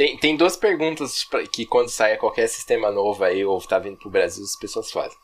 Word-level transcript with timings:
Tem, 0.00 0.16
tem 0.16 0.34
duas 0.34 0.56
perguntas 0.56 1.24
pra, 1.24 1.46
que 1.46 1.66
quando 1.66 1.90
sai 1.90 2.16
qualquer 2.16 2.48
sistema 2.48 2.90
novo 2.90 3.22
aí, 3.22 3.44
ou 3.44 3.60
tá 3.60 3.78
vindo 3.78 3.98
pro 3.98 4.08
Brasil, 4.08 4.42
as 4.42 4.56
pessoas 4.58 4.90
fazem. 4.90 5.18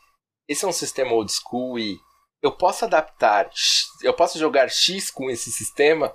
Esse 0.47 0.67
é 0.67 0.69
um 0.69 0.73
sistema 0.73 1.13
old 1.15 1.33
school 1.33 1.79
e 1.79 1.99
eu 2.43 2.53
posso 2.53 2.85
adaptar, 2.85 3.49
eu 4.03 4.13
posso 4.13 4.39
jogar 4.39 4.69
X 4.69 5.11
com 5.11 5.31
esse 5.31 5.51
sistema? 5.51 6.15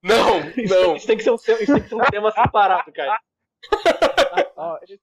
Não, 0.00 0.38
não. 0.68 0.94
Isso 0.94 1.08
tem 1.08 1.16
que 1.16 1.24
ser 1.24 1.32
um, 1.32 1.34
isso 1.34 1.46
tem 1.46 1.82
que 1.82 1.88
ser 1.88 1.94
um 1.96 2.04
tema 2.08 2.30
separado, 2.30 2.92
cara. 2.92 3.18
Ó, 4.56 4.78
esse- 4.84 5.00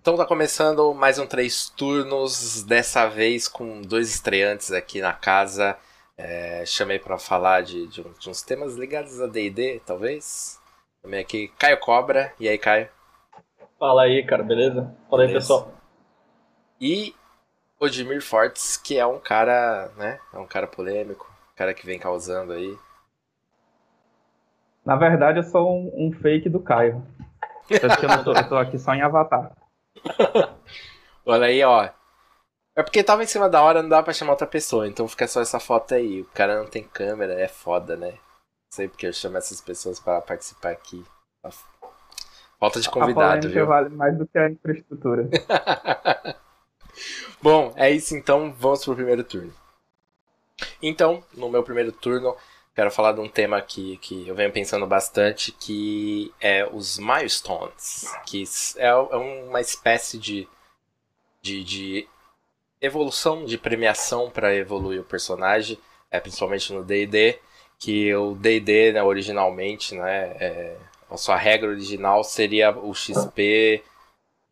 Então 0.00 0.16
tá 0.16 0.24
começando 0.24 0.94
mais 0.94 1.18
um 1.18 1.26
Três 1.26 1.68
Turnos, 1.70 2.62
dessa 2.62 3.06
vez 3.06 3.46
com 3.46 3.82
dois 3.82 4.08
estreantes 4.08 4.72
aqui 4.72 5.00
na 5.00 5.12
casa. 5.12 5.76
É, 6.16 6.64
chamei 6.66 6.98
pra 6.98 7.18
falar 7.18 7.62
de, 7.62 7.86
de 7.86 8.00
um- 8.00 8.12
de 8.18 8.30
uns 8.30 8.42
temas 8.42 8.74
ligados 8.76 9.20
a 9.20 9.26
D&D, 9.26 9.80
talvez. 9.84 10.58
Chamei 11.02 11.20
aqui 11.20 11.48
Caio 11.58 11.78
Cobra. 11.78 12.32
E 12.38 12.48
aí, 12.48 12.58
Caio? 12.58 12.88
Fala 13.78 14.02
aí, 14.02 14.24
cara, 14.24 14.42
beleza? 14.42 14.94
Fala 15.08 15.22
aí, 15.22 15.32
pessoal. 15.32 15.72
E 16.80 17.14
Odimir 17.78 18.22
Fortes, 18.22 18.76
que 18.76 18.98
é 18.98 19.06
um 19.06 19.18
cara, 19.18 19.90
né? 19.96 20.18
É 20.32 20.38
um 20.38 20.46
cara 20.46 20.66
polêmico, 20.66 21.26
um 21.52 21.56
cara 21.56 21.74
que 21.74 21.84
vem 21.86 21.98
causando 21.98 22.52
aí. 22.52 22.76
Na 24.84 24.96
verdade, 24.96 25.38
eu 25.38 25.42
sou 25.42 25.70
um, 25.70 26.08
um 26.08 26.12
fake 26.12 26.48
do 26.48 26.60
Caio. 26.60 27.02
Eu, 27.70 28.08
não 28.08 28.24
tô, 28.24 28.32
eu 28.32 28.48
tô 28.48 28.56
aqui 28.56 28.78
só 28.78 28.92
em 28.94 29.02
avatar. 29.02 29.52
Olha 31.24 31.46
aí, 31.46 31.62
ó. 31.62 31.88
É 32.76 32.82
porque 32.82 33.02
tava 33.02 33.22
em 33.22 33.26
cima 33.26 33.48
da 33.48 33.62
hora, 33.62 33.82
não 33.82 33.88
dá 33.88 34.02
pra 34.02 34.12
chamar 34.12 34.32
outra 34.32 34.46
pessoa, 34.46 34.86
então 34.86 35.06
fica 35.08 35.26
só 35.26 35.40
essa 35.40 35.60
foto 35.60 35.94
aí. 35.94 36.22
O 36.22 36.26
cara 36.26 36.58
não 36.58 36.66
tem 36.66 36.82
câmera, 36.82 37.34
é 37.34 37.48
foda, 37.48 37.96
né? 37.96 38.12
Não 38.12 38.72
sei 38.72 38.88
porque 38.88 39.06
eu 39.06 39.12
chamo 39.12 39.36
essas 39.36 39.60
pessoas 39.60 39.98
para 40.00 40.20
participar 40.20 40.70
aqui. 40.70 41.04
Falta 42.58 42.80
de 42.80 42.88
a 42.88 42.90
convidado, 42.90 43.40
polêmica 43.40 43.48
viu? 43.48 43.66
vale 43.66 43.88
mais 43.88 44.16
do 44.16 44.26
que 44.26 44.38
a 44.38 44.48
infraestrutura. 44.48 45.28
Bom, 47.42 47.72
é 47.76 47.90
isso 47.90 48.14
então, 48.14 48.52
vamos 48.52 48.84
pro 48.84 48.94
primeiro 48.94 49.24
turno. 49.24 49.52
Então, 50.82 51.24
no 51.34 51.48
meu 51.48 51.62
primeiro 51.62 51.90
turno, 51.90 52.36
quero 52.74 52.90
falar 52.90 53.12
de 53.12 53.20
um 53.20 53.28
tema 53.28 53.60
que, 53.60 53.96
que 53.98 54.26
eu 54.26 54.34
venho 54.34 54.52
pensando 54.52 54.86
bastante, 54.86 55.52
que 55.52 56.32
é 56.40 56.68
os 56.70 56.98
milestones, 56.98 58.04
que 58.26 58.44
é, 58.76 58.88
é 58.88 59.16
uma 59.16 59.60
espécie 59.60 60.18
de, 60.18 60.48
de, 61.42 61.64
de 61.64 62.08
evolução, 62.80 63.44
de 63.44 63.58
premiação 63.58 64.30
para 64.30 64.54
evoluir 64.54 65.00
o 65.00 65.04
personagem, 65.04 65.78
é, 66.10 66.18
principalmente 66.18 66.72
no 66.72 66.84
D&D, 66.84 67.38
que 67.78 68.14
o 68.14 68.34
D&D, 68.34 68.92
né, 68.92 69.02
originalmente, 69.02 69.94
né, 69.94 70.36
é, 70.40 70.76
a 71.10 71.16
sua 71.16 71.36
regra 71.36 71.70
original 71.70 72.22
seria 72.22 72.70
o 72.70 72.94
XP 72.94 73.82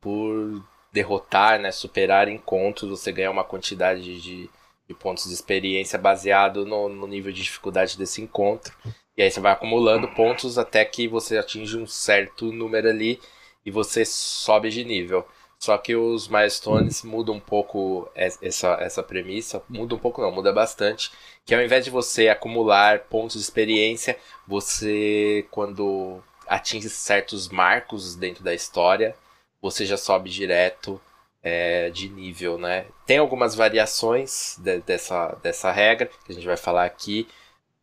por 0.00 0.62
derrotar, 0.92 1.58
né, 1.60 1.70
superar 1.70 2.28
encontros, 2.28 2.90
você 2.90 3.12
ganha 3.12 3.30
uma 3.30 3.44
quantidade 3.44 4.20
de, 4.20 4.50
de 4.88 4.94
pontos 4.94 5.26
de 5.28 5.34
experiência 5.34 5.98
baseado 5.98 6.64
no, 6.64 6.88
no 6.88 7.06
nível 7.06 7.32
de 7.32 7.42
dificuldade 7.42 7.96
desse 7.98 8.22
encontro. 8.22 8.72
E 9.16 9.22
aí 9.22 9.30
você 9.30 9.40
vai 9.40 9.52
acumulando 9.52 10.08
pontos 10.08 10.58
até 10.58 10.84
que 10.84 11.08
você 11.08 11.36
atinge 11.38 11.76
um 11.76 11.86
certo 11.86 12.52
número 12.52 12.88
ali 12.88 13.20
e 13.64 13.70
você 13.70 14.04
sobe 14.04 14.70
de 14.70 14.84
nível. 14.84 15.26
Só 15.58 15.76
que 15.76 15.96
os 15.96 16.28
milestones 16.28 17.02
mudam 17.02 17.34
um 17.34 17.40
pouco 17.40 18.08
es- 18.14 18.38
essa, 18.40 18.74
essa 18.80 19.02
premissa, 19.02 19.60
muda 19.68 19.94
um 19.94 19.98
pouco 19.98 20.22
não, 20.22 20.30
muda 20.30 20.52
bastante. 20.52 21.10
Que 21.44 21.54
ao 21.54 21.60
invés 21.62 21.84
de 21.84 21.90
você 21.90 22.28
acumular 22.28 23.00
pontos 23.00 23.36
de 23.36 23.42
experiência, 23.42 24.16
você 24.46 25.46
quando 25.50 26.22
atinge 26.46 26.88
certos 26.88 27.48
marcos 27.48 28.14
dentro 28.14 28.42
da 28.44 28.54
história, 28.54 29.14
você 29.60 29.84
já 29.84 29.96
sobe 29.96 30.30
direto 30.30 31.00
é, 31.42 31.90
de 31.90 32.08
nível, 32.08 32.58
né? 32.58 32.86
Tem 33.06 33.18
algumas 33.18 33.54
variações 33.54 34.56
de- 34.58 34.80
dessa, 34.80 35.34
dessa 35.42 35.70
regra 35.72 36.06
que 36.24 36.32
a 36.32 36.34
gente 36.34 36.46
vai 36.46 36.56
falar 36.56 36.84
aqui, 36.84 37.26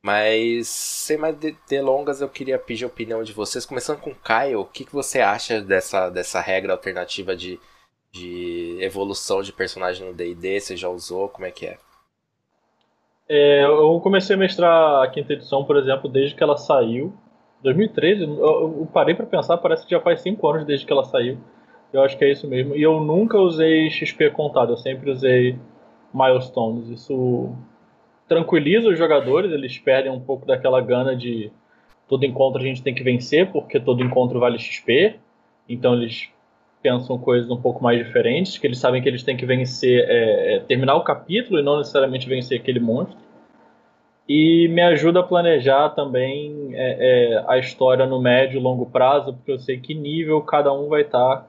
mas 0.03 0.67
sem 0.69 1.17
mais 1.17 1.37
de- 1.39 1.57
delongas 1.69 2.21
eu 2.21 2.29
queria 2.29 2.59
pedir 2.59 2.85
a 2.85 2.87
opinião 2.87 3.23
de 3.23 3.33
vocês, 3.33 3.65
começando 3.65 3.99
com 4.01 4.11
o 4.11 4.15
Caio, 4.15 4.61
o 4.61 4.65
que, 4.65 4.85
que 4.85 4.93
você 4.93 5.21
acha 5.21 5.61
dessa, 5.61 6.09
dessa 6.09 6.41
regra 6.41 6.73
alternativa 6.73 7.35
de, 7.35 7.59
de 8.11 8.77
evolução 8.81 9.41
de 9.43 9.53
personagem 9.53 10.07
no 10.07 10.13
D&D? 10.13 10.59
Você 10.59 10.77
já 10.77 10.89
usou? 10.89 11.29
Como 11.29 11.45
é 11.47 11.51
que 11.51 11.67
é? 11.67 11.77
É, 13.27 13.65
eu 13.65 13.99
comecei 14.01 14.35
a 14.35 14.39
mestrar 14.39 15.03
a 15.03 15.07
quinta 15.09 15.33
edição, 15.33 15.65
por 15.65 15.77
exemplo, 15.77 16.09
desde 16.09 16.35
que 16.35 16.43
ela 16.43 16.57
saiu. 16.57 17.13
2013, 17.63 18.23
eu, 18.23 18.87
parei 18.93 19.15
pra 19.15 19.25
pensar, 19.25 19.57
parece 19.57 19.85
que 19.85 19.91
já 19.91 19.99
faz 19.99 20.21
5 20.21 20.47
anos 20.47 20.65
desde 20.65 20.85
que 20.85 20.93
ela 20.93 21.03
saiu. 21.03 21.39
Eu 21.93 22.03
acho 22.03 22.17
que 22.17 22.25
é 22.25 22.31
isso 22.31 22.47
mesmo. 22.47 22.75
E 22.75 22.81
eu 22.81 22.99
nunca 22.99 23.37
usei 23.39 23.89
XP 23.89 24.31
contado, 24.31 24.73
eu 24.73 24.77
sempre 24.77 25.09
usei 25.09 25.57
milestones. 26.13 26.89
Isso 26.89 27.55
tranquiliza 28.27 28.89
os 28.89 28.97
jogadores, 28.97 29.51
eles 29.51 29.77
perdem 29.77 30.11
um 30.11 30.19
pouco 30.19 30.45
daquela 30.45 30.81
gana 30.81 31.15
de 31.15 31.51
todo 32.07 32.25
encontro 32.25 32.61
a 32.61 32.63
gente 32.65 32.83
tem 32.83 32.93
que 32.93 33.03
vencer, 33.03 33.51
porque 33.51 33.79
todo 33.79 34.03
encontro 34.03 34.39
vale 34.39 34.59
XP. 34.59 35.15
Então 35.67 35.93
eles 35.93 36.29
pensam 36.81 37.17
coisas 37.17 37.49
um 37.49 37.59
pouco 37.59 37.83
mais 37.83 37.97
diferentes, 37.97 38.57
que 38.57 38.67
eles 38.67 38.77
sabem 38.77 39.01
que 39.01 39.09
eles 39.09 39.23
têm 39.23 39.35
que 39.35 39.45
vencer, 39.45 40.05
é, 40.07 40.55
é, 40.55 40.59
terminar 40.59 40.95
o 40.95 41.03
capítulo 41.03 41.59
e 41.59 41.63
não 41.63 41.77
necessariamente 41.79 42.29
vencer 42.29 42.59
aquele 42.59 42.79
monstro. 42.79 43.17
E 44.27 44.67
me 44.69 44.81
ajuda 44.81 45.19
a 45.19 45.23
planejar 45.23 45.89
também 45.89 46.69
é, 46.73 47.33
é, 47.33 47.45
a 47.47 47.57
história 47.57 48.05
no 48.05 48.21
médio 48.21 48.59
e 48.59 48.61
longo 48.61 48.85
prazo, 48.85 49.33
porque 49.33 49.51
eu 49.51 49.59
sei 49.59 49.79
que 49.79 49.93
nível 49.93 50.41
cada 50.41 50.71
um 50.73 50.87
vai 50.87 51.01
estar 51.01 51.47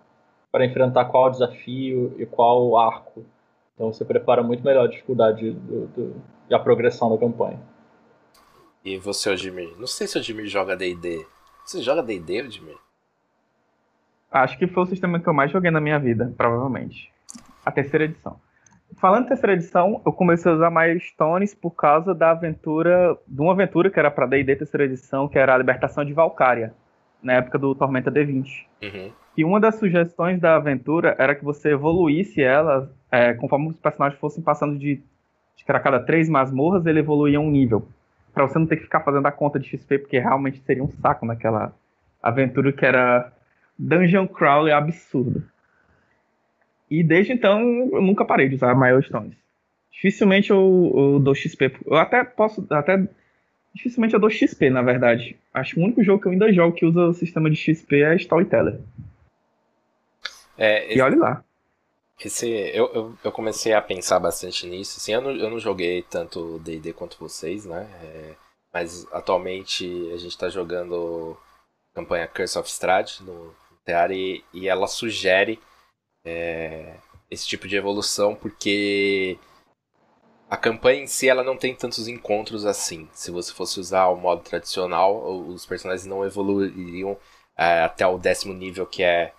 para 0.57 0.65
enfrentar 0.65 1.05
qual 1.05 1.31
desafio 1.31 2.17
e 2.19 2.25
qual 2.25 2.79
arco. 2.79 3.27
Então 3.75 3.93
você 3.93 4.07
prepara 4.07 4.43
muito 4.43 4.65
melhor 4.65 4.87
a 4.87 4.89
dificuldade 4.89 5.51
do, 5.51 5.87
do, 5.89 6.23
e 6.49 6.55
a 6.55 6.59
progressão 6.59 7.11
da 7.11 7.19
campanha. 7.19 7.61
E 8.83 8.97
você, 8.97 9.29
Odimir? 9.29 9.77
Não 9.79 9.87
sei 9.87 10.07
se 10.07 10.17
o 10.17 10.19
Odimir 10.19 10.47
joga 10.47 10.75
D&D. 10.75 11.27
Você 11.63 11.83
joga 11.83 12.03
D&D, 12.03 12.41
Odimir? 12.41 12.79
Acho 14.33 14.57
que 14.57 14.67
foi 14.67 14.85
o 14.85 14.87
sistema 14.87 15.21
que 15.21 15.29
eu 15.29 15.35
mais 15.35 15.51
joguei 15.51 15.71
na 15.71 15.79
minha 15.81 15.99
vida, 15.99 16.33
provavelmente. 16.39 17.13
A 17.63 17.71
terceira 17.71 18.07
edição. 18.07 18.41
Falando 18.97 19.27
em 19.27 19.29
terceira 19.29 19.53
edição, 19.53 20.01
eu 20.07 20.13
comecei 20.13 20.51
a 20.51 20.55
usar 20.55 20.71
milestones 20.71 21.55
por 21.55 21.73
causa 21.73 22.15
da 22.15 22.31
aventura, 22.31 23.15
de 23.29 23.43
uma 23.43 23.53
aventura 23.53 23.91
que 23.91 23.99
era 23.99 24.11
para 24.11 24.25
D&D 24.25 24.57
terceira 24.57 24.87
edição, 24.87 25.29
que 25.29 25.39
era 25.39 25.55
a 25.55 25.59
Libertação 25.59 26.03
de 26.03 26.15
Valkyria, 26.15 26.73
na 27.23 27.35
época 27.35 27.59
do 27.59 27.75
Tormenta 27.75 28.11
D20. 28.11 28.65
Uhum. 28.83 29.13
E 29.37 29.45
uma 29.45 29.61
das 29.61 29.75
sugestões 29.75 30.41
da 30.41 30.57
aventura 30.57 31.15
era 31.19 31.35
que 31.35 31.45
você 31.45 31.73
evoluísse 31.73 32.43
ela 32.43 32.91
é, 33.11 33.35
conforme 33.35 33.69
os 33.69 33.79
personagens 33.79 34.19
fossem 34.19 34.43
passando 34.43 34.79
de, 34.79 34.97
de 35.57 35.65
cada 35.65 36.01
três 36.01 36.29
masmorras, 36.29 36.87
ele 36.87 37.01
evoluía 37.01 37.41
um 37.41 37.51
nível. 37.51 37.87
Pra 38.33 38.47
você 38.47 38.59
não 38.59 38.67
ter 38.67 38.77
que 38.77 38.85
ficar 38.85 39.01
fazendo 39.01 39.27
a 39.27 39.33
conta 39.33 39.59
de 39.59 39.69
XP, 39.69 39.99
porque 39.99 40.19
realmente 40.19 40.63
seria 40.65 40.83
um 40.83 40.91
saco 41.01 41.27
naquela 41.27 41.73
aventura 42.23 42.73
que 42.73 42.85
era 42.85 43.33
Dungeon 43.79 44.27
Crawler 44.27 44.75
absurdo. 44.75 45.43
E 46.91 47.03
desde 47.03 47.33
então 47.33 47.61
eu 47.93 48.01
nunca 48.01 48.25
parei 48.25 48.49
de 48.49 48.55
usar 48.55 48.75
Milestones. 48.75 49.37
Dificilmente 49.93 50.51
eu, 50.51 50.93
eu 50.95 51.21
dou 51.21 51.35
XP. 51.35 51.73
Eu 51.87 51.97
até 51.97 52.23
posso. 52.23 52.67
Até, 52.71 53.07
dificilmente 53.75 54.15
eu 54.15 54.21
dou 54.21 54.31
XP, 54.31 54.71
na 54.71 54.83
verdade. 54.83 55.37
Acho 55.53 55.75
que 55.75 55.81
o 55.81 55.85
único 55.85 56.03
jogo 56.03 56.21
que 56.21 56.29
eu 56.29 56.33
ainda 56.33 56.53
jogo 56.53 56.77
que 56.77 56.85
usa 56.85 57.07
o 57.07 57.15
sistema 57.15 57.51
de 57.51 57.57
XP 57.57 58.03
é 58.03 58.15
Storyteller. 58.17 58.79
É, 60.59 60.95
E 60.95 61.01
olha 61.01 61.17
lá. 61.17 61.45
Esse, 62.25 62.49
eu, 62.49 62.87
eu, 62.95 63.19
eu 63.23 63.33
comecei 63.33 63.75
a 63.75 63.83
pensar 63.83 64.19
bastante 64.19 64.67
nisso. 64.67 64.99
Assim, 64.99 65.13
eu, 65.13 65.21
não, 65.21 65.31
eu 65.33 65.51
não 65.51 65.59
joguei 65.59 66.03
tanto 66.03 66.59
D&D 66.61 66.93
quanto 66.93 67.19
vocês, 67.19 67.67
né? 67.67 67.89
É, 68.03 68.35
mas 68.73 69.07
atualmente 69.13 70.11
a 70.13 70.17
gente 70.17 70.37
tá 70.37 70.49
jogando 70.49 71.37
campanha 71.95 72.29
Curse 72.29 72.59
of 72.59 72.69
Strahd 72.69 73.23
no 73.23 73.55
TR 73.85 74.13
e, 74.13 74.45
e 74.53 74.69
ela 74.69 74.87
sugere 74.87 75.61
é, 76.25 76.97
esse 77.31 77.47
tipo 77.47 77.69
de 77.69 77.77
evolução 77.77 78.35
porque 78.35 79.39
a 80.49 80.57
campanha 80.57 81.03
em 81.03 81.07
si 81.07 81.29
ela 81.29 81.43
não 81.43 81.57
tem 81.57 81.75
tantos 81.75 82.09
encontros 82.09 82.65
assim. 82.65 83.09
Se 83.13 83.31
você 83.31 83.53
fosse 83.53 83.81
usar 83.81 84.07
o 84.09 84.17
modo 84.17 84.43
tradicional, 84.43 85.27
os 85.49 85.67
personagens 85.67 86.07
não 86.07 86.25
evoluiriam 86.25 87.17
é, 87.57 87.83
até 87.83 88.07
o 88.07 88.19
décimo 88.19 88.55
nível 88.55 88.87
que 88.87 89.03
é 89.03 89.33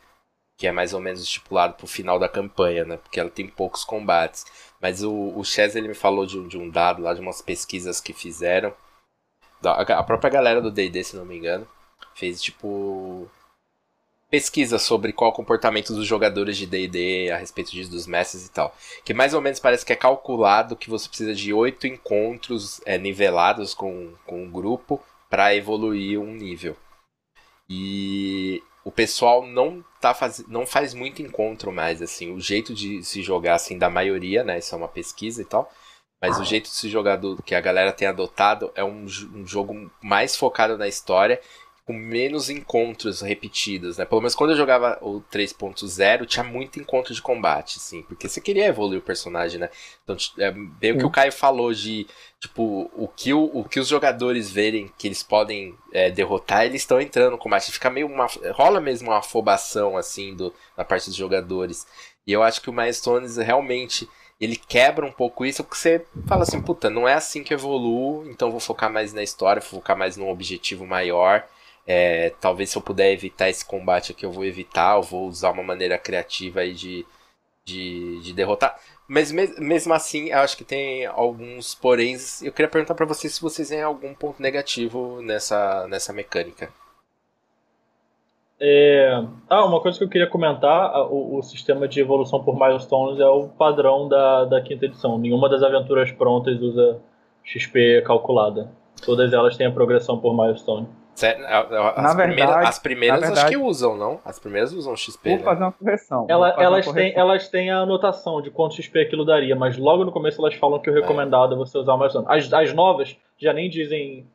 que 0.58 0.68
é 0.68 0.72
mais 0.72 0.94
ou 0.94 1.00
menos 1.00 1.22
estipulado 1.22 1.76
pro 1.76 1.88
final 1.88 2.20
da 2.20 2.30
campanha, 2.30 2.84
né? 2.86 2.98
Porque 2.98 3.20
ela 3.20 3.30
tem 3.30 3.48
poucos 3.48 3.84
combates. 3.86 4.46
Mas 4.82 5.04
o, 5.04 5.12
o 5.38 5.44
Chess, 5.44 5.76
ele 5.76 5.88
me 5.90 5.94
falou 5.96 6.26
de, 6.26 6.38
um- 6.40 6.48
de 6.48 6.58
um 6.58 6.70
dado 6.70 7.02
lá, 7.02 7.14
de 7.14 7.22
umas 7.22 7.42
pesquisas 7.42 8.02
que 8.02 8.14
fizeram. 8.14 8.74
A 9.64 10.04
própria 10.04 10.32
galera 10.32 10.62
do 10.62 10.72
D&D, 10.72 11.04
se 11.04 11.16
não 11.16 11.26
me 11.26 11.38
engano, 11.38 11.68
fez 12.16 12.42
tipo... 12.42 13.30
pesquisa 14.30 14.78
sobre 14.80 15.14
qual 15.14 15.32
o 15.32 15.34
comportamento 15.34 15.94
dos 15.94 16.06
jogadores 16.06 16.58
de 16.58 16.66
D&D 16.66 17.32
a 17.32 17.38
respeito 17.38 17.72
disso, 17.72 17.90
dos 17.92 18.08
mestres 18.08 18.46
e 18.46 18.52
tal. 18.52 18.76
Que 19.06 19.14
mais 19.14 19.34
ou 19.34 19.42
menos 19.42 19.60
parece 19.60 19.86
que 19.86 19.94
é 19.94 19.96
calculado 19.96 20.76
que 20.76 20.90
você 20.90 21.08
precisa 21.08 21.34
de 21.34 21.54
oito 21.54 21.88
encontros 21.88 22.82
é, 22.86 22.98
nivelados 22.98 23.74
com, 23.74 24.14
com 24.26 24.46
o 24.46 24.50
grupo 24.50 25.02
para 25.30 25.54
evoluir 25.56 26.20
um 26.20 26.34
nível. 26.34 26.76
E 27.70 28.64
o 28.88 28.92
pessoal 28.92 29.46
não 29.46 29.84
tá 30.00 30.14
faz... 30.14 30.48
não 30.48 30.66
faz 30.66 30.94
muito 30.94 31.22
encontro 31.22 31.74
mais 31.74 32.02
assim. 32.02 32.34
O 32.34 32.40
jeito 32.40 32.74
de 32.74 33.04
se 33.04 33.22
jogar 33.22 33.56
assim 33.56 33.78
da 33.78 33.90
maioria 33.90 34.46
né 34.46 34.60
isso 34.60 34.74
é 34.74 34.78
uma 34.78 34.88
pesquisa 34.88 35.42
e 35.42 35.46
tal 35.46 35.70
mas 36.22 36.40
o 36.40 36.46
jeito 36.46 36.64
de 36.70 36.76
se 36.76 36.90
jogar 36.90 37.18
do 37.18 37.36
que 37.44 37.54
a 37.54 37.62
galera 37.62 37.92
tem 37.92 38.08
adotado 38.08 38.72
é 38.76 38.84
um, 38.84 39.06
um 39.36 39.46
jogo 39.46 39.92
mais 40.02 40.38
focado 40.38 40.78
na 40.78 40.88
história 40.88 41.40
com 41.88 41.94
menos 41.94 42.50
encontros 42.50 43.22
repetidos, 43.22 43.98
né? 43.98 44.04
Pelo 44.04 44.20
menos 44.20 44.36
quando 44.36 44.50
eu 44.50 44.58
jogava 44.58 45.00
o 45.02 45.24
3.0, 45.32 46.26
tinha 46.26 46.44
muito 46.44 46.82
encontro 46.82 47.14
de 47.14 47.22
combate, 47.22 47.80
sim, 47.80 48.02
porque 48.02 48.28
você 48.28 48.42
queria 48.42 48.66
evoluir 48.66 49.00
o 49.00 49.02
personagem, 49.02 49.58
né? 49.58 49.70
Então, 50.04 50.18
é 50.38 50.52
bem 50.52 50.92
o 50.92 50.98
que 50.98 51.06
o 51.06 51.10
Caio 51.10 51.32
falou 51.32 51.74
de, 51.74 52.06
tipo, 52.42 52.92
o 52.94 53.08
que, 53.08 53.34
o, 53.34 53.46
o 53.54 53.64
que 53.64 53.80
os 53.80 53.88
jogadores 53.88 54.52
verem 54.52 54.92
que 54.98 55.08
eles 55.08 55.24
podem 55.24 55.78
é, 55.94 56.12
derrotar, 56.12 56.66
eles 56.66 56.82
estão 56.82 57.00
entrando 57.00 57.32
no 57.32 57.38
combate. 57.38 57.72
Fica 57.72 57.90
meio 57.90 58.08
uma. 58.08 58.28
rola 58.52 58.82
mesmo 58.82 59.08
uma 59.08 59.20
afobação, 59.20 59.96
assim, 59.96 60.36
do, 60.36 60.54
na 60.76 60.84
parte 60.84 61.06
dos 61.06 61.16
jogadores. 61.16 61.88
E 62.28 62.34
eu 62.34 62.44
acho 62.44 62.62
que 62.62 62.70
o 62.70 62.74
Milestones 62.74 63.38
realmente 63.38 64.10
ele 64.42 64.58
quebra 64.58 65.06
um 65.06 65.12
pouco 65.12 65.46
isso, 65.46 65.64
porque 65.64 65.78
você 65.78 66.06
fala 66.28 66.44
assim, 66.44 66.62
puta, 66.62 66.90
não 66.90 67.08
é 67.08 67.14
assim 67.14 67.44
que 67.44 67.54
eu 67.54 67.58
evoluo, 67.58 68.30
então 68.30 68.52
vou 68.52 68.60
focar 68.60 68.92
mais 68.92 69.14
na 69.14 69.24
história, 69.24 69.62
vou 69.62 69.80
focar 69.80 69.98
mais 69.98 70.18
num 70.18 70.30
objetivo 70.30 70.86
maior. 70.86 71.48
É, 71.88 72.32
talvez 72.42 72.70
se 72.70 72.78
eu 72.78 72.82
puder 72.82 73.12
evitar 73.14 73.50
esse 73.50 73.66
combate 73.66 74.12
aqui, 74.12 74.26
eu 74.26 74.32
vou 74.32 74.44
evitar, 74.44 74.98
eu 74.98 75.02
vou 75.02 75.28
usar 75.28 75.52
uma 75.52 75.64
maneira 75.64 75.98
criativa 75.98 76.60
aí 76.60 76.74
de, 76.74 77.06
de, 77.64 78.22
de 78.22 78.34
derrotar. 78.34 78.78
Mas 79.08 79.32
me, 79.32 79.48
mesmo 79.58 79.94
assim, 79.94 80.30
eu 80.30 80.40
acho 80.40 80.58
que 80.58 80.66
tem 80.66 81.06
alguns 81.06 81.74
poréns. 81.74 82.42
Eu 82.44 82.52
queria 82.52 82.70
perguntar 82.70 82.94
para 82.94 83.06
vocês 83.06 83.34
se 83.34 83.42
vocês 83.42 83.70
têm 83.70 83.82
algum 83.82 84.14
ponto 84.14 84.42
negativo 84.42 85.22
nessa, 85.22 85.88
nessa 85.88 86.12
mecânica. 86.12 86.70
É... 88.60 89.24
Ah, 89.48 89.64
uma 89.66 89.80
coisa 89.80 89.98
que 89.98 90.04
eu 90.04 90.10
queria 90.10 90.28
comentar: 90.28 90.94
o, 91.10 91.38
o, 91.38 91.44
sistema 91.44 91.88
de 91.88 92.02
evolução 92.02 92.44
por 92.44 92.60
milestones 92.60 93.20
é 93.20 93.26
o 93.26 93.48
padrão 93.48 94.10
da, 94.10 94.44
da 94.46 94.62
quinta 94.62 94.86
edição. 94.86 95.18
Nenhuma 95.18 95.48
das 95.48 95.64
aventuras 95.64 96.12
prontas 96.12 96.60
usa 96.60 97.00
XP 97.46 98.02
calculada. 98.06 98.70
Todas 99.06 99.32
elas 99.32 99.56
têm 99.56 99.68
a 99.68 99.72
progressão 99.72 100.20
por 100.20 100.36
milestone. 100.36 100.88
As, 101.18 101.98
Na 101.98 102.14
verdade, 102.14 102.16
primeiras, 102.16 102.68
as 102.68 102.80
primeiras 102.80 103.20
verdade, 103.22 103.40
acho 103.40 103.50
que 103.50 103.58
usam, 103.58 103.98
não? 103.98 104.20
As 104.24 104.38
primeiras 104.38 104.72
usam 104.72 104.96
XP. 104.96 105.30
Vou 105.30 105.38
né? 105.40 105.44
fazer 105.44 105.64
uma 105.64 105.72
correção. 105.72 106.26
Ela, 106.30 106.50
elas, 106.50 106.86
correção. 106.86 106.94
Têm, 106.94 107.14
elas 107.16 107.50
têm 107.50 107.72
a 107.72 107.80
anotação 107.80 108.42
de 108.42 108.52
quanto 108.52 108.76
XP 108.76 109.02
aquilo 109.02 109.26
daria, 109.26 109.56
mas 109.56 109.78
logo 109.78 110.06
no 110.06 110.12
começo 110.12 110.40
elas 110.40 110.54
falam 110.54 110.80
que 110.80 110.90
o 110.90 110.94
recomendado 110.94 111.54
é, 111.54 111.56
é 111.56 111.58
você 111.58 111.78
usar 111.78 111.96
o 111.96 111.98
mais 111.98 112.16
as, 112.16 112.54
as 112.54 112.74
novas 112.74 113.18
já 113.38 113.52
nem 113.52 113.68
dizem 113.68 114.28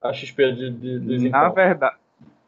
a 0.00 0.12
XP 0.14 0.52
de, 0.52 0.70
de, 0.70 1.18
de 1.18 1.28
na 1.28 1.50
verdade 1.50 1.96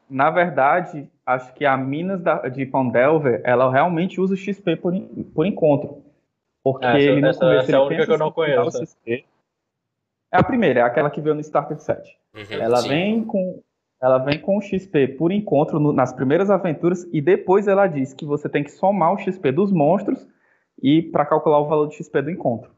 Na 0.09 0.31
verdade, 0.31 1.07
acho 1.27 1.53
que 1.53 1.67
a 1.67 1.77
Minas 1.77 2.23
da, 2.23 2.49
de 2.49 2.65
Pondelver, 2.65 3.43
ela 3.45 3.71
realmente 3.71 4.21
usa 4.21 4.33
o 4.33 4.37
XP 4.37 4.77
por, 4.77 4.95
por 5.35 5.45
encontro. 5.45 6.03
Porque 6.65 6.87
essa, 6.87 6.99
ele 6.99 7.21
no 7.21 7.29
essa, 7.29 7.41
começo 7.41 7.63
essa 7.65 7.73
é 7.73 7.75
a 7.75 7.83
única 7.83 8.07
que 8.07 8.13
eu 8.13 8.19
não 8.19 8.33
conheço. 8.33 8.87
XP. 8.87 9.25
É 10.33 10.39
a 10.39 10.43
primeira, 10.43 10.81
é 10.81 10.83
aquela 10.83 11.11
que 11.11 11.21
veio 11.21 11.35
no 11.35 11.43
Starter 11.43 11.79
Set. 11.79 12.17
Uhum, 12.35 12.59
ela 12.59 12.79
sim. 12.79 12.89
vem 12.89 13.25
com 13.25 13.61
ela 14.03 14.19
vem 14.19 14.41
com 14.41 14.59
o 14.59 14.61
XP 14.61 15.07
por 15.17 15.31
encontro 15.31 15.79
no, 15.79 15.93
nas 15.93 16.13
primeiras 16.13 16.51
aventuras 16.51 17.09
e 17.13 17.21
depois 17.21 17.69
ela 17.69 17.87
diz 17.87 18.13
que 18.13 18.27
você 18.27 18.49
tem 18.49 18.65
que 18.65 18.73
somar 18.73 19.15
o 19.15 19.19
XP 19.19 19.53
dos 19.53 19.71
monstros 19.71 20.29
e 20.83 21.03
para 21.03 21.25
calcular 21.25 21.61
o 21.61 21.69
valor 21.69 21.87
do 21.87 21.95
XP 21.95 22.21
do 22.21 22.31
encontro. 22.31 22.73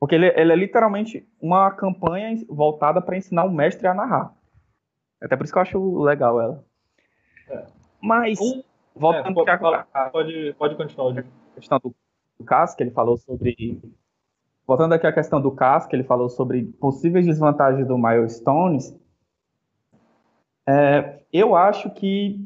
Porque 0.00 0.16
ele, 0.16 0.26
ele 0.34 0.52
é 0.52 0.56
literalmente 0.56 1.24
uma 1.40 1.70
campanha 1.70 2.34
voltada 2.48 3.00
para 3.00 3.16
ensinar 3.16 3.44
o 3.44 3.52
mestre 3.52 3.86
a 3.86 3.94
narrar. 3.94 4.34
Até 5.22 5.36
por 5.36 5.44
isso 5.44 5.52
que 5.52 5.58
eu 5.60 5.62
acho 5.62 6.02
legal 6.02 6.40
ela. 6.40 6.64
É. 7.48 7.64
Mas, 8.02 8.40
um, 8.40 8.64
voltando 8.96 9.48
é, 9.48 9.56
pode, 9.56 9.86
pode, 10.10 10.54
pode 10.58 10.74
continuar. 10.74 11.20
A 11.20 11.54
questão 11.54 11.78
do, 11.78 11.94
do 12.36 12.44
Cas, 12.44 12.74
que 12.74 12.82
ele 12.82 12.90
falou 12.90 13.16
sobre. 13.16 13.80
Voltando 14.66 14.94
aqui 14.94 15.06
à 15.06 15.12
questão 15.12 15.40
do 15.40 15.52
Cas, 15.52 15.86
que 15.86 15.94
ele 15.94 16.02
falou 16.02 16.28
sobre 16.28 16.64
possíveis 16.80 17.26
desvantagens 17.26 17.86
do 17.86 17.96
Milestones 17.96 19.00
é, 20.68 21.20
eu 21.32 21.54
acho 21.54 21.90
que 21.90 22.40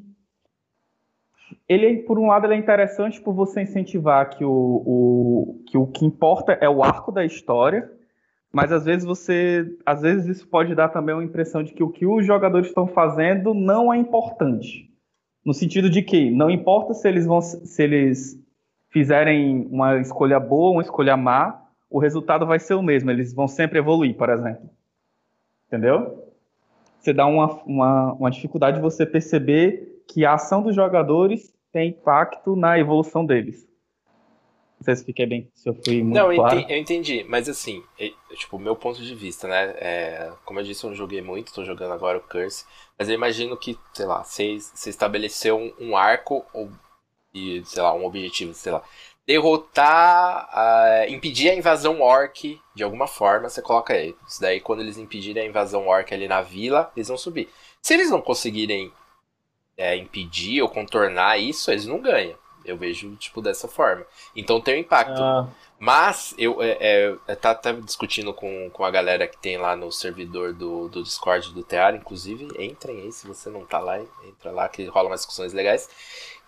ele, 1.68 1.98
por 2.02 2.18
um 2.18 2.28
lado, 2.28 2.46
ele 2.46 2.54
é 2.54 2.58
interessante 2.58 3.20
por 3.20 3.34
você 3.34 3.62
incentivar 3.62 4.30
que 4.30 4.44
o, 4.44 4.50
o, 4.50 5.64
que 5.66 5.76
o 5.76 5.86
que 5.86 6.04
importa 6.04 6.52
é 6.52 6.68
o 6.68 6.82
arco 6.82 7.10
da 7.10 7.24
história, 7.24 7.90
mas 8.52 8.70
às 8.72 8.84
vezes 8.84 9.04
você, 9.04 9.76
às 9.84 10.02
vezes 10.02 10.26
isso 10.26 10.48
pode 10.48 10.74
dar 10.74 10.88
também 10.88 11.14
uma 11.14 11.24
impressão 11.24 11.62
de 11.62 11.72
que 11.72 11.82
o 11.82 11.90
que 11.90 12.06
os 12.06 12.24
jogadores 12.24 12.68
estão 12.68 12.86
fazendo 12.86 13.52
não 13.52 13.92
é 13.92 13.96
importante, 13.96 14.90
no 15.44 15.52
sentido 15.52 15.90
de 15.90 16.02
que 16.02 16.30
não 16.30 16.48
importa 16.48 16.94
se 16.94 17.08
eles 17.08 17.26
vão, 17.26 17.40
se 17.40 17.82
eles 17.82 18.40
fizerem 18.88 19.68
uma 19.70 19.98
escolha 19.98 20.40
boa, 20.40 20.70
uma 20.70 20.82
escolha 20.82 21.16
má, 21.16 21.62
o 21.90 21.98
resultado 21.98 22.46
vai 22.46 22.58
ser 22.58 22.74
o 22.74 22.82
mesmo, 22.82 23.10
eles 23.10 23.34
vão 23.34 23.46
sempre 23.46 23.78
evoluir, 23.78 24.16
por 24.16 24.30
exemplo, 24.30 24.70
entendeu? 25.66 26.25
Você 27.06 27.12
dá 27.12 27.24
uma, 27.24 27.62
uma, 27.62 28.12
uma 28.14 28.30
dificuldade 28.30 28.78
de 28.78 28.82
você 28.82 29.06
perceber 29.06 30.02
que 30.08 30.24
a 30.24 30.34
ação 30.34 30.60
dos 30.60 30.74
jogadores 30.74 31.54
tem 31.72 31.90
impacto 31.90 32.56
na 32.56 32.78
evolução 32.78 33.24
deles. 33.24 33.64
Não 34.78 34.84
sei 34.84 34.96
se 34.96 35.04
fiquei 35.04 35.24
bem, 35.24 35.48
se 35.54 35.68
eu 35.68 35.74
fui 35.74 36.02
muito 36.02 36.16
Não, 36.16 36.34
claro. 36.34 36.66
eu 36.68 36.76
entendi, 36.76 37.24
mas 37.28 37.48
assim, 37.48 37.82
tipo, 38.34 38.58
meu 38.58 38.76
ponto 38.76 39.00
de 39.00 39.14
vista, 39.14 39.48
né, 39.48 39.74
é, 39.78 40.32
como 40.44 40.60
eu 40.60 40.64
disse, 40.64 40.84
eu 40.84 40.90
não 40.90 40.96
joguei 40.96 41.22
muito, 41.22 41.54
tô 41.54 41.64
jogando 41.64 41.92
agora 41.92 42.18
o 42.18 42.20
Curse, 42.20 42.64
mas 42.98 43.08
eu 43.08 43.14
imagino 43.14 43.56
que, 43.56 43.78
sei 43.94 44.04
lá, 44.04 44.22
você, 44.22 44.58
você 44.58 44.90
estabeleceu 44.90 45.56
um, 45.56 45.72
um 45.80 45.96
arco 45.96 46.44
ou, 46.52 46.70
e, 47.32 47.62
sei 47.64 47.82
lá, 47.82 47.94
um 47.94 48.04
objetivo, 48.04 48.52
sei 48.52 48.72
lá, 48.72 48.82
derrotar, 49.26 50.48
uh, 50.52 51.12
impedir 51.12 51.50
a 51.50 51.54
invasão 51.54 52.00
orc 52.00 52.60
de 52.74 52.84
alguma 52.84 53.08
forma, 53.08 53.48
você 53.48 53.60
coloca 53.60 53.92
aí. 53.92 54.14
Isso 54.26 54.40
daí, 54.40 54.60
quando 54.60 54.80
eles 54.80 54.96
impedirem 54.96 55.42
a 55.42 55.46
invasão 55.46 55.88
orc 55.88 56.14
ali 56.14 56.28
na 56.28 56.42
vila, 56.42 56.92
eles 56.96 57.08
vão 57.08 57.18
subir. 57.18 57.48
Se 57.82 57.94
eles 57.94 58.10
não 58.10 58.20
conseguirem 58.20 58.92
é, 59.76 59.96
impedir 59.96 60.62
ou 60.62 60.68
contornar 60.68 61.38
isso, 61.38 61.70
eles 61.70 61.86
não 61.86 62.00
ganham. 62.00 62.36
Eu 62.64 62.76
vejo, 62.76 63.14
tipo, 63.16 63.40
dessa 63.40 63.68
forma. 63.68 64.04
Então 64.34 64.60
tem 64.60 64.76
um 64.76 64.80
impacto. 64.80 65.22
Ah. 65.22 65.48
Mas 65.78 66.34
eu 66.38 66.60
é, 66.62 67.16
é, 67.28 67.34
tá, 67.34 67.54
tá, 67.54 67.70
discutindo 67.72 68.32
com, 68.32 68.70
com 68.70 68.84
a 68.84 68.90
galera 68.90 69.26
que 69.26 69.36
tem 69.36 69.58
lá 69.58 69.76
no 69.76 69.92
servidor 69.92 70.52
do, 70.52 70.88
do 70.88 71.02
Discord 71.02 71.52
do 71.52 71.62
Tear, 71.62 71.94
inclusive, 71.94 72.48
entrem 72.58 73.02
aí, 73.02 73.12
se 73.12 73.26
você 73.26 73.50
não 73.50 73.64
tá 73.64 73.78
lá, 73.78 74.00
entra 74.00 74.50
lá 74.50 74.68
que 74.68 74.84
rola 74.86 75.08
umas 75.08 75.20
discussões 75.20 75.52
legais 75.52 75.88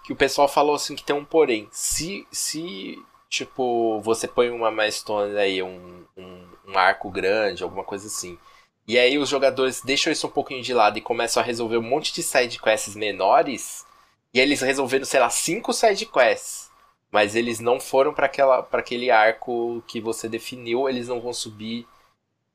que 0.08 0.12
o 0.14 0.16
pessoal 0.16 0.48
falou 0.48 0.74
assim 0.74 0.96
que 0.96 1.04
tem 1.04 1.14
um 1.14 1.22
porém. 1.22 1.68
Se, 1.70 2.26
se 2.32 2.98
tipo, 3.28 4.00
você 4.00 4.26
põe 4.26 4.48
uma 4.48 4.70
milestone 4.70 5.36
aí, 5.36 5.62
um, 5.62 6.02
um, 6.16 6.48
um, 6.66 6.78
arco 6.78 7.10
grande, 7.10 7.62
alguma 7.62 7.84
coisa 7.84 8.06
assim, 8.06 8.38
e 8.86 8.98
aí 8.98 9.18
os 9.18 9.28
jogadores 9.28 9.82
deixam 9.82 10.10
isso 10.10 10.26
um 10.26 10.30
pouquinho 10.30 10.62
de 10.62 10.72
lado 10.72 10.96
e 10.96 11.02
começam 11.02 11.42
a 11.42 11.44
resolver 11.44 11.76
um 11.76 11.82
monte 11.82 12.14
de 12.14 12.22
side 12.22 12.58
quests 12.58 12.96
menores, 12.96 13.84
e 14.32 14.40
eles 14.40 14.62
resolveram, 14.62 15.04
sei 15.04 15.20
lá, 15.20 15.28
cinco 15.28 15.74
side 15.74 16.06
quests, 16.06 16.70
mas 17.12 17.36
eles 17.36 17.60
não 17.60 17.78
foram 17.78 18.14
para 18.14 18.30
aquele 18.72 19.10
arco 19.10 19.84
que 19.86 20.00
você 20.00 20.26
definiu, 20.26 20.88
eles 20.88 21.06
não 21.06 21.20
vão 21.20 21.34
subir 21.34 21.86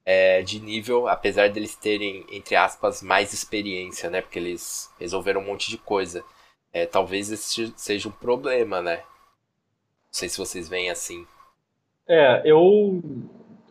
é, 0.03 0.41
de 0.41 0.59
nível, 0.59 1.07
apesar 1.07 1.51
deles 1.51 1.75
terem, 1.75 2.25
entre 2.31 2.55
aspas, 2.55 3.03
mais 3.03 3.31
experiência, 3.31 4.09
né? 4.09 4.21
Porque 4.21 4.39
eles 4.39 4.89
resolveram 4.99 5.41
um 5.41 5.45
monte 5.45 5.69
de 5.69 5.77
coisa 5.77 6.25
é, 6.73 6.85
talvez 6.85 7.31
esse 7.31 7.71
seja 7.77 8.09
um 8.09 8.11
problema, 8.11 8.81
né? 8.81 8.97
Não 8.97 9.03
sei 10.11 10.27
se 10.27 10.37
vocês 10.39 10.67
veem 10.67 10.89
assim. 10.89 11.25
É, 12.07 12.41
eu, 12.43 13.01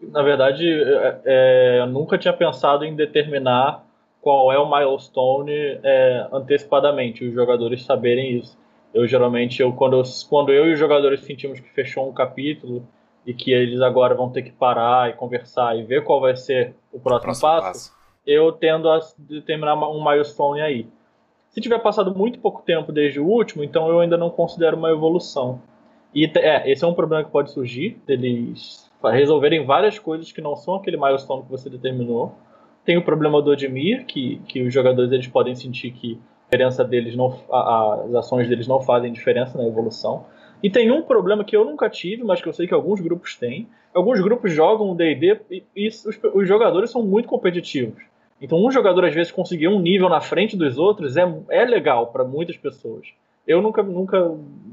na 0.01 0.23
verdade, 0.23 0.65
é, 0.67 1.21
é 1.25 1.87
nunca 1.87 2.17
tinha 2.17 2.33
pensado 2.33 2.85
em 2.85 2.95
determinar 2.95 3.85
qual 4.21 4.53
é 4.53 4.59
o 4.59 4.71
milestone 4.71 5.53
é, 5.83 6.29
antecipadamente, 6.33 7.27
os 7.27 7.35
jogadores 7.35 7.85
saberem 7.85 8.39
isso. 8.39 8.57
Eu 8.95 9.07
geralmente, 9.09 9.61
eu, 9.61 9.73
quando, 9.73 9.97
eu, 9.97 10.03
quando 10.29 10.53
eu 10.53 10.67
e 10.69 10.75
os 10.75 10.79
jogadores 10.79 11.21
sentimos 11.21 11.59
que 11.59 11.69
fechou 11.71 12.09
um 12.09 12.13
capítulo 12.13 12.87
e 13.27 13.35
que 13.35 13.53
eles 13.53 13.81
agora 13.81 14.15
vão 14.15 14.31
ter 14.31 14.43
que 14.43 14.53
parar 14.53 15.11
e 15.11 15.15
conversar 15.15 15.77
e 15.77 15.83
ver 15.83 16.05
qual 16.05 16.21
vai 16.21 16.37
ser 16.37 16.75
o 16.93 17.01
próximo, 17.01 17.33
próximo 17.33 17.49
passo, 17.49 17.67
passo, 17.67 17.93
eu 18.25 18.53
tendo 18.53 18.89
a 18.89 19.01
determinar 19.19 19.75
um 19.75 20.05
milestone 20.05 20.61
aí. 20.61 20.87
Se 21.53 21.61
tiver 21.61 21.79
passado 21.79 22.17
muito 22.17 22.39
pouco 22.39 22.63
tempo 22.63 22.91
desde 22.91 23.21
o 23.21 23.27
último, 23.27 23.63
então 23.63 23.89
eu 23.89 24.01
ainda 24.01 24.17
não 24.17 24.31
considero 24.31 24.77
uma 24.77 24.91
evolução. 24.91 25.61
E 26.15 26.25
é, 26.25 26.71
esse 26.71 26.83
é 26.83 26.87
um 26.87 26.95
problema 26.95 27.25
que 27.25 27.31
pode 27.31 27.51
surgir, 27.51 28.01
deles 28.07 28.91
resolverem 29.05 29.65
várias 29.65 29.99
coisas 29.99 30.31
que 30.33 30.41
não 30.41 30.57
são 30.57 30.77
aquele 30.77 30.97
milestone 30.97 31.43
que 31.43 31.51
você 31.51 31.69
determinou. 31.69 32.35
Tem 32.85 32.97
o 32.97 33.03
problema 33.03 33.43
do 33.43 33.51
Odmir, 33.51 34.07
que, 34.07 34.41
que 34.49 34.63
os 34.63 34.73
jogadores 34.73 35.13
eles 35.13 35.27
podem 35.27 35.55
sentir 35.55 35.91
que 35.93 36.19
diferença 36.53 36.85
deles 36.85 37.17
não, 37.17 37.39
a, 37.51 38.03
as 38.07 38.15
ações 38.15 38.49
deles 38.49 38.67
não 38.67 38.81
fazem 38.81 39.13
diferença 39.13 39.57
na 39.57 39.67
evolução. 39.67 40.27
E 40.63 40.71
tem 40.71 40.91
um 40.91 41.03
problema 41.03 41.45
que 41.45 41.57
eu 41.57 41.65
nunca 41.65 41.89
tive, 41.91 42.23
mas 42.23 42.41
que 42.41 42.49
eu 42.49 42.53
sei 42.53 42.67
que 42.67 42.75
alguns 42.75 43.01
grupos 43.01 43.37
têm. 43.37 43.69
Alguns 43.93 44.21
grupos 44.21 44.53
jogam 44.53 44.95
D&D 44.95 45.41
e, 45.51 45.65
e 45.75 45.89
os, 45.89 46.07
os, 46.35 46.47
jogadores 46.47 46.91
são 46.91 47.03
muito 47.03 47.29
competitivos. 47.29 48.03
Então 48.43 48.59
um 48.59 48.71
jogador 48.73 49.05
às 49.05 49.15
vezes 49.15 49.31
conseguir 49.31 49.69
um 49.69 49.81
nível 49.81 50.09
na 50.09 50.21
frente 50.21 50.57
dos 50.57 50.77
outros 50.77 51.17
é, 51.17 51.23
é 51.49 51.65
legal 51.65 52.09
para 52.09 52.25
muitas 52.25 52.57
pessoas. 52.57 53.07
Eu 53.47 53.63
nunca, 53.63 53.83
nunca, 53.85 54.21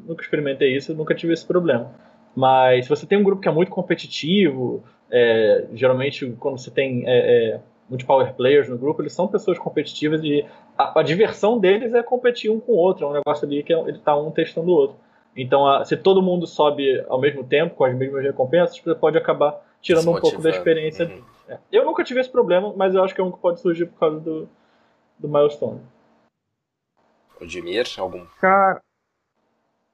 nunca 0.07 0.23
experimentei 0.23 0.75
isso, 0.75 0.93
nunca 0.95 1.13
tive 1.13 1.33
esse 1.33 1.45
problema. 1.45 1.91
Mas 2.35 2.85
se 2.85 2.89
você 2.89 3.05
tem 3.05 3.17
um 3.17 3.23
grupo 3.23 3.41
que 3.41 3.47
é 3.47 3.51
muito 3.51 3.71
competitivo, 3.71 4.83
é, 5.11 5.65
geralmente 5.73 6.25
quando 6.39 6.57
você 6.57 6.71
tem 6.71 7.03
é, 7.07 7.53
é, 7.53 7.59
multipower 7.87 8.33
players 8.33 8.67
no 8.67 8.77
grupo, 8.77 9.01
eles 9.01 9.13
são 9.13 9.27
pessoas 9.27 9.59
competitivas 9.59 10.23
e 10.23 10.43
a, 10.75 10.99
a, 10.99 11.03
diversão 11.03 11.59
deles 11.59 11.93
é 11.93 12.01
competir 12.01 12.49
um 12.49 12.59
com 12.59 12.71
o 12.71 12.75
outro, 12.75 13.05
é 13.05 13.09
um 13.09 13.13
negócio 13.13 13.47
ali 13.47 13.61
que 13.61 13.73
é, 13.73 13.79
ele 13.79 13.97
está 13.97 14.15
um 14.15 14.31
testando 14.31 14.69
o 14.69 14.73
outro. 14.73 14.97
Então, 15.35 15.67
a, 15.67 15.85
se 15.85 15.95
todo 15.95 16.21
mundo 16.21 16.47
sobe 16.47 17.03
ao 17.07 17.19
mesmo 17.19 17.43
tempo, 17.43 17.75
com 17.75 17.83
as 17.83 17.95
mesmas 17.95 18.23
recompensas, 18.23 18.79
você 18.79 18.95
pode 18.95 19.17
acabar 19.17 19.63
tirando 19.81 20.09
um 20.09 20.19
pouco 20.19 20.41
da 20.41 20.49
experiência. 20.49 21.05
Uhum. 21.05 21.38
É. 21.49 21.57
Eu 21.71 21.83
nunca 21.83 22.03
tive 22.03 22.19
esse 22.19 22.31
problema, 22.31 22.71
mas 22.77 22.93
eu 22.93 23.03
acho 23.03 23.15
que 23.15 23.19
é 23.19 23.23
um 23.23 23.31
que 23.31 23.39
pode 23.39 23.59
surgir 23.59 23.87
por 23.87 23.99
causa 23.99 24.19
do, 24.19 24.47
do 25.17 25.27
milestone. 25.27 25.81
O 27.41 27.45
Dimir, 27.45 27.85
algum? 27.97 28.23
Cara, 28.39 28.79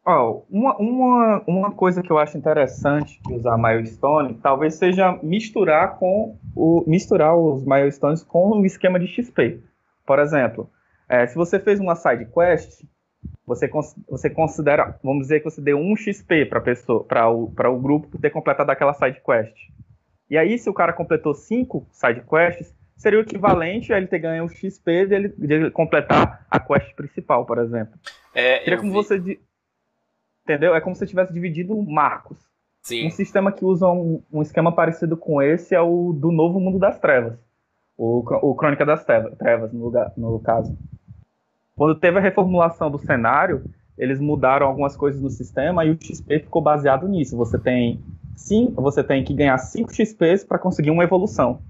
ó, 0.05 0.41
uma, 0.50 0.75
uma, 0.77 1.43
uma 1.47 1.71
coisa 1.71 2.03
que 2.03 2.12
eu 2.12 2.17
acho 2.17 2.38
interessante 2.38 3.21
de 3.24 3.33
usar 3.35 3.57
milestone 3.57 4.33
talvez 4.35 4.75
seja 4.75 5.17
misturar 5.24 5.97
com 5.97 6.38
o 6.53 6.83
misturar 6.85 7.38
os 7.38 7.63
milestones 7.63 8.21
com 8.21 8.50
o 8.50 8.65
esquema 8.65 9.00
de 9.00 9.07
XP. 9.07 9.63
Por 10.05 10.19
exemplo, 10.19 10.69
é, 11.07 11.25
se 11.25 11.35
você 11.35 11.57
fez 11.57 11.79
uma 11.79 11.95
side 11.95 12.25
quest, 12.25 12.83
você, 13.45 13.69
você 14.09 14.29
considera, 14.29 15.00
vamos 15.03 15.24
dizer 15.24 15.39
que 15.39 15.45
você 15.45 15.62
deu 15.62 15.77
um 15.77 15.95
XP 15.95 16.45
para 16.47 16.59
pessoa, 16.59 17.03
para 17.03 17.29
o, 17.29 17.45
o 17.45 17.79
grupo 17.79 18.07
por 18.07 18.19
ter 18.19 18.31
completado 18.31 18.71
aquela 18.71 18.93
side 18.93 19.21
quest. 19.24 19.55
E 20.29 20.38
aí, 20.38 20.58
se 20.58 20.70
o 20.70 20.74
cara 20.74 20.94
completou 20.94 21.34
cinco 21.34 21.88
side 21.91 22.22
quests, 22.22 22.75
seria 22.98 23.20
o 23.20 23.22
equivalente 23.22 23.94
a 23.94 23.98
ele 23.98 24.08
ter 24.08 24.20
ganho 24.20 24.46
o 24.46 24.50
XP 24.50 25.05
de 25.05 25.15
ele, 25.15 25.29
de 25.29 25.53
ele 25.53 25.72
completar 25.72 26.46
a 26.50 26.60
quest 26.60 26.94
principal, 26.96 27.46
por 27.46 27.58
exemplo. 27.60 28.00
É, 28.34 28.60
seria 28.60 28.77
como 28.77 28.91
vi... 28.91 28.96
você. 28.96 29.39
Entendeu? 30.44 30.75
É 30.75 30.82
como 30.82 30.96
se 30.96 31.00
você 31.00 31.08
tivesse 31.08 31.34
dividido 31.34 31.75
marcos. 31.84 32.38
Sim. 32.82 33.08
Um 33.08 33.12
sistema 33.12 33.51
que 33.51 33.65
usa 33.65 33.88
um, 33.88 34.22
um, 34.32 34.41
esquema 34.44 34.72
parecido 34.72 35.17
com 35.17 35.41
esse 35.41 35.74
é 35.74 35.82
o 35.82 36.13
do 36.13 36.32
Novo 36.32 36.60
Mundo 36.60 36.77
das 36.77 37.00
Trevas. 37.00 37.34
O, 37.98 38.20
o 38.20 38.53
Crônica 38.53 38.86
das 38.86 39.03
Trevas, 39.03 39.74
no, 39.74 39.86
lugar, 39.86 40.13
no 40.15 40.39
caso. 40.39 40.77
Quando 41.75 42.00
teve 42.00 42.20
a 42.20 42.22
reformulação 42.22 42.91
do 42.91 43.00
cenário, 43.00 43.63
eles 43.98 44.20
mudaram 44.20 44.67
algumas 44.67 44.96
coisas 44.96 45.20
no 45.20 45.32
sistema 45.32 45.84
e 45.84 45.91
o 45.91 45.98
XP 46.00 46.41
ficou 46.41 46.62
baseado 46.62 47.08
nisso. 47.08 47.36
Você 47.38 47.58
tem 47.58 48.03
sim, 48.35 48.73
você 48.75 49.03
tem 49.03 49.23
que 49.23 49.33
ganhar 49.33 49.57
5 49.57 49.93
XPs 49.93 50.43
para 50.43 50.59
conseguir 50.59 50.91
uma 50.91 51.03
evolução. 51.03 51.61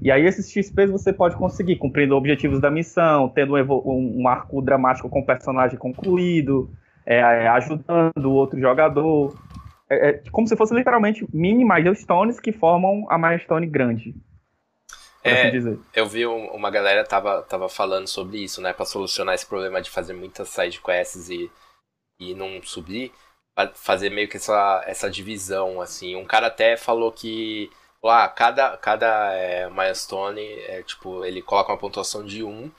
E 0.00 0.10
aí 0.10 0.24
esses 0.24 0.50
XPs 0.50 0.90
você 0.90 1.12
pode 1.12 1.36
conseguir 1.36 1.76
cumprindo 1.76 2.16
objetivos 2.16 2.60
da 2.60 2.70
missão, 2.70 3.28
tendo 3.28 3.54
um, 3.56 4.22
um 4.22 4.28
arco 4.28 4.62
dramático 4.62 5.08
com 5.08 5.20
o 5.20 5.26
personagem 5.26 5.78
concluído, 5.78 6.70
é, 7.04 7.16
é, 7.16 7.48
ajudando 7.48 8.24
o 8.24 8.32
outro 8.32 8.58
jogador. 8.58 9.36
É, 9.88 10.08
é, 10.08 10.22
como 10.30 10.46
se 10.46 10.56
fosse 10.56 10.74
literalmente 10.74 11.26
mini 11.32 11.64
milestones 11.64 12.40
que 12.40 12.52
formam 12.52 13.06
a 13.10 13.18
milestone 13.18 13.66
grande. 13.66 14.14
É, 15.22 15.48
assim 15.48 15.80
eu 15.94 16.06
vi 16.06 16.26
uma 16.26 16.70
galera 16.70 17.02
tava, 17.02 17.42
tava 17.42 17.68
falando 17.68 18.06
sobre 18.06 18.44
isso, 18.44 18.60
né? 18.60 18.74
Pra 18.74 18.84
solucionar 18.84 19.34
esse 19.34 19.46
problema 19.46 19.80
de 19.80 19.90
fazer 19.90 20.12
muitas 20.12 20.50
side 20.50 20.80
quests 20.82 21.30
e, 21.30 21.50
e 22.20 22.34
não 22.34 22.62
subir, 22.62 23.10
fazer 23.74 24.10
meio 24.10 24.28
que 24.28 24.36
essa, 24.36 24.82
essa 24.86 25.10
divisão, 25.10 25.80
assim. 25.80 26.16
Um 26.16 26.24
cara 26.24 26.48
até 26.48 26.76
falou 26.76 27.12
que 27.12 27.70
lá, 28.02 28.28
cada, 28.28 28.76
cada 28.76 29.32
é, 29.34 29.68
milestone, 29.70 30.42
é, 30.42 30.82
tipo, 30.82 31.24
ele 31.24 31.42
coloca 31.42 31.72
uma 31.72 31.78
pontuação 31.78 32.24
de 32.24 32.42
1 32.42 32.70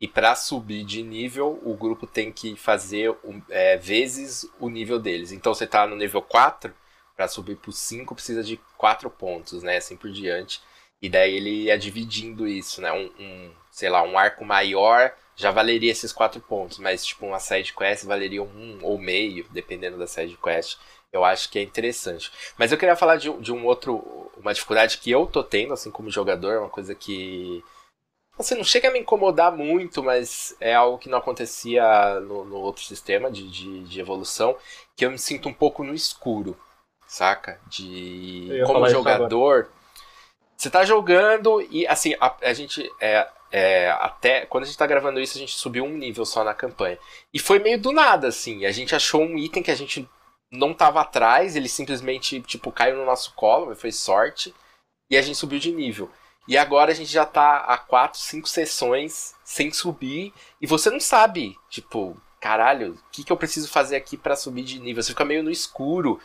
e 0.00 0.08
para 0.08 0.34
subir 0.34 0.84
de 0.84 1.02
nível, 1.02 1.60
o 1.64 1.74
grupo 1.74 2.06
tem 2.06 2.32
que 2.32 2.56
fazer 2.56 3.16
é, 3.48 3.76
vezes 3.76 4.46
o 4.60 4.68
nível 4.68 4.98
deles. 4.98 5.32
Então 5.32 5.54
você 5.54 5.66
tá 5.66 5.86
no 5.86 5.96
nível 5.96 6.20
4, 6.20 6.74
para 7.16 7.28
subir 7.28 7.56
pro 7.56 7.72
5 7.72 8.14
precisa 8.14 8.42
de 8.42 8.58
4 8.76 9.08
pontos, 9.10 9.62
né? 9.62 9.76
Assim 9.76 9.96
por 9.96 10.10
diante. 10.10 10.60
E 11.00 11.08
daí 11.08 11.34
ele 11.34 11.64
ia 11.64 11.78
dividindo 11.78 12.46
isso, 12.46 12.80
né? 12.80 12.92
Um, 12.92 13.10
um, 13.18 13.54
sei 13.70 13.88
lá, 13.88 14.02
um 14.02 14.18
arco 14.18 14.44
maior 14.44 15.14
já 15.36 15.50
valeria 15.50 15.90
esses 15.90 16.12
4 16.12 16.40
pontos, 16.40 16.78
mas 16.78 17.04
tipo 17.04 17.26
uma 17.26 17.38
side 17.38 17.72
quest 17.72 18.04
valeria 18.04 18.42
um 18.42 18.78
ou 18.82 18.98
meio, 18.98 19.46
dependendo 19.50 19.98
da 19.98 20.06
side 20.06 20.36
quest. 20.42 20.78
Eu 21.12 21.24
acho 21.24 21.48
que 21.48 21.58
é 21.58 21.62
interessante. 21.62 22.32
Mas 22.58 22.72
eu 22.72 22.78
queria 22.78 22.96
falar 22.96 23.16
de, 23.16 23.32
de 23.38 23.52
um 23.52 23.64
outro, 23.64 24.30
uma 24.36 24.52
dificuldade 24.52 24.98
que 24.98 25.10
eu 25.10 25.26
tô 25.26 25.44
tendo, 25.44 25.72
assim 25.72 25.90
como 25.90 26.10
jogador, 26.10 26.58
uma 26.58 26.68
coisa 26.68 26.94
que 26.94 27.62
Assim, 28.36 28.56
não 28.56 28.64
chega 28.64 28.88
a 28.88 28.90
me 28.90 28.98
incomodar 28.98 29.52
muito, 29.52 30.02
mas 30.02 30.56
é 30.60 30.74
algo 30.74 30.98
que 30.98 31.08
não 31.08 31.18
acontecia 31.18 32.18
no, 32.20 32.44
no 32.44 32.56
outro 32.56 32.82
sistema 32.82 33.30
de, 33.30 33.48
de, 33.48 33.84
de, 33.84 34.00
evolução, 34.00 34.56
que 34.96 35.04
eu 35.04 35.10
me 35.10 35.18
sinto 35.18 35.48
um 35.48 35.54
pouco 35.54 35.84
no 35.84 35.94
escuro, 35.94 36.58
saca? 37.06 37.60
De 37.68 38.48
como 38.66 38.88
jogador. 38.88 39.70
Você 40.56 40.68
tá 40.68 40.84
jogando 40.84 41.62
e 41.70 41.86
assim, 41.86 42.16
a, 42.20 42.34
a 42.42 42.52
gente. 42.52 42.90
É, 43.00 43.28
é, 43.50 43.90
até 44.00 44.46
quando 44.46 44.64
a 44.64 44.66
gente 44.66 44.78
tá 44.78 44.86
gravando 44.86 45.20
isso, 45.20 45.36
a 45.36 45.40
gente 45.40 45.54
subiu 45.54 45.84
um 45.84 45.96
nível 45.96 46.24
só 46.24 46.42
na 46.42 46.54
campanha. 46.54 46.98
E 47.32 47.38
foi 47.38 47.58
meio 47.58 47.78
do 47.80 47.92
nada, 47.92 48.28
assim. 48.28 48.66
A 48.66 48.72
gente 48.72 48.94
achou 48.94 49.22
um 49.22 49.38
item 49.38 49.62
que 49.62 49.70
a 49.70 49.76
gente 49.76 50.08
não 50.50 50.74
tava 50.74 51.00
atrás, 51.00 51.56
ele 51.56 51.68
simplesmente, 51.68 52.40
tipo, 52.42 52.70
caiu 52.72 52.96
no 52.96 53.04
nosso 53.04 53.32
colo, 53.34 53.74
foi 53.74 53.92
sorte. 53.92 54.54
E 55.10 55.16
a 55.16 55.22
gente 55.22 55.36
subiu 55.36 55.58
de 55.58 55.72
nível. 55.72 56.10
E 56.46 56.58
agora 56.58 56.92
a 56.92 56.94
gente 56.94 57.10
já 57.10 57.24
tá 57.24 57.58
há 57.58 57.78
quatro, 57.78 58.20
cinco 58.20 58.48
sessões 58.48 59.34
sem 59.44 59.72
subir 59.72 60.32
e 60.60 60.66
você 60.66 60.90
não 60.90 61.00
sabe, 61.00 61.56
tipo, 61.70 62.20
caralho, 62.40 62.92
o 62.92 63.10
que, 63.10 63.24
que 63.24 63.32
eu 63.32 63.36
preciso 63.36 63.68
fazer 63.68 63.96
aqui 63.96 64.16
para 64.16 64.36
subir 64.36 64.62
de 64.62 64.78
nível? 64.78 65.02
Você 65.02 65.12
fica 65.12 65.24
meio 65.24 65.42
no 65.42 65.50
escuro. 65.50 66.20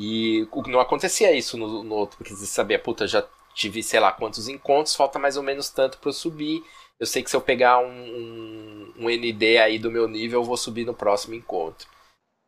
E 0.00 0.46
não 0.68 0.80
acontecia 0.80 1.36
isso 1.36 1.58
no, 1.58 1.82
no 1.82 1.94
outro, 1.94 2.16
porque 2.18 2.32
você 2.34 2.46
sabia, 2.46 2.78
puta, 2.78 3.06
já 3.06 3.26
tive 3.58 3.82
sei 3.82 3.98
lá 3.98 4.12
quantos 4.12 4.48
encontros, 4.48 4.94
falta 4.94 5.18
mais 5.18 5.36
ou 5.36 5.42
menos 5.42 5.68
tanto 5.68 5.98
para 5.98 6.10
eu 6.10 6.12
subir. 6.12 6.62
Eu 6.98 7.06
sei 7.06 7.22
que 7.22 7.30
se 7.30 7.34
eu 7.34 7.40
pegar 7.40 7.80
um, 7.80 7.90
um, 7.90 8.92
um, 9.00 9.10
ND 9.10 9.58
aí 9.58 9.78
do 9.78 9.90
meu 9.90 10.08
nível, 10.08 10.40
eu 10.40 10.44
vou 10.44 10.56
subir 10.56 10.86
no 10.86 10.94
próximo 10.94 11.34
encontro. 11.34 11.88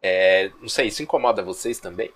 É, 0.00 0.50
não 0.60 0.68
sei, 0.68 0.86
isso 0.86 1.02
incomoda 1.02 1.42
vocês 1.42 1.80
também? 1.80 2.10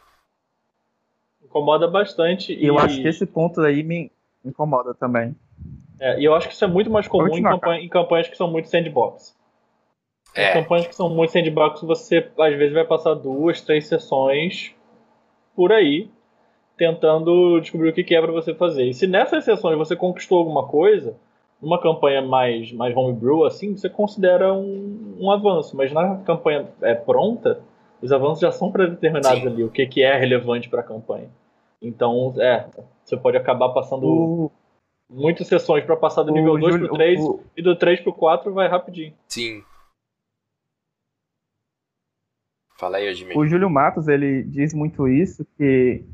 Incomoda 1.42 1.88
bastante. 1.88 2.56
Eu 2.64 2.78
acho 2.78 3.02
que 3.02 3.08
esse 3.08 3.26
ponto 3.26 3.60
aí 3.60 3.82
me, 3.82 4.10
incomoda 4.44 4.94
também. 4.94 5.34
É, 6.00 6.20
e 6.20 6.24
eu 6.24 6.34
acho 6.34 6.48
que 6.48 6.54
isso 6.54 6.64
é 6.64 6.68
muito 6.68 6.90
mais 6.90 7.08
comum 7.08 7.36
em, 7.36 7.42
campanha, 7.42 7.84
em, 7.84 7.88
campanhas 7.88 8.28
que 8.28 8.36
são 8.36 8.50
muito 8.50 8.68
sandbox. 8.68 9.36
É. 10.34 10.50
Em 10.50 10.62
campanhas 10.62 10.86
que 10.86 10.94
são 10.94 11.08
muito 11.08 11.32
sandbox, 11.32 11.82
você 11.82 12.30
às 12.38 12.54
vezes 12.56 12.72
vai 12.72 12.84
passar 12.84 13.14
duas, 13.14 13.60
três 13.60 13.86
sessões 13.86 14.74
por 15.54 15.72
aí 15.72 16.10
tentando 16.76 17.60
descobrir 17.60 17.90
o 17.90 17.92
que, 17.92 18.04
que 18.04 18.14
é 18.14 18.20
para 18.20 18.32
você 18.32 18.54
fazer. 18.54 18.84
E 18.84 18.94
se 18.94 19.06
nessas 19.06 19.44
sessões 19.44 19.78
você 19.78 19.94
conquistou 19.94 20.38
alguma 20.38 20.66
coisa, 20.66 21.16
numa 21.60 21.80
campanha 21.80 22.22
mais, 22.22 22.72
mais 22.72 22.96
homebrew, 22.96 23.44
assim, 23.44 23.76
você 23.76 23.88
considera 23.88 24.52
um, 24.52 25.16
um 25.18 25.30
avanço. 25.30 25.76
Mas 25.76 25.92
na 25.92 26.18
campanha 26.18 26.68
é, 26.82 26.94
pronta, 26.94 27.60
os 28.02 28.12
avanços 28.12 28.40
já 28.40 28.52
são 28.52 28.70
predeterminados 28.70 29.40
Sim. 29.40 29.48
ali, 29.48 29.64
o 29.64 29.70
que, 29.70 29.86
que 29.86 30.02
é 30.02 30.16
relevante 30.16 30.68
para 30.68 30.80
a 30.80 30.84
campanha. 30.84 31.30
Então, 31.80 32.34
é, 32.38 32.66
você 33.04 33.16
pode 33.16 33.36
acabar 33.36 33.70
passando 33.70 34.06
o... 34.06 34.52
muitas 35.08 35.46
sessões 35.46 35.84
para 35.84 35.96
passar 35.96 36.22
do 36.22 36.32
nível 36.32 36.58
2 36.58 36.76
pro 36.78 36.94
3 36.94 37.20
o... 37.20 37.40
e 37.56 37.62
do 37.62 37.76
3 37.76 38.00
pro 38.00 38.12
4 38.12 38.52
vai 38.52 38.68
rapidinho. 38.68 39.12
Sim. 39.28 39.62
Fala 42.76 42.96
aí, 42.96 43.06
Edmir. 43.06 43.38
O 43.38 43.46
Júlio 43.46 43.70
Matos, 43.70 44.08
ele 44.08 44.42
diz 44.42 44.74
muito 44.74 45.06
isso, 45.08 45.46
que 45.56 46.04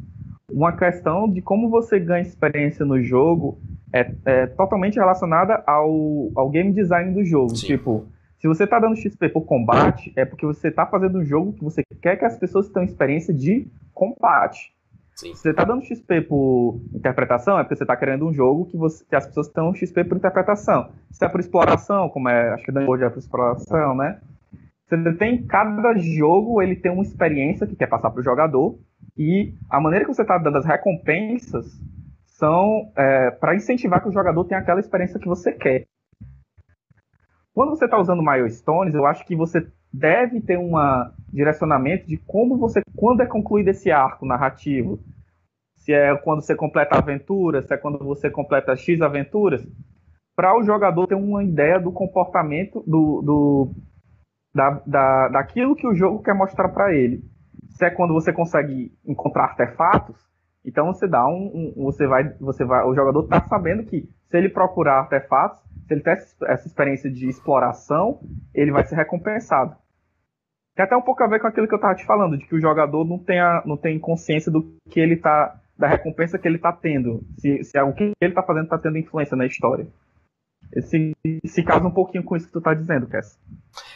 uma 0.53 0.73
questão 0.73 1.29
de 1.29 1.41
como 1.41 1.69
você 1.69 1.99
ganha 1.99 2.23
experiência 2.23 2.85
no 2.85 3.03
jogo 3.03 3.59
é, 3.93 4.13
é 4.25 4.47
totalmente 4.47 4.97
relacionada 4.97 5.63
ao, 5.67 6.31
ao 6.35 6.49
game 6.51 6.73
design 6.73 7.13
do 7.13 7.25
jogo. 7.25 7.57
Sim. 7.57 7.67
Tipo, 7.67 8.07
se 8.39 8.49
você 8.49 8.65
está 8.65 8.79
dando 8.79 8.97
XP 8.97 9.29
por 9.29 9.43
combate, 9.43 10.13
é 10.17 10.25
porque 10.25 10.47
você 10.47 10.69
está 10.69 10.87
fazendo 10.87 11.19
um 11.19 11.25
jogo 11.25 11.53
que 11.53 11.63
você 11.63 11.83
quer 12.01 12.17
que 12.17 12.25
as 12.25 12.39
pessoas 12.39 12.69
tenham 12.69 12.87
experiência 12.87 13.35
de 13.35 13.67
combate. 13.93 14.73
Sim. 15.15 15.35
Se 15.35 15.43
você 15.43 15.53
tá 15.53 15.65
dando 15.65 15.85
XP 15.85 16.23
por 16.23 16.81
interpretação, 16.95 17.59
é 17.59 17.63
porque 17.63 17.77
você 17.77 17.85
tá 17.85 17.95
querendo 17.95 18.27
um 18.27 18.33
jogo 18.33 18.65
que, 18.65 18.77
você, 18.79 19.05
que 19.05 19.15
as 19.15 19.27
pessoas 19.27 19.49
tenham 19.49 19.75
XP 19.75 20.05
por 20.05 20.17
interpretação. 20.17 20.89
Se 21.11 21.23
é 21.23 21.29
por 21.29 21.41
exploração, 21.41 22.09
como 22.09 22.31
é, 22.31 22.55
acho 22.55 22.65
que 22.65 22.73
hoje 22.73 23.05
é 23.05 23.11
por 23.11 23.19
exploração, 23.19 23.95
né? 23.95 24.19
Você 24.91 25.13
tem 25.15 25.47
cada 25.47 25.97
jogo, 25.97 26.61
ele 26.61 26.75
tem 26.75 26.91
uma 26.91 27.05
experiência 27.05 27.65
que 27.65 27.77
quer 27.77 27.87
passar 27.87 28.11
pro 28.11 28.25
jogador, 28.25 28.77
e 29.17 29.55
a 29.71 29.81
maneira 29.81 30.05
que 30.05 30.13
você 30.13 30.25
tá 30.25 30.37
dando 30.37 30.59
as 30.59 30.67
recompensas 30.67 31.81
são 32.27 32.91
é, 32.97 33.31
para 33.31 33.55
incentivar 33.55 34.03
que 34.03 34.09
o 34.09 34.13
jogador 34.13 34.45
tenha 34.47 34.61
aquela 34.61 34.81
experiência 34.81 35.21
que 35.21 35.29
você 35.29 35.53
quer. 35.53 35.85
Quando 37.55 37.71
você 37.71 37.85
está 37.85 37.99
usando 37.99 38.23
milestones, 38.23 38.95
eu 38.95 39.07
acho 39.07 39.25
que 39.25 39.37
você 39.37 39.65
deve 39.93 40.41
ter 40.41 40.59
um 40.59 40.73
direcionamento 41.33 42.07
de 42.07 42.17
como 42.17 42.57
você, 42.57 42.81
quando 42.97 43.23
é 43.23 43.27
concluído 43.27 43.69
esse 43.69 43.93
arco 43.93 44.27
narrativo, 44.27 44.99
se 45.77 45.93
é 45.93 46.17
quando 46.17 46.43
você 46.43 46.55
completa 46.55 46.97
a 46.97 46.99
aventura, 46.99 47.63
se 47.63 47.73
é 47.73 47.77
quando 47.77 47.99
você 47.99 48.29
completa 48.29 48.75
X 48.75 49.01
aventuras, 49.01 49.65
para 50.35 50.59
o 50.59 50.63
jogador 50.63 51.07
ter 51.07 51.15
uma 51.15 51.45
ideia 51.45 51.79
do 51.79 51.93
comportamento 51.93 52.83
do, 52.87 53.23
do 53.23 53.75
da, 54.55 54.83
da, 54.87 55.29
daquilo 55.29 55.77
que 55.77 55.87
o 55.87 55.95
jogo 55.95 56.23
quer 56.23 56.35
mostrar 56.35 56.69
para 56.69 56.95
ele. 56.95 57.23
Se 57.71 57.85
é 57.85 57.91
quando 57.91 58.13
você 58.13 58.33
consegue 58.33 58.93
encontrar 59.07 59.45
artefatos, 59.45 60.17
então 60.65 60.87
você 60.87 61.09
dá 61.09 61.27
um, 61.27 61.73
um, 61.77 61.85
você 61.85 62.07
vai, 62.07 62.29
você 62.41 62.65
vai, 62.65 62.85
o 62.85 62.95
jogador 62.95 63.25
está 63.25 63.41
sabendo 63.49 63.85
que 63.85 64.09
se 64.29 64.37
ele 64.37 64.49
procurar 64.49 65.01
artefatos, 65.01 65.59
se 65.87 65.95
ele 65.95 66.03
ter 66.03 66.19
essa 66.47 66.67
experiência 66.67 67.11
de 67.11 67.29
exploração, 67.29 68.21
ele 68.55 68.71
vai 68.71 68.85
ser 68.85 68.97
recompensado. 68.97 69.75
Tem 70.75 70.85
até 70.85 70.97
um 70.97 71.03
pouco 71.03 71.23
a 71.23 71.27
ver 71.27 71.41
com 71.41 71.47
aquilo 71.47 71.67
que 71.67 71.75
eu 71.75 71.79
estava 71.79 71.95
te 71.95 72.05
falando, 72.05 72.39
de 72.39 72.47
que 72.47 72.55
o 72.55 72.61
jogador 72.61 73.05
não 73.05 73.19
tem, 73.19 73.41
a, 73.41 73.63
não 73.67 73.77
tem 73.77 73.99
consciência 73.99 74.53
do 74.53 74.63
que 74.89 75.01
ele 75.01 75.17
tá, 75.17 75.59
da 75.77 75.89
recompensa 75.89 76.39
que 76.39 76.47
ele 76.47 76.57
está 76.57 76.73
tendo, 76.73 77.23
se, 77.39 77.65
se 77.65 77.81
o 77.81 77.93
que 77.93 78.13
ele 78.21 78.33
está 78.33 78.43
fazendo 78.43 78.65
está 78.65 78.79
tendo 78.79 78.99
influência 78.99 79.37
na 79.37 79.47
história. 79.47 79.87
Esse, 80.73 81.13
se 81.45 81.63
casa 81.63 81.87
um 81.87 81.93
pouquinho 81.93 82.25
com 82.25 82.37
isso 82.37 82.47
que 82.47 82.53
tu 82.53 82.59
está 82.59 82.75
dizendo, 82.75 83.07
Cass. 83.09 83.39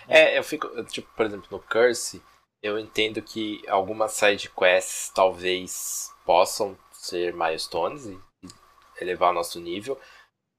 É, 0.09 0.39
eu 0.39 0.43
fico, 0.43 0.69
tipo, 0.85 1.09
por 1.17 1.27
exemplo, 1.27 1.47
no 1.51 1.61
Curse, 1.61 2.23
eu 2.63 2.79
entendo 2.79 3.21
que 3.23 3.63
algumas 3.69 4.13
side 4.13 4.51
quests 4.51 5.13
talvez 5.15 6.11
possam 6.25 6.77
ser 6.93 7.35
milestones 7.35 8.07
e 8.07 8.19
elevar 9.01 9.31
o 9.31 9.35
nosso 9.35 9.61
nível, 9.61 9.99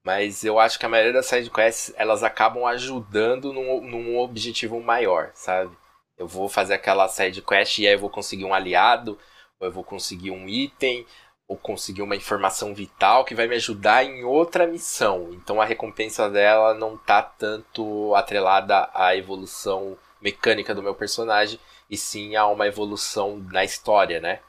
mas 0.04 0.44
eu 0.44 0.60
acho 0.60 0.78
que 0.78 0.86
a 0.86 0.88
maioria 0.88 1.12
das 1.12 1.26
side 1.26 1.50
quests 1.50 1.92
elas 1.96 2.22
acabam 2.22 2.64
ajudando 2.66 3.52
num, 3.52 3.80
num 3.80 4.18
objetivo 4.18 4.80
maior, 4.80 5.32
sabe? 5.34 5.76
Eu 6.16 6.28
vou 6.28 6.48
fazer 6.48 6.74
aquela 6.74 7.08
side 7.08 7.42
quest 7.42 7.78
e 7.78 7.86
aí 7.86 7.94
eu 7.94 7.98
vou 7.98 8.08
conseguir 8.08 8.44
um 8.44 8.54
aliado, 8.54 9.18
ou 9.58 9.66
eu 9.66 9.72
vou 9.72 9.82
conseguir 9.82 10.30
um 10.30 10.48
item, 10.48 11.04
ou 11.48 11.56
conseguir 11.56 12.02
uma 12.02 12.16
informação 12.16 12.74
vital 12.74 13.24
que 13.24 13.34
vai 13.34 13.46
me 13.46 13.54
ajudar 13.54 14.04
em 14.04 14.24
outra 14.24 14.66
missão. 14.66 15.28
Então 15.32 15.60
a 15.60 15.64
recompensa 15.64 16.28
dela 16.28 16.74
não 16.74 16.96
tá 16.96 17.22
tanto 17.22 18.14
atrelada 18.14 18.90
à 18.92 19.14
evolução 19.16 19.96
mecânica 20.20 20.74
do 20.74 20.82
meu 20.82 20.94
personagem, 20.94 21.60
e 21.88 21.96
sim 21.96 22.34
a 22.34 22.46
uma 22.46 22.66
evolução 22.66 23.38
na 23.52 23.64
história, 23.64 24.20
né? 24.20 24.40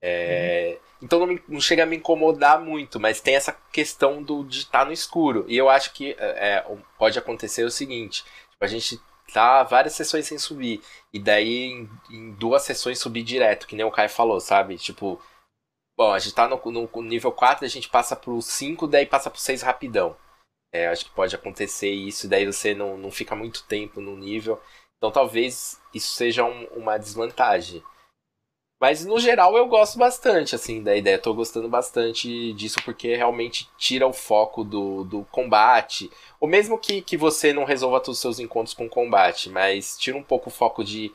É, 0.00 0.74
uhum. 0.74 0.88
Então 1.02 1.18
não, 1.18 1.26
me, 1.26 1.42
não, 1.48 1.60
chega 1.60 1.82
a 1.82 1.86
me 1.86 1.96
incomodar 1.96 2.60
muito, 2.60 3.00
mas 3.00 3.20
tem 3.20 3.34
essa 3.34 3.56
questão 3.72 4.22
do, 4.22 4.44
de 4.44 4.58
estar 4.58 4.80
tá 4.80 4.84
no 4.84 4.92
escuro. 4.92 5.44
E 5.48 5.56
eu 5.56 5.68
acho 5.68 5.92
que 5.92 6.12
é, 6.18 6.56
é, 6.56 6.76
pode 6.96 7.18
acontecer 7.18 7.64
o 7.64 7.70
seguinte: 7.70 8.22
tipo, 8.22 8.64
a 8.64 8.66
gente 8.66 9.00
tá 9.32 9.62
várias 9.64 9.94
sessões 9.94 10.26
sem 10.26 10.38
subir, 10.38 10.80
e 11.12 11.18
daí 11.18 11.64
em, 11.64 11.90
em, 12.10 12.32
duas 12.32 12.62
sessões 12.62 12.98
subir 12.98 13.22
direto, 13.22 13.66
que 13.66 13.76
nem 13.76 13.84
o 13.84 13.90
Kai 13.90 14.08
falou, 14.08 14.40
sabe? 14.40 14.76
Tipo, 14.76 15.20
bom, 15.98 16.12
a 16.12 16.18
gente 16.20 16.34
tá 16.34 16.48
no, 16.48 16.62
no 16.64 17.02
nível 17.02 17.32
4, 17.32 17.64
a 17.64 17.68
gente 17.68 17.88
passa 17.88 18.14
pro 18.14 18.40
5, 18.40 18.86
daí 18.86 19.04
passa 19.04 19.28
pro 19.28 19.40
6 19.40 19.62
rapidão. 19.62 20.16
É, 20.72 20.86
acho 20.86 21.06
que 21.06 21.10
pode 21.10 21.34
acontecer 21.34 21.90
isso, 21.90 22.28
daí 22.28 22.46
você 22.46 22.72
não, 22.72 22.96
não 22.96 23.10
fica 23.10 23.34
muito 23.34 23.64
tempo 23.64 24.00
no 24.00 24.16
nível. 24.16 24.60
Então 24.96 25.10
talvez 25.10 25.80
isso 25.92 26.14
seja 26.14 26.44
um, 26.44 26.66
uma 26.66 26.96
desvantagem. 26.98 27.82
Mas 28.80 29.04
no 29.04 29.18
geral 29.18 29.56
eu 29.56 29.66
gosto 29.66 29.98
bastante, 29.98 30.54
assim, 30.54 30.82
da 30.82 30.94
ideia. 30.94 31.18
Tô 31.18 31.34
gostando 31.34 31.68
bastante 31.68 32.52
disso 32.52 32.80
porque 32.84 33.16
realmente 33.16 33.68
tira 33.76 34.06
o 34.06 34.12
foco 34.12 34.62
do, 34.62 35.02
do 35.02 35.24
combate. 35.32 36.08
Ou 36.38 36.48
mesmo 36.48 36.78
que, 36.78 37.02
que 37.02 37.16
você 37.16 37.52
não 37.52 37.64
resolva 37.64 37.98
todos 37.98 38.18
os 38.18 38.20
seus 38.20 38.38
encontros 38.38 38.74
com 38.74 38.88
combate, 38.88 39.50
mas 39.50 39.98
tira 39.98 40.16
um 40.16 40.22
pouco 40.22 40.48
o 40.48 40.52
foco 40.52 40.84
de. 40.84 41.12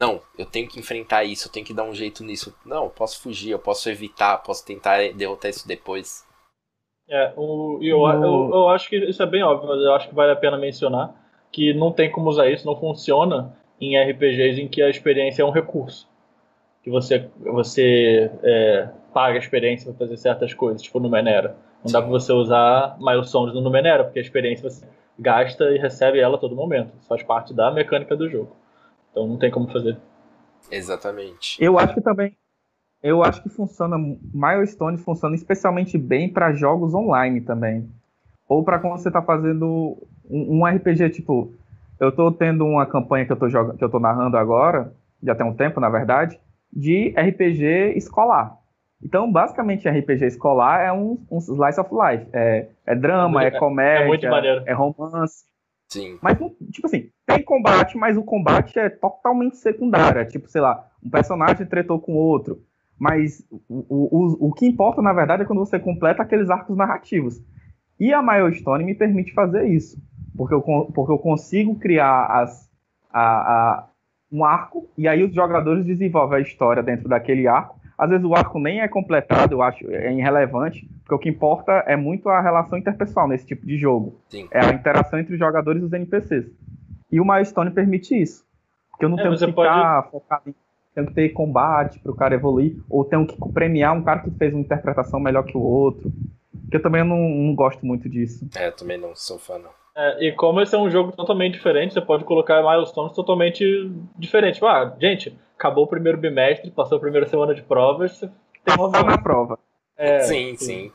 Não, 0.00 0.20
eu 0.38 0.44
tenho 0.44 0.68
que 0.68 0.78
enfrentar 0.78 1.24
isso, 1.24 1.48
eu 1.48 1.52
tenho 1.52 1.64
que 1.64 1.74
dar 1.74 1.84
um 1.84 1.94
jeito 1.94 2.22
nisso. 2.22 2.54
Não, 2.64 2.84
eu 2.84 2.90
posso 2.90 3.20
fugir, 3.20 3.50
eu 3.50 3.58
posso 3.58 3.88
evitar, 3.88 4.38
posso 4.38 4.64
tentar 4.64 4.98
derrotar 5.14 5.50
isso 5.50 5.66
depois. 5.66 6.26
É, 7.08 7.32
o, 7.36 7.78
eu, 7.80 8.04
eu, 8.06 8.50
eu 8.52 8.68
acho 8.68 8.88
que 8.88 8.96
isso 8.96 9.22
é 9.22 9.26
bem 9.26 9.42
óbvio, 9.42 9.68
mas 9.68 9.80
eu 9.80 9.94
acho 9.94 10.08
que 10.08 10.14
vale 10.14 10.32
a 10.32 10.36
pena 10.36 10.58
mencionar 10.58 11.14
que 11.52 11.72
não 11.72 11.92
tem 11.92 12.10
como 12.10 12.28
usar 12.28 12.50
isso, 12.50 12.66
não 12.66 12.76
funciona 12.76 13.56
em 13.80 13.96
RPGs 13.96 14.60
em 14.60 14.68
que 14.68 14.82
a 14.82 14.90
experiência 14.90 15.42
é 15.42 15.44
um 15.44 15.50
recurso 15.50 16.06
que 16.86 16.90
você, 16.90 17.28
você 17.40 18.30
é, 18.44 18.88
paga 19.12 19.34
a 19.34 19.38
experiência 19.40 19.92
para 19.92 20.06
fazer 20.06 20.16
certas 20.18 20.54
coisas, 20.54 20.80
tipo 20.80 21.00
no 21.00 21.10
Menera. 21.10 21.56
Não 21.84 21.90
dá 21.90 22.00
para 22.00 22.08
você 22.08 22.32
usar 22.32 22.96
milestones 23.00 23.56
no 23.56 23.68
Menera, 23.68 24.04
porque 24.04 24.20
a 24.20 24.22
experiência 24.22 24.70
você 24.70 24.86
gasta 25.18 25.64
e 25.72 25.78
recebe 25.78 26.20
ela 26.20 26.36
a 26.36 26.38
todo 26.38 26.54
momento. 26.54 26.92
Isso 26.96 27.08
faz 27.08 27.24
parte 27.24 27.52
da 27.52 27.72
mecânica 27.72 28.16
do 28.16 28.30
jogo. 28.30 28.54
Então 29.16 29.26
não 29.26 29.38
tem 29.38 29.50
como 29.50 29.66
fazer. 29.72 29.96
Exatamente. 30.70 31.56
Eu 31.58 31.78
acho 31.78 31.94
que 31.94 32.02
também. 32.02 32.36
Eu 33.02 33.22
acho 33.22 33.42
que 33.42 33.48
funciona. 33.48 33.96
Milestone 33.96 34.98
funciona 34.98 35.34
especialmente 35.34 35.96
bem 35.96 36.30
para 36.30 36.52
jogos 36.52 36.92
online 36.92 37.40
também. 37.40 37.88
Ou 38.46 38.62
para 38.62 38.78
quando 38.78 38.98
você 38.98 39.08
está 39.08 39.22
fazendo 39.22 39.96
um, 40.28 40.58
um, 40.58 40.66
RPG, 40.66 41.08
tipo. 41.10 41.54
Eu 41.98 42.10
estou 42.10 42.30
tendo 42.30 42.66
uma 42.66 42.84
campanha 42.84 43.24
que 43.24 43.32
eu 43.32 43.38
estou 43.46 43.74
que 43.74 43.82
eu 43.82 43.88
tô 43.88 43.98
narrando 43.98 44.36
agora, 44.36 44.92
já 45.22 45.34
tem 45.34 45.46
um 45.46 45.54
tempo, 45.54 45.80
na 45.80 45.88
verdade, 45.88 46.38
de 46.70 47.14
RPG 47.16 47.96
escolar. 47.96 48.58
Então, 49.02 49.32
basicamente, 49.32 49.88
RPG 49.88 50.26
escolar 50.26 50.82
é 50.82 50.92
um, 50.92 51.18
um 51.30 51.38
slice 51.38 51.80
of 51.80 51.88
life. 51.90 52.26
É, 52.34 52.68
é 52.84 52.94
drama, 52.94 53.44
é, 53.44 53.46
é 53.46 53.50
comédia, 53.52 54.28
é, 54.66 54.72
é 54.72 54.72
romance. 54.74 55.46
Sim. 55.88 56.18
Mas, 56.20 56.36
tipo 56.70 56.86
assim, 56.86 57.10
tem 57.26 57.42
combate, 57.42 57.98
mas 57.98 58.16
o 58.16 58.22
combate 58.22 58.78
é 58.78 58.88
totalmente 58.88 59.56
secundário. 59.56 60.20
É 60.20 60.24
tipo, 60.24 60.48
sei 60.48 60.60
lá, 60.60 60.86
um 61.04 61.10
personagem 61.10 61.66
tretou 61.66 61.98
com 61.98 62.14
outro. 62.14 62.62
Mas 62.98 63.44
o, 63.68 63.84
o, 63.88 64.48
o 64.48 64.52
que 64.52 64.66
importa, 64.66 65.02
na 65.02 65.12
verdade, 65.12 65.42
é 65.42 65.44
quando 65.44 65.58
você 65.58 65.78
completa 65.78 66.22
aqueles 66.22 66.48
arcos 66.48 66.76
narrativos. 66.76 67.42
E 67.98 68.12
a 68.12 68.22
Milestone 68.22 68.84
me 68.84 68.94
permite 68.94 69.34
fazer 69.34 69.66
isso. 69.66 70.00
Porque 70.36 70.54
eu, 70.54 70.62
porque 70.62 71.12
eu 71.12 71.18
consigo 71.18 71.74
criar 71.76 72.26
as, 72.26 72.70
a, 73.12 73.22
a, 73.22 73.86
um 74.30 74.44
arco, 74.44 74.88
e 74.96 75.08
aí 75.08 75.24
os 75.24 75.34
jogadores 75.34 75.84
desenvolvem 75.84 76.38
a 76.38 76.42
história 76.42 76.82
dentro 76.82 77.08
daquele 77.08 77.48
arco. 77.48 77.76
Às 77.98 78.10
vezes 78.10 78.24
o 78.24 78.34
arco 78.34 78.58
nem 78.58 78.80
é 78.80 78.88
completado, 78.88 79.54
eu 79.54 79.62
acho, 79.62 79.90
é 79.90 80.12
irrelevante, 80.12 80.86
porque 81.00 81.14
o 81.14 81.18
que 81.18 81.28
importa 81.30 81.72
é 81.86 81.96
muito 81.96 82.28
a 82.28 82.42
relação 82.42 82.78
interpessoal 82.78 83.26
nesse 83.26 83.46
tipo 83.46 83.66
de 83.66 83.78
jogo. 83.78 84.20
Sim. 84.28 84.46
É 84.50 84.60
a 84.60 84.72
interação 84.72 85.18
entre 85.18 85.32
os 85.32 85.38
jogadores 85.38 85.80
e 85.80 85.84
os 85.86 85.92
NPCs. 85.92 86.46
E 87.10 87.20
o 87.20 87.24
Milestone 87.24 87.70
permite 87.70 88.20
isso. 88.20 88.44
Porque 88.90 89.04
eu 89.04 89.08
não 89.08 89.18
é, 89.18 89.22
tenho 89.22 89.36
que 89.36 89.46
ficar 89.46 90.02
pode... 90.02 90.10
focado 90.10 90.50
em 90.50 90.54
tenho 90.96 91.06
que 91.08 91.14
ter 91.14 91.28
combate 91.28 91.98
para 91.98 92.10
o 92.10 92.16
cara 92.16 92.34
evoluir, 92.34 92.74
ou 92.88 93.04
tenho 93.04 93.26
que 93.26 93.36
premiar 93.52 93.94
um 93.94 94.02
cara 94.02 94.20
que 94.20 94.30
fez 94.30 94.54
uma 94.54 94.62
interpretação 94.62 95.20
melhor 95.20 95.44
que 95.44 95.56
o 95.56 95.60
outro. 95.60 96.10
Porque 96.62 96.78
eu 96.78 96.82
também 96.82 97.04
não, 97.04 97.18
não 97.18 97.54
gosto 97.54 97.84
muito 97.84 98.08
disso. 98.08 98.48
É, 98.56 98.68
eu 98.68 98.72
também 98.72 98.96
não 98.96 99.14
sou 99.14 99.38
fã, 99.38 99.58
não. 99.58 99.70
É, 99.94 100.26
e 100.26 100.32
como 100.32 100.60
esse 100.60 100.74
é 100.74 100.78
um 100.78 100.90
jogo 100.90 101.12
totalmente 101.12 101.52
diferente, 101.52 101.92
você 101.92 102.00
pode 102.00 102.24
colocar 102.24 102.62
milestones 102.62 103.12
totalmente 103.12 103.62
diferentes. 104.18 104.56
Tipo, 104.56 104.68
ah, 104.68 104.96
gente, 104.98 105.38
acabou 105.54 105.84
o 105.84 105.86
primeiro 105.86 106.16
bimestre, 106.16 106.70
passou 106.70 106.96
a 106.96 107.00
primeira 107.00 107.26
semana 107.26 107.54
de 107.54 107.62
provas, 107.62 108.12
você 108.12 108.30
tem 108.64 108.74
uma 108.74 108.90
Passar 108.90 109.04
na 109.04 109.18
prova. 109.18 109.58
É, 109.98 110.20
sim, 110.20 110.56
sim. 110.56 110.92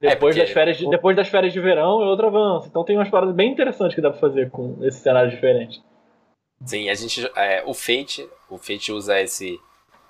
Depois, 0.00 0.12
é 0.12 0.16
porque... 0.16 0.40
das 0.40 0.50
férias 0.50 0.76
de, 0.76 0.88
depois 0.88 1.16
das 1.16 1.28
férias 1.28 1.52
de 1.52 1.60
verão 1.60 2.02
é 2.02 2.06
outro 2.06 2.28
avanço. 2.28 2.68
Então 2.68 2.84
tem 2.84 2.96
umas 2.96 3.10
paradas 3.10 3.34
bem 3.34 3.50
interessantes 3.50 3.94
que 3.94 4.00
dá 4.00 4.10
pra 4.10 4.20
fazer 4.20 4.50
com 4.50 4.78
esse 4.82 5.00
cenário 5.00 5.30
diferente. 5.30 5.82
Sim, 6.64 6.88
a 6.88 6.94
gente. 6.94 7.30
É, 7.34 7.62
o 7.64 7.74
Fate. 7.74 8.28
O 8.48 8.58
Fate 8.58 8.92
usa 8.92 9.20
esse 9.20 9.60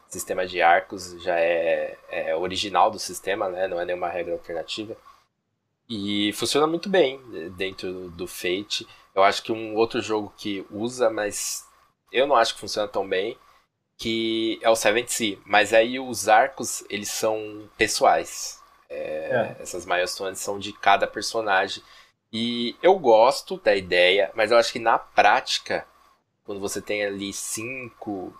sistema 0.08 0.46
de 0.46 0.62
arcos, 0.62 1.22
já 1.22 1.38
é, 1.38 1.96
é 2.10 2.34
original 2.34 2.90
do 2.90 2.98
sistema, 2.98 3.48
né? 3.48 3.68
Não 3.68 3.80
é 3.80 3.84
nenhuma 3.84 4.08
regra 4.08 4.32
alternativa. 4.32 4.96
E 5.88 6.32
funciona 6.34 6.66
muito 6.66 6.88
bem 6.88 7.20
dentro 7.56 8.10
do 8.10 8.26
Fate. 8.26 8.86
Eu 9.14 9.22
acho 9.22 9.42
que 9.42 9.52
um 9.52 9.74
outro 9.74 10.00
jogo 10.00 10.32
que 10.36 10.64
usa, 10.70 11.10
mas 11.10 11.66
eu 12.12 12.26
não 12.26 12.36
acho 12.36 12.54
que 12.54 12.60
funciona 12.60 12.86
tão 12.86 13.06
bem, 13.08 13.36
que 13.98 14.58
é 14.62 14.70
o 14.70 14.76
Seven 14.76 15.06
Sea. 15.06 15.38
Mas 15.44 15.72
aí 15.72 15.98
os 15.98 16.28
arcos, 16.28 16.84
eles 16.90 17.08
são 17.08 17.68
pessoais. 17.76 18.57
É, 18.88 19.56
é. 19.58 19.62
Essas 19.62 19.84
milestones 19.84 20.38
são 20.38 20.58
de 20.58 20.72
cada 20.72 21.06
personagem. 21.06 21.82
E 22.32 22.76
eu 22.82 22.98
gosto 22.98 23.58
da 23.58 23.74
ideia, 23.74 24.30
mas 24.34 24.50
eu 24.50 24.58
acho 24.58 24.72
que 24.72 24.78
na 24.78 24.98
prática, 24.98 25.86
quando 26.44 26.60
você 26.60 26.80
tem 26.80 27.04
ali 27.04 27.32
cinco, 27.32 28.34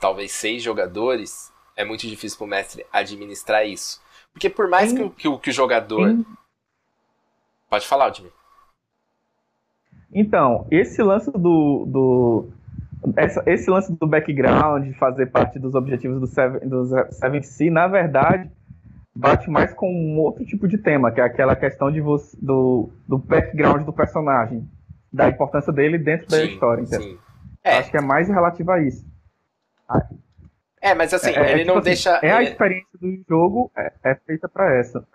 talvez 0.00 0.32
seis 0.32 0.62
jogadores, 0.62 1.52
é 1.76 1.84
muito 1.84 2.06
difícil 2.06 2.38
para 2.38 2.44
o 2.44 2.48
mestre 2.48 2.86
administrar 2.92 3.66
isso. 3.66 4.00
Porque 4.32 4.50
por 4.50 4.68
mais 4.68 4.92
que, 4.92 5.08
que, 5.10 5.38
que 5.38 5.50
o 5.50 5.52
jogador 5.52 6.16
Pode 7.72 7.86
falar, 7.86 8.14
Jimmy. 8.14 8.28
Então, 10.12 10.66
esse 10.70 11.02
lance 11.02 11.30
do. 11.30 11.86
do 11.86 12.48
essa, 13.16 13.42
esse 13.46 13.70
lance 13.70 13.90
do 13.98 14.06
background, 14.06 14.92
fazer 14.98 15.30
parte 15.30 15.58
dos 15.58 15.74
objetivos 15.74 16.20
do 16.20 16.26
Seven, 16.26 16.68
do 16.68 16.84
Seven 17.10 17.42
C, 17.42 17.70
na 17.70 17.88
verdade, 17.88 18.50
bate 19.14 19.50
mais 19.50 19.72
com 19.74 19.90
um 19.92 20.18
outro 20.18 20.44
tipo 20.44 20.66
de 20.66 20.78
tema, 20.78 21.12
que 21.12 21.20
é 21.20 21.24
aquela 21.24 21.54
questão 21.54 21.90
de 21.90 22.00
você, 22.00 22.36
do, 22.40 22.90
do 23.06 23.18
background 23.18 23.84
do 23.84 23.92
personagem. 23.92 24.66
da 25.12 25.28
importância 25.28 25.72
dele 25.72 25.98
dentro 25.98 26.26
da 26.26 26.42
história. 26.42 26.86
Sim. 26.86 27.18
É. 27.62 27.78
Acho 27.78 27.90
que 27.90 27.98
é 27.98 28.00
mais 28.00 28.28
relativo 28.28 28.70
a 28.72 28.80
isso. 28.80 29.04
É, 30.80 30.94
mas 30.94 31.12
assim, 31.12 31.30
é, 31.30 31.34
é 31.34 31.50
ele 31.52 31.60
tipo 31.60 31.66
não 31.66 31.78
assim, 31.78 31.84
deixa. 31.84 32.18
É 32.22 32.32
a 32.32 32.42
experiência 32.42 32.98
do 32.98 33.22
jogo, 33.28 33.70
é, 33.76 33.92
é 34.02 34.14
feita 34.14 34.48
para 34.48 34.74
essa. 34.78 35.06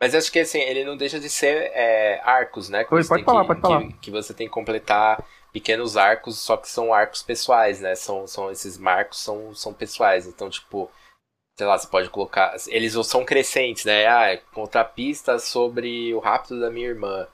Mas 0.00 0.14
acho 0.14 0.32
que 0.32 0.38
assim, 0.38 0.60
ele 0.60 0.84
não 0.84 0.96
deixa 0.96 1.20
de 1.20 1.28
ser 1.28 1.70
é, 1.74 2.20
arcos, 2.24 2.70
né? 2.70 2.84
Que 2.84 2.94
Oi, 2.94 3.04
pode 3.04 3.24
falar, 3.24 3.42
que, 3.42 3.46
pode 3.48 3.60
falar. 3.60 3.82
Que, 3.82 3.92
que, 3.94 4.10
você 4.10 4.32
tem 4.32 4.46
que 4.46 4.52
completar 4.52 5.22
pequenos 5.52 5.96
arcos, 5.96 6.38
só 6.38 6.56
que 6.56 6.68
são 6.68 6.94
arcos 6.94 7.22
pessoais, 7.22 7.80
né? 7.80 7.94
São, 7.94 8.26
são 8.26 8.50
esses 8.50 8.78
marcos 8.78 9.22
são, 9.22 9.54
são 9.54 9.74
pessoais. 9.74 10.26
Então, 10.26 10.48
tipo, 10.48 10.90
sei 11.56 11.66
lá, 11.66 11.78
você 11.78 11.86
pode 11.86 12.10
colocar. 12.10 12.56
Eles 12.68 12.94
são 13.06 13.24
crescentes, 13.24 13.84
né? 13.84 14.06
Ah, 14.06 14.38
contar 14.52 14.84
pistas 14.84 15.44
sobre 15.44 16.14
o 16.14 16.18
rápido 16.18 16.60
da 16.60 16.70
minha 16.70 16.88
irmã. 16.88 17.26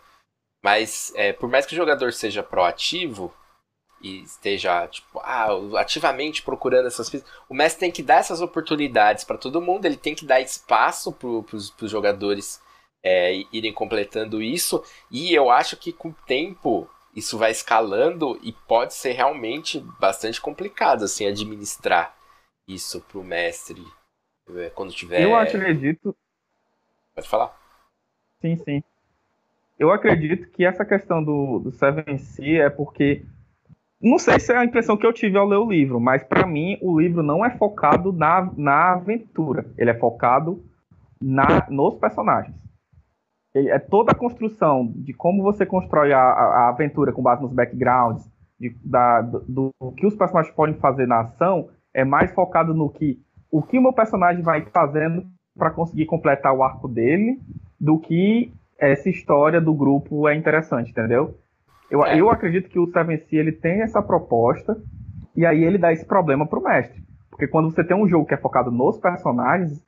Mas 0.64 1.12
é, 1.14 1.32
por 1.32 1.48
mais 1.48 1.66
que 1.66 1.74
o 1.74 1.76
jogador 1.76 2.12
seja 2.12 2.42
proativo, 2.42 3.32
e 4.00 4.22
esteja 4.22 4.86
tipo, 4.88 5.18
ah, 5.20 5.48
ativamente 5.78 6.42
procurando 6.42 6.86
essas 6.86 7.08
pistas. 7.08 7.30
O 7.48 7.54
mestre 7.54 7.80
tem 7.80 7.90
que 7.90 8.02
dar 8.02 8.16
essas 8.16 8.40
oportunidades 8.40 9.24
para 9.24 9.38
todo 9.38 9.60
mundo, 9.60 9.86
ele 9.86 9.96
tem 9.96 10.14
que 10.14 10.24
dar 10.24 10.40
espaço 10.40 11.12
para 11.12 11.28
os 11.28 11.90
jogadores 11.90 12.60
é, 13.04 13.42
irem 13.52 13.72
completando 13.72 14.42
isso. 14.42 14.82
E 15.10 15.34
eu 15.34 15.50
acho 15.50 15.76
que 15.76 15.92
com 15.92 16.08
o 16.10 16.16
tempo 16.26 16.88
isso 17.14 17.38
vai 17.38 17.50
escalando 17.50 18.38
e 18.42 18.52
pode 18.52 18.94
ser 18.94 19.12
realmente 19.12 19.80
bastante 19.98 20.40
complicado 20.40 21.04
assim 21.04 21.26
administrar 21.26 22.14
isso 22.68 23.00
para 23.00 23.18
o 23.18 23.24
mestre 23.24 23.82
é, 23.82 23.95
quando 24.74 24.92
tiver. 24.92 25.22
Eu 25.22 25.34
acredito. 25.36 26.14
Pode 27.14 27.28
falar. 27.28 27.56
Sim, 28.40 28.56
sim. 28.56 28.82
Eu 29.78 29.90
acredito 29.90 30.48
que 30.50 30.64
essa 30.64 30.84
questão 30.84 31.22
do, 31.22 31.58
do 31.58 31.70
Seven 31.70 32.18
C 32.18 32.56
é 32.56 32.70
porque 32.70 33.24
não 34.00 34.18
sei 34.18 34.38
se 34.38 34.52
é 34.52 34.56
a 34.56 34.64
impressão 34.64 34.96
que 34.96 35.06
eu 35.06 35.12
tive 35.12 35.36
ao 35.36 35.46
ler 35.46 35.56
o 35.56 35.70
livro, 35.70 35.98
mas 35.98 36.22
para 36.22 36.46
mim 36.46 36.78
o 36.80 37.00
livro 37.00 37.22
não 37.22 37.44
é 37.44 37.50
focado 37.50 38.12
na, 38.12 38.50
na 38.56 38.92
aventura. 38.92 39.66
Ele 39.76 39.90
é 39.90 39.98
focado 39.98 40.62
na, 41.20 41.66
nos 41.70 41.96
personagens. 41.96 42.54
Ele, 43.54 43.70
é 43.70 43.78
toda 43.78 44.12
a 44.12 44.14
construção 44.14 44.92
de 44.94 45.12
como 45.12 45.42
você 45.42 45.64
constrói 45.64 46.12
a, 46.12 46.20
a 46.20 46.68
aventura 46.68 47.12
com 47.12 47.22
base 47.22 47.42
nos 47.42 47.52
backgrounds, 47.52 48.30
de, 48.60 48.74
da, 48.84 49.22
do, 49.22 49.44
do, 49.48 49.92
que 49.92 50.06
os 50.06 50.14
personagens 50.14 50.54
podem 50.54 50.74
fazer 50.76 51.06
na 51.06 51.20
ação, 51.20 51.68
é 51.92 52.04
mais 52.04 52.30
focado 52.32 52.74
no 52.74 52.90
que 52.90 53.18
o 53.50 53.62
que 53.62 53.78
o 53.78 53.82
meu 53.82 53.92
personagem 53.92 54.42
vai 54.42 54.62
fazendo 54.72 55.24
para 55.56 55.70
conseguir 55.70 56.06
completar 56.06 56.52
o 56.52 56.62
arco 56.62 56.86
dele, 56.86 57.40
do 57.80 57.98
que 57.98 58.52
essa 58.78 59.08
história 59.08 59.60
do 59.60 59.74
grupo 59.74 60.28
é 60.28 60.34
interessante, 60.34 60.90
entendeu? 60.90 61.38
Eu, 61.90 62.04
é. 62.04 62.20
eu 62.20 62.30
acredito 62.30 62.68
que 62.68 62.78
o 62.78 62.90
Seven 62.90 63.18
Sea 63.18 63.40
ele 63.40 63.52
tem 63.52 63.82
essa 63.82 64.02
proposta 64.02 64.76
e 65.34 65.46
aí 65.46 65.64
ele 65.64 65.78
dá 65.78 65.92
esse 65.92 66.04
problema 66.04 66.46
pro 66.46 66.62
mestre. 66.62 67.02
Porque 67.30 67.46
quando 67.46 67.70
você 67.70 67.84
tem 67.84 67.96
um 67.96 68.08
jogo 68.08 68.26
que 68.26 68.34
é 68.34 68.38
focado 68.38 68.70
nos 68.70 68.98
personagens, 68.98 69.82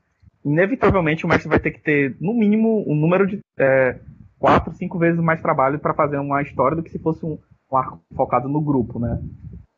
inevitavelmente 0.45 1.25
o 1.25 1.29
mestre 1.29 1.49
vai 1.49 1.59
ter 1.59 1.73
que 1.73 1.81
ter, 1.81 2.17
no 2.21 2.35
mínimo, 2.35 2.85
um 2.87 2.95
número 2.95 3.27
de 3.27 3.41
é, 3.59 3.99
quatro, 4.39 4.73
cinco 4.75 4.99
vezes 4.99 5.21
mais 5.21 5.41
trabalho 5.41 5.79
para 5.79 5.95
fazer 5.95 6.19
uma 6.19 6.43
história 6.43 6.77
do 6.77 6.83
que 6.83 6.91
se 6.91 6.99
fosse 6.99 7.25
um, 7.25 7.39
um 7.71 7.77
arco 7.77 8.01
focado 8.15 8.49
no 8.49 8.61
grupo, 8.61 8.99
né? 8.99 9.21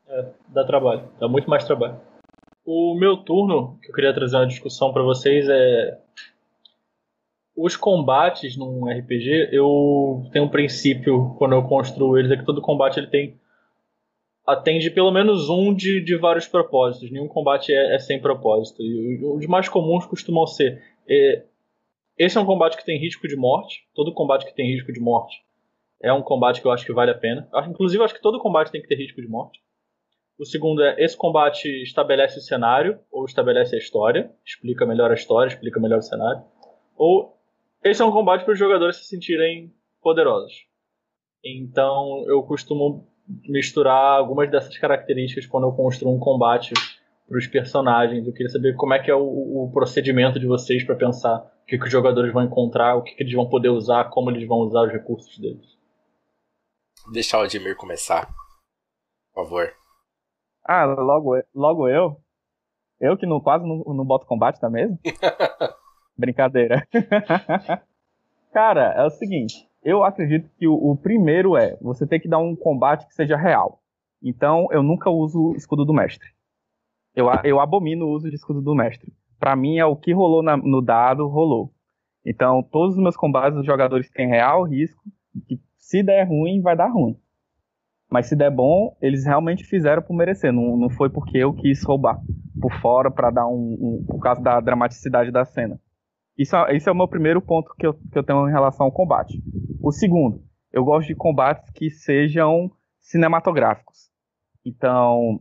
É, 0.09 0.27
dá 0.49 0.65
trabalho, 0.65 1.03
dá 1.19 1.29
muito 1.29 1.49
mais 1.49 1.65
trabalho. 1.65 1.97
O 2.65 2.95
meu 2.95 3.17
turno, 3.19 3.79
que 3.83 3.91
eu 3.91 3.95
queria 3.95 4.15
trazer 4.15 4.37
uma 4.37 4.47
discussão 4.47 4.93
para 4.93 5.03
vocês, 5.03 5.49
é 5.49 5.99
os 7.57 7.77
combates 7.77 8.57
num 8.57 8.87
RPG, 8.87 9.51
eu 9.53 10.27
tenho 10.33 10.47
um 10.47 10.49
princípio 10.49 11.35
quando 11.37 11.55
eu 11.55 11.63
construo 11.65 12.17
eles, 12.17 12.31
é 12.31 12.37
que 12.37 12.45
todo 12.45 12.63
combate 12.63 12.99
ele 12.99 13.09
tem 13.09 13.39
atende 14.47 14.91
pelo 14.91 15.11
menos 15.11 15.49
um 15.49 15.75
de, 15.75 16.01
de 16.01 16.17
vários 16.17 16.49
propósitos. 16.49 17.11
Nenhum 17.11 17.29
combate 17.29 17.73
é, 17.73 17.95
é 17.95 17.99
sem 17.99 18.21
propósito. 18.21 18.83
E 18.83 19.23
os 19.25 19.47
mais 19.47 19.69
comuns 19.69 20.07
costumam 20.07 20.47
ser. 20.47 20.83
É, 21.09 21.45
esse 22.19 22.37
é 22.37 22.41
um 22.41 22.47
combate 22.47 22.77
que 22.77 22.85
tem 22.85 22.99
risco 22.99 23.29
de 23.29 23.37
morte. 23.37 23.85
Todo 23.95 24.13
combate 24.13 24.47
que 24.47 24.55
tem 24.55 24.67
risco 24.67 24.93
de 24.93 25.01
morte 25.01 25.43
é 26.03 26.13
um 26.13 26.23
combate 26.23 26.61
que 26.61 26.67
eu 26.67 26.73
acho 26.73 26.85
que 26.85 26.93
vale 26.93 27.11
a 27.11 27.19
pena. 27.19 27.49
Inclusive, 27.69 28.01
eu 28.01 28.05
acho 28.05 28.15
que 28.15 28.23
todo 28.23 28.41
combate 28.41 28.73
tem 28.73 28.81
que 28.81 28.89
ter 28.89 28.97
risco 28.97 29.21
de 29.21 29.29
morte. 29.29 29.61
O 30.41 30.47
segundo 30.47 30.83
é: 30.83 30.97
esse 30.99 31.15
combate 31.15 31.69
estabelece 31.83 32.39
o 32.39 32.41
cenário 32.41 32.99
ou 33.13 33.27
estabelece 33.27 33.75
a 33.75 33.79
história, 33.79 34.33
explica 34.43 34.87
melhor 34.87 35.11
a 35.11 35.15
história, 35.15 35.49
explica 35.49 35.79
melhor 35.79 35.99
o 35.99 36.03
cenário. 36.03 36.43
Ou 36.97 37.39
esse 37.85 38.01
é 38.01 38.05
um 38.07 38.11
combate 38.11 38.45
para 38.45 38.55
os 38.55 38.59
jogadores 38.59 38.97
se 38.97 39.05
sentirem 39.05 39.71
poderosos. 40.01 40.65
Então 41.45 42.25
eu 42.27 42.43
costumo 42.43 43.07
misturar 43.47 44.19
algumas 44.19 44.51
dessas 44.51 44.79
características 44.79 45.45
quando 45.45 45.65
eu 45.65 45.73
construo 45.73 46.17
um 46.17 46.19
combate 46.19 46.73
para 47.29 47.37
os 47.37 47.47
personagens. 47.47 48.27
Eu 48.27 48.33
queria 48.33 48.49
saber 48.49 48.75
como 48.77 48.95
é 48.95 48.99
que 48.99 49.11
é 49.11 49.15
o, 49.15 49.21
o 49.65 49.71
procedimento 49.71 50.41
de 50.41 50.47
vocês 50.47 50.83
para 50.85 50.97
pensar 50.97 51.37
o 51.37 51.67
que, 51.67 51.77
que, 51.77 51.85
os 51.85 51.93
jogadores 51.93 52.33
vão 52.33 52.45
encontrar, 52.45 52.97
o 52.97 53.03
que, 53.03 53.15
que, 53.15 53.23
eles 53.23 53.35
vão 53.35 53.47
poder 53.47 53.69
usar, 53.69 54.09
como 54.09 54.31
eles 54.31 54.49
vão 54.49 54.61
usar 54.61 54.87
os 54.87 54.93
recursos 54.93 55.39
deles. 55.39 55.79
Deixar 57.13 57.41
o 57.41 57.43
Admir 57.43 57.77
começar, 57.77 58.27
por 59.35 59.45
favor. 59.45 59.80
Ah, 60.73 60.85
logo, 60.85 61.33
logo 61.53 61.89
eu? 61.89 62.17
Eu 63.01 63.17
que 63.17 63.27
não, 63.27 63.41
quase 63.41 63.67
não, 63.67 63.83
não 63.93 64.05
boto 64.05 64.25
combate, 64.25 64.61
tá 64.61 64.71
mesmo? 64.71 65.01
Brincadeira. 66.17 66.87
Cara, 68.55 68.93
é 68.93 69.05
o 69.05 69.11
seguinte. 69.11 69.69
Eu 69.83 70.05
acredito 70.05 70.49
que 70.57 70.69
o, 70.69 70.75
o, 70.75 70.97
primeiro 70.97 71.57
é 71.57 71.77
você 71.83 72.07
ter 72.07 72.21
que 72.21 72.29
dar 72.29 72.39
um 72.39 72.55
combate 72.55 73.05
que 73.09 73.15
seja 73.15 73.37
real. 73.37 73.83
Então, 74.23 74.69
eu 74.71 74.81
nunca 74.81 75.11
uso 75.11 75.57
escudo 75.57 75.85
do 75.85 75.93
mestre. 75.93 76.29
Eu, 77.17 77.27
eu 77.43 77.59
abomino 77.59 78.07
o 78.07 78.13
uso 78.13 78.31
de 78.31 78.37
escudo 78.37 78.63
do 78.63 78.73
mestre. 78.73 79.13
Para 79.41 79.57
mim, 79.57 79.79
é 79.79 79.85
o 79.85 79.97
que 79.97 80.13
rolou 80.13 80.41
na, 80.41 80.57
no 80.57 80.81
dado, 80.81 81.27
rolou. 81.27 81.75
Então, 82.25 82.63
todos 82.63 82.95
os 82.95 83.03
meus 83.03 83.17
combates, 83.17 83.59
os 83.59 83.67
jogadores 83.67 84.09
têm 84.09 84.29
real 84.29 84.63
risco 84.63 85.03
que 85.49 85.61
se 85.77 86.01
der 86.01 86.29
ruim, 86.29 86.61
vai 86.61 86.77
dar 86.77 86.93
ruim. 86.93 87.19
Mas 88.11 88.27
se 88.27 88.35
der 88.35 88.51
bom, 88.51 88.97
eles 89.01 89.25
realmente 89.25 89.65
fizeram 89.65 90.03
por 90.03 90.15
merecer. 90.15 90.53
Não, 90.53 90.77
não 90.77 90.91
foi 90.91 91.09
porque 91.09 91.39
eu 91.39 91.53
quis 91.53 91.83
roubar 91.85 92.19
por 92.61 92.73
fora 92.81 93.11
para 93.11 93.31
dar 93.31 93.47
um, 93.47 93.77
um. 93.81 94.05
por 94.07 94.19
causa 94.19 94.43
da 94.43 94.61
dramaticidade 94.61 95.31
da 95.31 95.45
cena. 95.45 95.81
Isso, 96.37 96.57
esse 96.71 96.89
é 96.89 96.93
o 96.93 96.97
meu 96.97 97.07
primeiro 97.07 97.41
ponto 97.41 97.73
que 97.79 97.87
eu, 97.87 97.95
que 97.95 98.19
eu 98.19 98.25
tenho 98.25 98.49
em 98.49 98.53
relação 98.53 98.87
ao 98.87 98.93
combate. 98.93 99.41
O 99.81 99.93
segundo, 99.93 100.43
eu 100.73 100.85
gosto 100.85 101.09
de 101.09 101.15
combates 101.15 101.71
que 101.71 101.91
sejam 101.91 102.71
cinematográficos. 102.99 104.11
Então, 104.65 105.41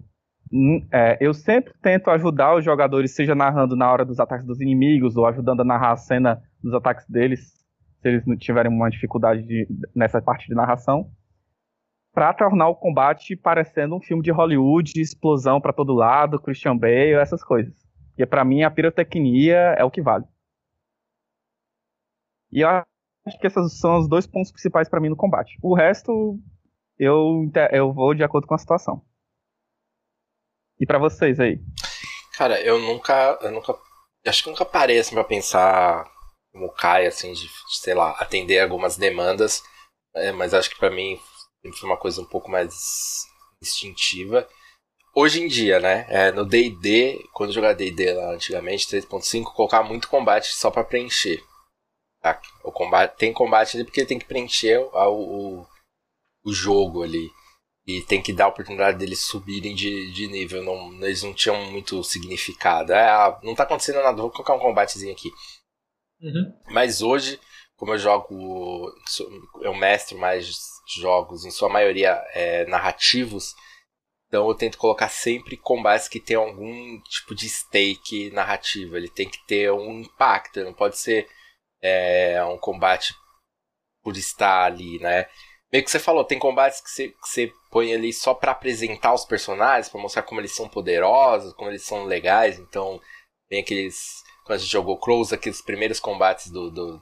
hum, 0.52 0.86
é, 0.92 1.18
eu 1.20 1.34
sempre 1.34 1.74
tento 1.82 2.10
ajudar 2.10 2.56
os 2.56 2.64
jogadores, 2.64 3.16
seja 3.16 3.34
narrando 3.34 3.76
na 3.76 3.92
hora 3.92 4.06
dos 4.06 4.20
ataques 4.20 4.46
dos 4.46 4.62
inimigos 4.62 5.16
ou 5.18 5.26
ajudando 5.26 5.62
a 5.62 5.66
narrar 5.66 5.92
a 5.92 5.98
cena 5.98 6.42
dos 6.62 6.74
ataques 6.74 7.08
deles, 7.08 7.54
se 8.02 8.08
eles 8.08 8.26
não 8.26 8.38
tiverem 8.38 8.72
uma 8.72 8.90
dificuldade 8.90 9.44
de, 9.44 9.68
nessa 9.96 10.22
parte 10.22 10.48
de 10.48 10.56
narração, 10.56 11.10
para 12.20 12.34
tornar 12.34 12.68
o 12.68 12.76
combate 12.76 13.34
parecendo 13.34 13.96
um 13.96 14.02
filme 14.02 14.22
de 14.22 14.30
Hollywood, 14.30 14.92
explosão 15.00 15.62
para 15.62 15.72
todo 15.72 15.94
lado, 15.94 16.38
Christian 16.38 16.76
Bale, 16.76 17.14
essas 17.14 17.42
coisas. 17.42 17.74
E 18.18 18.26
para 18.26 18.44
mim 18.44 18.62
a 18.62 18.70
pirotecnia 18.70 19.74
é 19.78 19.86
o 19.86 19.90
que 19.90 20.02
vale. 20.02 20.26
E 22.52 22.60
eu 22.60 22.68
acho 22.68 23.40
que 23.40 23.48
esses 23.48 23.80
são 23.80 24.00
os 24.00 24.10
dois 24.10 24.28
pontos 24.28 24.52
principais 24.52 24.90
para 24.90 25.00
mim 25.00 25.08
no 25.08 25.16
combate. 25.16 25.58
O 25.64 25.74
resto, 25.74 26.38
eu, 26.98 27.50
eu 27.72 27.94
vou 27.94 28.14
de 28.14 28.22
acordo 28.22 28.46
com 28.46 28.54
a 28.54 28.58
situação. 28.58 29.02
E 30.78 30.86
para 30.86 31.00
vocês 31.00 31.40
aí? 31.40 31.58
Cara, 32.38 32.60
eu 32.62 32.80
nunca. 32.80 33.40
Eu 33.42 33.52
nunca. 33.52 33.74
Acho 34.28 34.44
que 34.44 34.50
nunca 34.50 34.66
parei 34.66 35.00
assim 35.00 35.16
pra 35.16 35.24
pensar 35.24 36.06
como 36.52 36.70
cai, 36.74 37.06
assim, 37.06 37.32
de, 37.32 37.48
sei 37.80 37.94
lá, 37.94 38.12
atender 38.20 38.60
algumas 38.60 38.98
demandas. 38.98 39.64
É, 40.14 40.34
mas 40.34 40.54
acho 40.54 40.70
que 40.70 40.78
para 40.78 40.92
mim 40.92 41.18
foi 41.74 41.90
uma 41.90 41.98
coisa 41.98 42.22
um 42.22 42.26
pouco 42.26 42.50
mais 42.50 43.26
instintiva. 43.62 44.48
Hoje 45.14 45.42
em 45.42 45.48
dia, 45.48 45.80
né? 45.80 46.06
É, 46.10 46.32
no 46.32 46.46
DD, 46.46 47.28
quando 47.34 47.50
eu 47.50 47.56
jogava 47.56 47.76
DD 47.76 48.14
lá 48.14 48.34
antigamente, 48.34 48.88
3.5, 48.88 49.54
colocar 49.54 49.84
muito 49.84 50.08
combate 50.08 50.54
só 50.54 50.70
para 50.72 50.84
preencher. 50.84 51.44
Tá? 52.22 52.40
O 52.64 52.72
combate, 52.72 53.18
tem 53.18 53.34
combate 53.34 53.76
ali 53.76 53.86
porque 53.86 54.06
tem 54.06 54.20
que 54.20 54.26
preencher 54.26 54.78
o, 54.78 55.62
o, 55.62 55.68
o 56.46 56.54
jogo 56.54 57.04
ali. 57.04 57.30
E 57.88 58.02
tem 58.04 58.22
que 58.22 58.32
dar 58.32 58.46
a 58.46 58.50
oportunidade 58.50 59.00
deles 59.00 59.22
subirem 59.22 59.74
de, 59.74 60.12
de 60.14 60.28
nível. 60.28 60.64
Não, 60.64 60.94
eles 61.04 61.24
não 61.24 61.34
tinham 61.34 61.72
muito 61.72 62.04
significado. 62.04 62.94
É, 62.94 63.10
ah, 63.10 63.40
não 63.42 63.56
tá 63.56 63.64
acontecendo 63.64 63.96
nada, 63.96 64.22
vou 64.22 64.30
colocar 64.30 64.54
um 64.54 64.60
combatezinho 64.60 65.12
aqui. 65.12 65.32
Uhum. 66.22 66.54
Mas 66.68 67.02
hoje, 67.02 67.40
como 67.80 67.94
eu 67.94 67.98
jogo. 67.98 68.94
Eu 69.62 69.74
mestro 69.74 70.18
mais 70.18 70.46
jogos, 71.00 71.46
em 71.46 71.52
sua 71.52 71.70
maioria 71.70 72.22
é, 72.34 72.66
narrativos. 72.66 73.56
Então 74.28 74.48
eu 74.48 74.54
tento 74.54 74.78
colocar 74.78 75.10
sempre 75.10 75.58
combates 75.58 76.08
que 76.08 76.20
tenham 76.20 76.44
algum 76.44 77.02
tipo 77.02 77.34
de 77.34 77.50
stake 77.50 78.30
narrativo. 78.32 78.98
Ele 78.98 79.10
tem 79.10 79.28
que 79.28 79.44
ter 79.48 79.72
um 79.72 80.02
impacto, 80.02 80.64
não 80.64 80.74
pode 80.74 80.98
ser 81.00 81.28
é, 81.82 82.44
um 82.44 82.58
combate 82.58 83.16
por 84.04 84.16
estar 84.16 84.66
ali, 84.66 85.00
né? 85.00 85.28
Meio 85.72 85.84
que 85.84 85.92
você 85.92 86.00
falou, 86.00 86.24
tem 86.24 86.40
combates 86.40 86.82
que 86.82 86.90
você, 86.90 87.10
que 87.10 87.28
você 87.28 87.54
põe 87.72 87.94
ali 87.94 88.12
só 88.12 88.34
para 88.34 88.52
apresentar 88.52 89.14
os 89.14 89.24
personagens, 89.24 89.88
para 89.88 90.02
mostrar 90.02 90.24
como 90.24 90.42
eles 90.42 90.56
são 90.56 90.68
poderosos, 90.68 91.54
como 91.54 91.70
eles 91.70 91.84
são 91.84 92.06
legais. 92.06 92.60
Então, 92.60 93.00
tem 93.48 93.62
aqueles. 93.62 94.24
Quando 94.46 94.58
a 94.58 94.62
gente 94.62 94.72
jogou 94.72 94.98
Close, 94.98 95.34
aqueles 95.34 95.62
primeiros 95.62 96.00
combates 96.00 96.50
do, 96.50 96.72
do, 96.72 97.00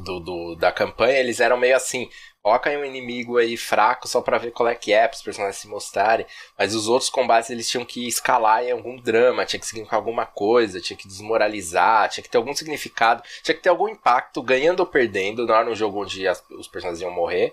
do, 0.00 0.20
do, 0.20 0.56
da 0.56 0.72
campanha, 0.72 1.18
eles 1.18 1.40
eram 1.40 1.56
meio 1.56 1.76
assim: 1.76 2.08
coloca 2.42 2.70
aí 2.70 2.76
um 2.76 2.84
inimigo 2.84 3.38
aí 3.38 3.56
fraco 3.56 4.06
só 4.06 4.20
para 4.20 4.38
ver 4.38 4.50
qual 4.50 4.68
é 4.68 4.74
que 4.74 4.92
é, 4.92 5.06
para 5.06 5.16
os 5.16 5.22
personagens 5.22 5.56
se 5.56 5.68
mostrarem. 5.68 6.26
Mas 6.58 6.74
os 6.74 6.88
outros 6.88 7.10
combates 7.10 7.50
eles 7.50 7.68
tinham 7.68 7.84
que 7.84 8.06
escalar 8.06 8.64
em 8.64 8.70
algum 8.70 8.96
drama, 8.96 9.46
tinha 9.46 9.60
que 9.60 9.66
significar 9.66 9.98
alguma 9.98 10.26
coisa, 10.26 10.80
tinha 10.80 10.96
que 10.96 11.08
desmoralizar, 11.08 12.08
tinha 12.08 12.22
que 12.22 12.30
ter 12.30 12.38
algum 12.38 12.54
significado, 12.54 13.22
tinha 13.42 13.54
que 13.54 13.62
ter 13.62 13.68
algum 13.68 13.88
impacto, 13.88 14.42
ganhando 14.42 14.80
ou 14.80 14.86
perdendo. 14.86 15.46
Não 15.46 15.54
era 15.54 15.70
um 15.70 15.74
jogo 15.74 16.02
onde 16.02 16.26
as, 16.26 16.42
os 16.50 16.68
personagens 16.68 17.02
iam 17.02 17.10
morrer, 17.10 17.52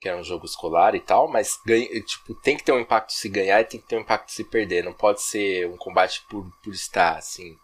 que 0.00 0.08
era 0.08 0.18
um 0.18 0.24
jogo 0.24 0.46
escolar 0.46 0.94
e 0.94 1.00
tal, 1.00 1.28
mas 1.28 1.58
ganha, 1.66 1.88
tipo, 2.02 2.34
tem 2.36 2.56
que 2.56 2.64
ter 2.64 2.72
um 2.72 2.80
impacto 2.80 3.12
se 3.12 3.28
ganhar 3.28 3.60
e 3.60 3.64
tem 3.64 3.80
que 3.80 3.86
ter 3.86 3.96
um 3.96 4.00
impacto 4.00 4.32
se 4.32 4.44
perder. 4.44 4.84
Não 4.84 4.92
pode 4.92 5.22
ser 5.22 5.68
um 5.68 5.76
combate 5.76 6.22
por, 6.28 6.48
por 6.62 6.72
estar, 6.72 7.16
assim. 7.16 7.56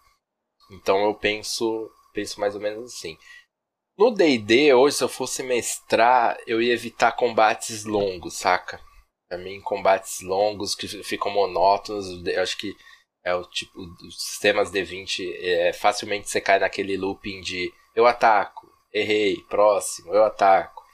Então 0.71 1.05
eu 1.05 1.15
penso, 1.15 1.91
penso 2.13 2.41
mais 2.41 2.55
ou 2.55 2.61
menos 2.61 2.93
assim. 2.93 3.17
No 3.99 4.11
D&D, 4.11 4.75
hoje, 4.75 4.97
se 4.97 5.05
eu 5.05 5.09
fosse 5.09 5.43
mestrar, 5.43 6.37
eu 6.47 6.61
ia 6.61 6.75
evitar 6.75 7.13
combates 7.13 7.85
longos, 7.85 8.35
saca? 8.35 8.79
Pra 9.27 9.39
mim, 9.39 9.61
combates 9.61 10.21
longos 10.21 10.75
que 10.75 10.87
ficam 11.03 11.33
monótonos, 11.33 12.07
eu 12.27 12.43
acho 12.43 12.59
que 12.59 12.77
é 13.25 13.35
o 13.35 13.43
tipo 13.45 13.85
dos 13.85 14.23
sistemas 14.23 14.71
D20, 14.71 15.35
é, 15.41 15.73
facilmente 15.73 16.29
você 16.29 16.41
cai 16.41 16.59
naquele 16.59 16.97
looping 16.97 17.41
de 17.41 17.73
eu 17.95 18.07
ataco, 18.07 18.71
errei, 18.93 19.39
próximo, 19.49 20.13
eu 20.13 20.25
ataco. 20.25 20.85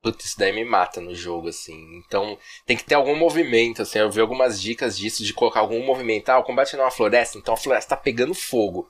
Putz, 0.00 0.24
isso 0.24 0.38
daí 0.38 0.52
me 0.52 0.64
mata 0.64 1.00
no 1.00 1.14
jogo, 1.14 1.48
assim. 1.48 1.76
Então, 1.98 2.38
tem 2.66 2.76
que 2.76 2.84
ter 2.84 2.94
algum 2.96 3.14
movimento, 3.14 3.82
assim. 3.82 3.98
Eu 4.00 4.10
vi 4.10 4.20
algumas 4.20 4.60
dicas 4.60 4.98
disso, 4.98 5.24
de 5.24 5.32
colocar 5.32 5.60
algum 5.60 5.84
movimento. 5.84 6.28
Ah, 6.28 6.38
o 6.38 6.44
combate 6.44 6.74
é 6.74 6.78
numa 6.78 6.90
floresta, 6.90 7.38
então 7.38 7.54
a 7.54 7.56
floresta 7.56 7.94
tá 7.94 8.02
pegando 8.02 8.34
fogo. 8.34 8.88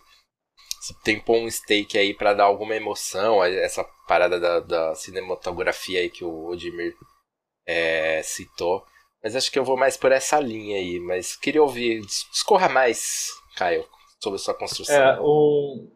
Tem 1.04 1.20
pôr 1.20 1.36
um 1.36 1.50
stake 1.50 1.96
aí 1.96 2.12
para 2.12 2.34
dar 2.34 2.44
alguma 2.44 2.74
emoção, 2.74 3.42
essa 3.44 3.84
parada 4.08 4.40
da, 4.40 4.60
da 4.60 4.94
cinematografia 4.94 6.00
aí 6.00 6.10
que 6.10 6.24
o 6.24 6.48
Odimir 6.48 6.94
é, 7.66 8.20
citou. 8.22 8.84
Mas 9.22 9.36
acho 9.36 9.52
que 9.52 9.58
eu 9.58 9.64
vou 9.64 9.76
mais 9.76 9.96
por 9.96 10.10
essa 10.10 10.40
linha 10.40 10.76
aí. 10.76 10.98
Mas 10.98 11.36
queria 11.36 11.62
ouvir, 11.62 12.00
discorra 12.00 12.68
mais, 12.68 13.28
Caio, 13.56 13.84
sobre 14.20 14.38
sua 14.38 14.54
construção. 14.54 14.94
É, 14.94 15.20
um, 15.20 15.88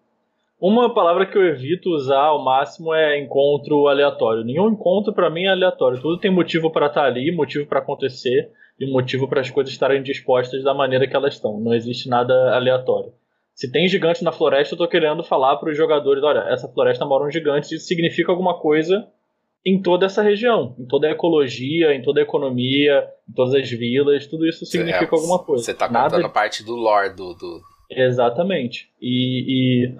uma 0.60 0.94
palavra 0.94 1.26
que 1.26 1.36
eu 1.36 1.44
evito 1.44 1.90
usar 1.90 2.20
ao 2.22 2.44
máximo 2.44 2.94
é 2.94 3.18
encontro 3.18 3.88
aleatório. 3.88 4.44
Nenhum 4.44 4.70
encontro 4.70 5.12
para 5.12 5.28
mim 5.28 5.44
é 5.44 5.50
aleatório. 5.50 6.00
Tudo 6.00 6.18
tem 6.18 6.30
motivo 6.30 6.70
para 6.70 6.86
estar 6.86 7.02
tá 7.02 7.06
ali, 7.06 7.34
motivo 7.34 7.66
para 7.66 7.80
acontecer 7.80 8.50
e 8.78 8.90
motivo 8.90 9.28
para 9.28 9.40
as 9.40 9.50
coisas 9.50 9.72
estarem 9.72 10.02
dispostas 10.02 10.62
da 10.62 10.72
maneira 10.72 11.08
que 11.08 11.16
elas 11.16 11.34
estão. 11.34 11.58
Não 11.58 11.74
existe 11.74 12.08
nada 12.08 12.54
aleatório. 12.54 13.12
Se 13.56 13.72
tem 13.72 13.88
gigantes 13.88 14.20
na 14.20 14.30
floresta, 14.30 14.74
eu 14.74 14.78
tô 14.78 14.86
querendo 14.86 15.24
falar 15.24 15.56
para 15.56 15.70
os 15.70 15.76
jogadores, 15.76 16.22
olha, 16.22 16.40
essa 16.50 16.68
floresta 16.68 17.06
moram 17.06 17.30
gigantes, 17.30 17.72
isso 17.72 17.86
significa 17.86 18.30
alguma 18.30 18.60
coisa 18.60 19.08
em 19.64 19.80
toda 19.80 20.04
essa 20.04 20.22
região, 20.22 20.76
em 20.78 20.84
toda 20.84 21.08
a 21.08 21.12
ecologia, 21.12 21.94
em 21.94 22.02
toda 22.02 22.20
a 22.20 22.22
economia, 22.22 23.08
em 23.26 23.32
todas 23.32 23.54
as 23.54 23.70
vilas, 23.70 24.26
tudo 24.26 24.46
isso 24.46 24.66
significa 24.66 25.06
é, 25.06 25.18
alguma 25.18 25.38
coisa. 25.38 25.64
Você 25.64 25.72
tá 25.72 25.88
contando 25.88 26.20
Nada... 26.20 26.28
parte 26.28 26.62
do 26.62 26.76
lore 26.76 27.16
do, 27.16 27.32
do... 27.32 27.62
Exatamente. 27.90 28.90
E, 29.00 29.86
e, 29.88 29.98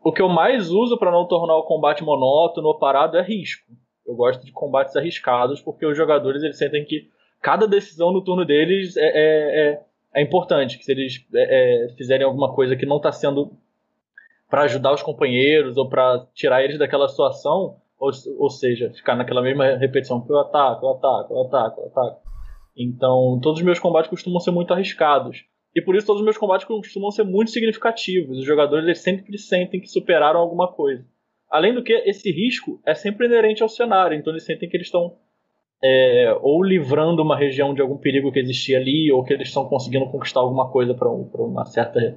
o 0.00 0.12
que 0.12 0.22
eu 0.22 0.28
mais 0.28 0.70
uso 0.70 0.96
para 0.96 1.10
não 1.10 1.26
tornar 1.26 1.56
o 1.56 1.64
combate 1.64 2.04
monótono 2.04 2.68
ou 2.68 2.78
parado 2.78 3.16
é 3.16 3.22
risco. 3.24 3.72
Eu 4.06 4.14
gosto 4.14 4.46
de 4.46 4.52
combates 4.52 4.94
arriscados 4.94 5.60
porque 5.60 5.84
os 5.84 5.96
jogadores 5.96 6.44
eles 6.44 6.58
sentem 6.58 6.84
que 6.84 7.08
cada 7.42 7.66
decisão 7.66 8.12
no 8.12 8.22
turno 8.22 8.44
deles 8.44 8.96
é, 8.96 9.02
é, 9.02 9.72
é 9.72 9.80
é 10.14 10.22
importante 10.22 10.78
que 10.78 10.84
se 10.84 10.92
eles 10.92 11.26
é, 11.34 11.86
é, 11.86 11.88
fizerem 11.96 12.24
alguma 12.24 12.54
coisa 12.54 12.76
que 12.76 12.86
não 12.86 12.98
está 12.98 13.10
sendo 13.10 13.52
para 14.48 14.62
ajudar 14.62 14.92
os 14.92 15.02
companheiros 15.02 15.76
ou 15.76 15.88
para 15.88 16.26
tirar 16.32 16.62
eles 16.62 16.78
daquela 16.78 17.08
situação, 17.08 17.76
ou, 17.98 18.10
ou 18.38 18.50
seja, 18.50 18.92
ficar 18.94 19.16
naquela 19.16 19.42
mesma 19.42 19.76
repetição, 19.76 20.24
eu 20.28 20.38
ataco, 20.38 20.86
eu 20.86 20.90
ataco, 20.90 21.34
eu 21.34 21.40
ataco, 21.42 21.80
eu 21.80 21.86
ataco. 21.86 22.20
Então, 22.76 23.40
todos 23.42 23.60
os 23.60 23.64
meus 23.64 23.78
combates 23.78 24.10
costumam 24.10 24.40
ser 24.40 24.52
muito 24.52 24.72
arriscados. 24.72 25.44
E 25.74 25.82
por 25.82 25.96
isso 25.96 26.06
todos 26.06 26.20
os 26.20 26.24
meus 26.24 26.38
combates 26.38 26.66
costumam 26.66 27.10
ser 27.10 27.24
muito 27.24 27.50
significativos. 27.50 28.38
Os 28.38 28.44
jogadores 28.44 28.84
eles 28.84 29.00
sempre 29.00 29.36
sentem 29.36 29.80
que 29.80 29.88
superaram 29.88 30.38
alguma 30.38 30.72
coisa. 30.72 31.04
Além 31.50 31.74
do 31.74 31.82
que, 31.82 31.92
esse 31.92 32.30
risco 32.30 32.80
é 32.86 32.94
sempre 32.94 33.26
inerente 33.26 33.62
ao 33.62 33.68
cenário, 33.68 34.16
então 34.16 34.32
eles 34.32 34.44
sentem 34.44 34.68
que 34.68 34.76
eles 34.76 34.86
estão 34.86 35.16
é, 35.86 36.34
ou 36.40 36.64
livrando 36.64 37.22
uma 37.22 37.36
região 37.36 37.74
de 37.74 37.82
algum 37.82 37.98
perigo 37.98 38.32
que 38.32 38.38
existia 38.38 38.78
ali, 38.78 39.12
ou 39.12 39.22
que 39.22 39.34
eles 39.34 39.48
estão 39.48 39.68
conseguindo 39.68 40.06
conquistar 40.06 40.40
alguma 40.40 40.70
coisa 40.70 40.94
para 40.94 41.10
um, 41.10 41.30
uma, 41.34 41.66
certa, 41.66 42.16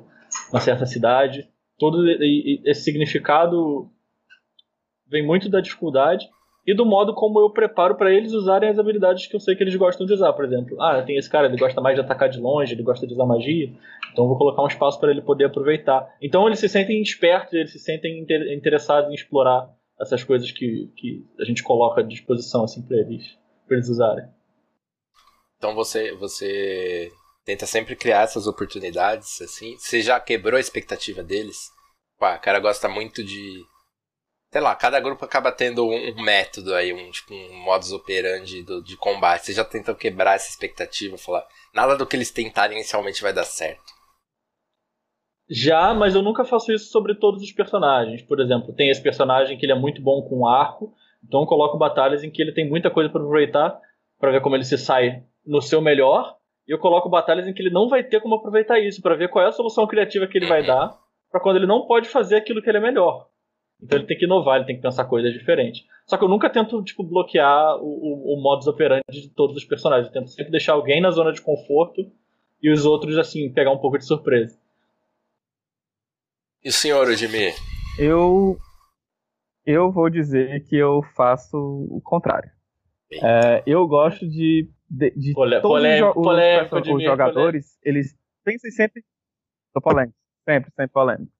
uma 0.49 0.62
certa 0.62 0.86
cidade. 0.86 1.49
Todo 1.77 2.10
esse 2.65 2.82
significado 2.82 3.89
vem 5.06 5.25
muito 5.25 5.49
da 5.49 5.60
dificuldade 5.60 6.30
e 6.65 6.73
do 6.73 6.86
modo 6.86 7.13
como 7.13 7.41
eu 7.41 7.49
preparo 7.49 7.95
para 7.95 8.13
eles 8.13 8.32
usarem 8.32 8.69
as 8.69 8.80
habilidades 8.80 9.27
que 9.27 9.36
eu 9.36 9.39
sei 9.39 9.53
que 9.53 9.63
eles 9.63 9.75
gostam 9.75 10.08
de 10.08 10.13
usar. 10.13 10.32
Por 10.32 10.45
exemplo, 10.45 10.82
ah, 10.82 11.01
tem 11.01 11.17
esse 11.17 11.30
cara, 11.30 11.47
ele 11.47 11.58
gosta 11.58 11.82
mais 11.82 11.95
de 11.95 12.01
atacar 12.01 12.30
de 12.30 12.39
longe, 12.39 12.73
ele 12.73 12.84
gosta 12.84 13.06
de 13.06 13.13
usar 13.13 13.25
magia, 13.25 13.69
então 14.13 14.30
vou 14.30 14.38
colocar 14.38 14.63
um 14.63 14.67
espaço 14.67 14.97
para 14.97 15.12
ele 15.12 15.21
poder 15.21 15.43
aproveitar. 15.43 16.08
Então 16.21 16.47
eles 16.47 16.60
se 16.60 16.69
sentem 16.69 17.01
espertos, 17.01 17.53
eles 17.53 17.73
se 17.73 17.80
sentem 17.80 18.25
interessados 18.53 19.12
em 19.12 19.13
explorar 19.13 19.69
essas 19.99 20.23
coisas 20.23 20.51
que, 20.51 20.89
que 20.95 21.25
a 21.38 21.43
gente 21.43 21.62
coloca 21.63 21.99
à 21.99 22.03
disposição 22.03 22.63
assim 22.63 22.82
para 22.82 22.95
eles 22.95 23.38
para 23.67 23.77
eles 23.77 23.89
usarem. 23.89 24.25
Então 25.58 25.75
você, 25.75 26.13
você 26.13 27.12
tenta 27.43 27.65
sempre 27.65 27.95
criar 27.95 28.23
essas 28.23 28.47
oportunidades, 28.47 29.41
assim. 29.41 29.77
Você 29.77 30.01
já 30.01 30.19
quebrou 30.19 30.58
a 30.58 30.62
expectativa 30.62 31.23
deles? 31.23 31.71
Pá, 32.19 32.36
o 32.36 32.41
cara 32.41 32.60
gosta 32.60 32.89
muito 32.89 33.23
de. 33.23 33.63
Sei 34.51 34.62
lá, 34.62 34.75
cada 34.75 34.99
grupo 34.99 35.25
acaba 35.25 35.51
tendo 35.51 35.86
um, 35.86 36.12
um 36.12 36.21
método 36.21 36.73
aí, 36.73 36.93
um, 36.93 37.12
tipo, 37.12 37.34
um 37.34 37.63
modus 37.63 37.91
operandi 37.91 38.63
do, 38.63 38.82
de 38.82 38.95
combate. 38.97 39.45
Você 39.45 39.53
já 39.53 39.63
tentou 39.63 39.93
quebrar 39.93 40.36
essa 40.36 40.49
expectativa, 40.49 41.17
falar, 41.17 41.45
nada 41.73 41.97
do 41.97 42.06
que 42.06 42.15
eles 42.15 42.32
tentarem 42.32 42.77
inicialmente 42.77 43.21
vai 43.21 43.34
dar 43.34 43.43
certo. 43.43 43.97
Já, 45.49 45.93
mas 45.93 46.15
eu 46.15 46.21
nunca 46.21 46.43
faço 46.43 46.73
isso 46.73 46.91
sobre 46.91 47.15
todos 47.15 47.41
os 47.41 47.51
personagens. 47.51 48.21
Por 48.21 48.39
exemplo, 48.39 48.73
tem 48.73 48.89
esse 48.89 49.01
personagem 49.01 49.58
que 49.58 49.65
ele 49.65 49.73
é 49.73 49.80
muito 49.80 50.01
bom 50.01 50.21
com 50.21 50.47
arco, 50.47 50.93
então 51.25 51.41
eu 51.41 51.47
coloco 51.47 51.77
batalhas 51.77 52.23
em 52.23 52.32
que 52.32 52.41
ele 52.41 52.51
tem 52.51 52.67
muita 52.67 52.89
coisa 52.89 53.10
para 53.10 53.21
aproveitar, 53.21 53.80
para 54.19 54.32
ver 54.32 54.41
como 54.41 54.56
ele 54.56 54.63
se 54.63 54.77
sai 54.77 55.23
no 55.45 55.62
seu 55.62 55.82
melhor, 55.82 56.36
e 56.67 56.71
eu 56.71 56.80
coloco 56.80 57.10
batalhas 57.10 57.47
em 57.47 57.53
que 57.53 57.62
ele 57.62 57.69
não 57.69 57.88
vai 57.88 58.03
ter 58.03 58.19
como 58.19 58.36
aproveitar 58.36 58.80
isso, 58.80 59.01
para 59.01 59.15
ver 59.15 59.30
qual 59.30 59.45
é 59.45 59.47
a 59.47 59.53
solução 59.53 59.88
criativa 59.88 60.27
que 60.27 60.38
ele 60.38 60.47
vai 60.47 60.65
dar, 60.65 60.97
para 61.32 61.39
quando 61.39 61.58
ele 61.58 61.65
não 61.65 61.86
pode 61.86 62.10
fazer 62.10 62.36
aquilo 62.36 62.62
que 62.62 62.69
ele 62.69 62.77
é 62.77 62.82
melhor. 62.82 63.27
Então 63.82 63.97
ele 63.97 64.08
tem 64.08 64.17
que 64.17 64.25
inovar, 64.25 64.58
ele 64.58 64.65
tem 64.65 64.75
que 64.75 64.82
pensar 64.82 65.06
coisas 65.06 65.32
diferentes. 65.32 65.86
Só 66.06 66.17
que 66.17 66.23
eu 66.23 66.30
nunca 66.30 66.49
tento 66.49 66.84
tipo, 66.84 67.03
bloquear 67.03 67.77
o, 67.77 67.86
o, 67.86 68.34
o 68.34 68.41
modus 68.41 68.67
operandi 68.67 69.03
de 69.12 69.30
todos 69.30 69.56
os 69.56 69.63
personagens. 69.63 70.08
Eu 70.08 70.13
tento 70.13 70.30
sempre 70.30 70.51
deixar 70.51 70.73
alguém 70.73 70.99
na 70.99 71.12
zona 71.12 71.32
de 71.32 71.41
conforto 71.41 72.01
e 72.62 72.71
os 72.71 72.86
outros, 72.86 73.17
assim, 73.17 73.51
pegar 73.53 73.71
um 73.71 73.77
pouco 73.77 73.97
de 73.97 74.06
surpresa. 74.06 74.58
E 76.63 76.69
o 76.69 76.73
senhor, 76.73 77.13
Jimmy? 77.13 77.53
Eu 77.99 78.58
eu 79.67 79.91
vou 79.91 80.10
dizer 80.10 80.63
que 80.63 80.77
eu 80.77 81.03
faço 81.13 81.58
o 81.58 81.99
contrário. 82.01 82.49
É, 83.12 83.63
eu 83.67 83.86
gosto 83.86 84.25
de, 84.25 84.71
de, 84.89 85.12
de 85.12 85.34
Polé, 85.34 85.60
todos 85.60 85.77
polêmico, 85.77 86.19
os, 86.19 86.25
polêmico, 86.25 86.75
os, 86.77 86.88
os 86.88 87.03
jogadores, 87.03 87.77
eles 87.84 88.17
pensem 88.45 88.71
sempre. 88.71 89.03
Tô 89.73 89.82
polêmico, 89.82 90.17
sempre, 90.47 90.71
sempre 90.71 90.93
polêmico. 90.93 91.32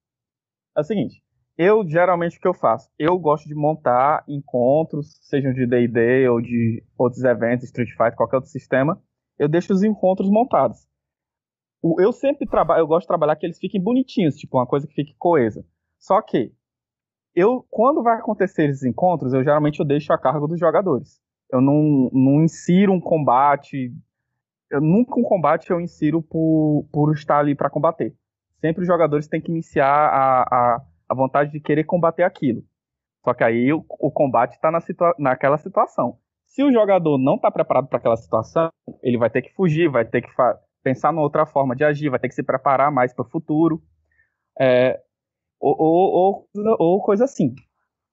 É 0.76 0.80
o 0.80 0.84
seguinte, 0.84 1.22
eu 1.56 1.88
geralmente 1.88 2.36
o 2.36 2.40
que 2.40 2.46
eu 2.46 2.52
faço? 2.52 2.90
Eu 2.98 3.18
gosto 3.18 3.48
de 3.48 3.54
montar 3.54 4.22
encontros, 4.28 5.18
sejam 5.22 5.54
de 5.54 5.66
D&D 5.66 6.28
ou 6.28 6.42
de 6.42 6.84
outros 6.98 7.24
eventos, 7.24 7.64
Street 7.64 7.90
Fighter, 7.90 8.14
qualquer 8.14 8.36
outro 8.36 8.50
sistema. 8.50 9.02
Eu 9.38 9.48
deixo 9.48 9.72
os 9.72 9.82
encontros 9.82 10.28
montados. 10.28 10.86
Eu 11.98 12.12
sempre 12.12 12.46
trabalho, 12.46 12.82
eu 12.82 12.86
gosto 12.86 13.02
de 13.02 13.08
trabalhar 13.08 13.36
que 13.36 13.46
eles 13.46 13.58
fiquem 13.58 13.82
bonitinhos, 13.82 14.36
tipo 14.36 14.58
uma 14.58 14.66
coisa 14.66 14.86
que 14.86 14.94
fique 14.94 15.14
coesa. 15.16 15.64
Só 15.98 16.20
que 16.20 16.52
eu, 17.38 17.64
quando 17.70 18.02
vai 18.02 18.18
acontecer 18.18 18.68
esses 18.68 18.82
encontros, 18.82 19.32
eu 19.32 19.44
geralmente 19.44 19.78
eu 19.78 19.86
deixo 19.86 20.12
a 20.12 20.18
cargo 20.18 20.48
dos 20.48 20.58
jogadores. 20.58 21.20
Eu 21.52 21.60
não, 21.60 22.10
não 22.12 22.42
insiro 22.42 22.92
um 22.92 23.00
combate. 23.00 23.92
Eu, 24.68 24.80
nunca 24.80 25.18
um 25.18 25.22
combate 25.22 25.70
eu 25.70 25.80
insiro 25.80 26.20
por, 26.20 26.88
por 26.92 27.14
estar 27.14 27.38
ali 27.38 27.54
para 27.54 27.70
combater. 27.70 28.12
Sempre 28.60 28.82
os 28.82 28.88
jogadores 28.88 29.28
têm 29.28 29.40
que 29.40 29.52
iniciar 29.52 29.86
a, 29.86 30.42
a, 30.42 30.82
a 31.08 31.14
vontade 31.14 31.52
de 31.52 31.60
querer 31.60 31.84
combater 31.84 32.24
aquilo. 32.24 32.64
Só 33.24 33.32
que 33.32 33.44
aí 33.44 33.72
o, 33.72 33.84
o 33.88 34.10
combate 34.10 34.54
está 34.54 34.70
na 34.72 34.80
situa 34.80 35.14
naquela 35.16 35.58
situação. 35.58 36.18
Se 36.44 36.64
o 36.64 36.72
jogador 36.72 37.18
não 37.18 37.36
está 37.36 37.52
preparado 37.52 37.86
para 37.86 37.98
aquela 37.98 38.16
situação, 38.16 38.68
ele 39.00 39.16
vai 39.16 39.30
ter 39.30 39.42
que 39.42 39.54
fugir, 39.54 39.88
vai 39.88 40.04
ter 40.04 40.22
que 40.22 40.30
pensar 40.82 41.12
numa 41.12 41.22
outra 41.22 41.46
forma 41.46 41.76
de 41.76 41.84
agir, 41.84 42.08
vai 42.08 42.18
ter 42.18 42.28
que 42.28 42.34
se 42.34 42.42
preparar 42.42 42.90
mais 42.90 43.14
para 43.14 43.24
o 43.24 43.28
futuro. 43.28 43.80
É, 44.60 45.00
ou, 45.60 45.76
ou, 45.78 46.48
ou, 46.54 46.76
ou 46.78 47.02
coisa 47.02 47.24
assim. 47.24 47.54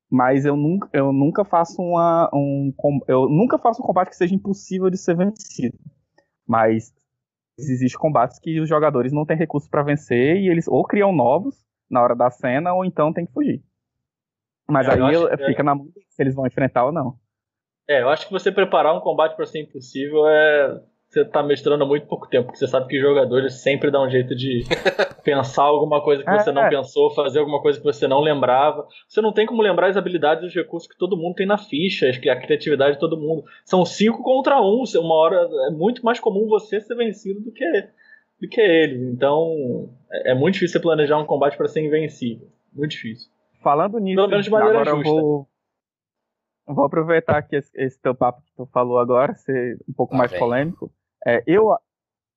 mas 0.09 0.45
eu 0.45 0.55
nunca, 0.55 0.89
eu 0.93 1.11
nunca 1.11 1.43
faço 1.43 1.81
uma, 1.81 2.29
um, 2.33 2.73
eu 3.07 3.27
nunca 3.29 3.57
faço 3.57 3.81
um 3.81 3.85
combate 3.85 4.09
que 4.09 4.15
seja 4.15 4.35
impossível 4.35 4.89
de 4.89 4.97
ser 4.97 5.15
vencido. 5.15 5.77
Mas 6.47 6.93
existem 7.57 7.99
combates 7.99 8.39
que 8.39 8.59
os 8.59 8.69
jogadores 8.69 9.11
não 9.11 9.25
têm 9.25 9.37
recursos 9.37 9.69
para 9.69 9.83
vencer 9.83 10.37
e 10.37 10.49
eles 10.49 10.67
ou 10.67 10.83
criam 10.83 11.11
novos 11.11 11.55
na 11.89 12.01
hora 12.01 12.15
da 12.15 12.29
cena 12.29 12.73
ou 12.73 12.85
então 12.85 13.13
tem 13.13 13.25
que 13.25 13.33
fugir. 13.33 13.63
Mas 14.67 14.87
é, 14.87 14.93
aí 14.93 15.01
acho, 15.01 15.45
fica 15.45 15.61
é... 15.61 15.63
na 15.63 15.75
mão 15.75 15.87
se 16.09 16.21
eles 16.21 16.35
vão 16.35 16.47
enfrentar 16.47 16.85
ou 16.85 16.91
não. 16.91 17.17
É, 17.87 18.01
eu 18.01 18.09
acho 18.09 18.25
que 18.25 18.33
você 18.33 18.51
preparar 18.51 18.95
um 18.95 19.01
combate 19.01 19.35
para 19.35 19.45
ser 19.45 19.61
impossível 19.61 20.27
é 20.27 20.81
você 21.15 21.23
tá 21.23 21.41
mestrando 21.41 21.81
há 21.83 21.87
muito 21.87 22.05
pouco 22.07 22.27
tempo, 22.27 22.47
porque 22.47 22.59
você 22.59 22.67
sabe 22.67 22.87
que 22.87 22.99
jogadores 22.99 23.61
sempre 23.61 23.89
dão 23.89 24.05
um 24.05 24.09
jeito 24.09 24.35
de 24.35 24.63
pensar 25.23 25.63
alguma 25.63 26.03
coisa 26.03 26.23
que 26.23 26.29
você 26.29 26.49
é, 26.49 26.53
não 26.53 26.67
pensou, 26.67 27.09
fazer 27.15 27.39
alguma 27.39 27.61
coisa 27.61 27.79
que 27.79 27.85
você 27.85 28.05
não 28.05 28.19
lembrava. 28.19 28.85
Você 29.07 29.21
não 29.21 29.31
tem 29.31 29.45
como 29.45 29.61
lembrar 29.61 29.87
as 29.87 29.95
habilidades 29.95 30.43
e 30.43 30.47
os 30.47 30.53
recursos 30.53 30.89
que 30.89 30.97
todo 30.97 31.15
mundo 31.15 31.35
tem 31.35 31.47
na 31.47 31.57
ficha, 31.57 32.09
a 32.09 32.35
criatividade 32.35 32.95
de 32.95 32.99
todo 32.99 33.17
mundo. 33.17 33.45
São 33.63 33.85
cinco 33.85 34.21
contra 34.21 34.61
um, 34.61 34.83
uma 34.95 35.15
hora 35.15 35.49
é 35.67 35.71
muito 35.71 36.03
mais 36.03 36.19
comum 36.19 36.47
você 36.47 36.81
ser 36.81 36.95
vencido 36.95 37.39
do 37.39 37.51
que, 37.51 37.65
do 38.41 38.49
que 38.49 38.59
eles. 38.59 39.01
Então 39.01 39.89
é, 40.11 40.31
é 40.31 40.35
muito 40.35 40.55
difícil 40.55 40.73
você 40.73 40.83
planejar 40.83 41.17
um 41.17 41.25
combate 41.25 41.55
para 41.55 41.69
ser 41.69 41.79
invencível. 41.79 42.49
Muito 42.73 42.91
difícil. 42.91 43.31
Falando 43.63 43.97
nisso, 43.99 44.17
Pelo 44.17 44.27
menos 44.27 44.43
de 44.43 44.51
maneira 44.51 44.81
agora 44.81 44.97
justa. 44.97 45.09
Eu 45.09 45.21
vou, 45.21 45.47
vou 46.67 46.85
aproveitar 46.85 47.41
que 47.41 47.55
esse, 47.55 47.71
esse 47.73 48.01
teu 48.01 48.13
papo 48.13 48.41
que 48.41 48.53
tu 48.57 48.65
falou 48.65 48.99
agora, 48.99 49.33
ser 49.33 49.77
um 49.87 49.93
pouco 49.93 50.13
ah, 50.13 50.17
mais 50.17 50.37
polêmico. 50.37 50.91
É, 51.25 51.43
eu. 51.47 51.75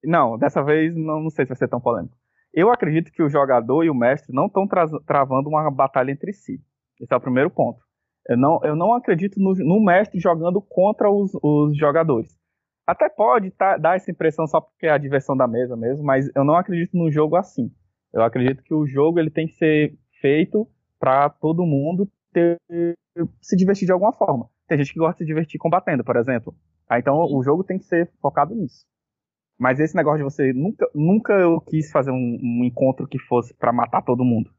Não, 0.05 0.39
dessa 0.39 0.63
vez 0.63 0.95
não, 0.95 1.21
não 1.21 1.31
sei 1.31 1.45
se 1.45 1.49
vai 1.51 1.57
ser 1.57 1.69
tão 1.69 1.81
polêmico. 1.81 2.17
Eu 2.55 2.71
acredito 2.71 3.13
que 3.13 3.23
o 3.23 3.29
jogador 3.29 3.85
e 3.85 3.91
o 3.91 3.95
mestre 3.95 4.35
não 4.35 4.47
estão 4.47 4.67
tra 4.67 4.87
travando 5.07 5.49
uma 5.49 5.71
batalha 5.71 6.11
entre 6.11 6.33
si. 6.33 6.61
Esse 7.01 7.13
é 7.13 7.17
o 7.17 7.21
primeiro 7.21 7.51
ponto. 7.51 7.81
Eu 8.29 8.37
não, 8.37 8.61
eu 8.63 8.77
não 8.77 8.93
acredito 8.93 9.41
no, 9.41 9.55
no 9.55 9.85
mestre 9.85 10.21
jogando 10.21 10.61
contra 10.61 11.11
os, 11.11 11.33
os 11.43 11.77
jogadores. 11.77 12.39
Até 12.87 13.09
pode 13.09 13.51
tá, 13.51 13.77
dar 13.77 13.97
essa 13.97 14.11
impressão 14.11 14.47
só 14.47 14.61
porque 14.61 14.87
é 14.87 14.91
a 14.91 14.99
diversão 14.99 15.37
da 15.37 15.47
mesa 15.47 15.77
mesmo, 15.77 16.05
mas 16.05 16.31
eu 16.35 16.45
não 16.45 16.55
acredito 16.55 16.97
no 16.97 17.11
jogo 17.11 17.37
assim. 17.37 17.71
Eu 18.13 18.23
acredito 18.23 18.63
que 18.63 18.73
o 18.73 18.87
jogo 18.87 19.19
ele 19.19 19.31
tem 19.31 19.47
que 19.47 19.55
ser 19.55 19.99
feito 20.21 20.67
para 20.99 21.29
todo 21.29 21.67
mundo 21.67 22.11
ter, 22.33 22.57
se 23.41 23.57
divertir 23.57 23.87
de 23.87 23.93
alguma 23.93 24.13
forma. 24.13 24.49
Tem 24.67 24.79
gente 24.79 24.93
que 24.93 24.99
gosta 24.99 25.15
de 25.15 25.19
se 25.19 25.27
divertir 25.27 25.59
combatendo, 25.59 26.05
por 26.05 26.17
exemplo. 26.17 26.55
Ah, 26.89 26.99
então 26.99 27.17
o 27.17 27.43
jogo 27.43 27.63
tem 27.63 27.79
que 27.79 27.85
ser 27.85 28.11
focado 28.21 28.55
nisso. 28.55 28.87
Mas 29.59 29.81
esse 29.81 29.97
negócio 29.97 30.19
de 30.19 30.25
você 30.25 30.53
nunca, 30.53 30.89
nunca 30.95 31.33
eu 31.35 31.61
quis 31.61 31.91
fazer 31.91 32.13
um, 32.13 32.39
um 32.41 32.65
encontro 32.65 33.09
que 33.09 33.19
fosse 33.19 33.53
para 33.55 33.73
matar 33.73 34.03
todo 34.03 34.25
mundo. 34.25 34.51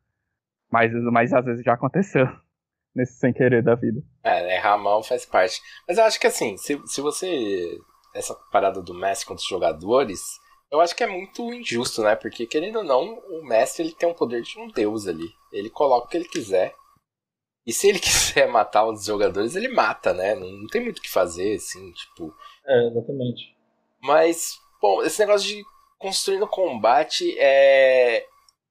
Mas, 0.70 0.92
mas 0.94 1.34
às 1.34 1.46
vezes 1.46 1.64
já 1.64 1.74
aconteceu 1.74 2.28
nesse 2.94 3.14
sem 3.14 3.34
querer 3.34 3.64
da 3.64 3.76
vida. 3.76 4.02
É, 4.24 4.46
né, 4.46 4.78
mal 4.78 5.02
faz 5.02 5.26
parte. 5.26 5.62
Mas 5.88 5.98
eu 5.98 6.04
acho 6.04 6.20
que 6.20 6.28
assim, 6.28 6.58
se, 6.58 6.80
se 6.86 7.02
você. 7.02 7.80
Essa 8.14 8.36
parada 8.52 8.82
do 8.82 8.94
Messi 8.94 9.24
contra 9.24 9.42
os 9.42 9.48
jogadores, 9.48 10.20
eu 10.72 10.82
acho 10.82 10.96
que 10.96 11.04
é 11.04 11.08
muito 11.08 11.54
injusto, 11.54 12.02
né? 12.02 12.16
Porque, 12.16 12.48
querendo 12.48 12.80
ou 12.80 12.84
não, 12.84 13.20
o 13.20 13.44
Messi 13.44 13.84
ele 13.84 13.94
tem 13.94 14.10
um 14.10 14.16
poder 14.16 14.42
de 14.42 14.60
um 14.60 14.68
deus 14.68 15.08
ali. 15.08 15.28
Ele 15.52 15.70
coloca 15.70 16.08
o 16.08 16.10
que 16.10 16.18
ele 16.18 16.28
quiser. 16.28 16.74
E 17.70 17.72
se 17.72 17.88
ele 17.88 18.00
quiser 18.02 18.48
matar 18.48 18.88
os 18.88 19.06
jogadores, 19.06 19.56
ele 19.56 19.68
mata, 19.68 20.12
né? 20.12 20.34
Não, 20.34 20.50
não 20.50 20.68
tem 20.68 20.84
muito 20.84 20.98
o 20.98 21.02
que 21.02 21.10
fazer, 21.10 21.56
assim, 21.56 21.92
tipo. 21.92 22.34
É, 22.66 22.88
exatamente. 22.88 23.56
Mas, 24.02 24.58
bom, 24.82 25.04
esse 25.04 25.20
negócio 25.20 25.48
de 25.48 25.64
construir 26.00 26.40
no 26.40 26.48
combate 26.48 27.38
é. 27.38 28.26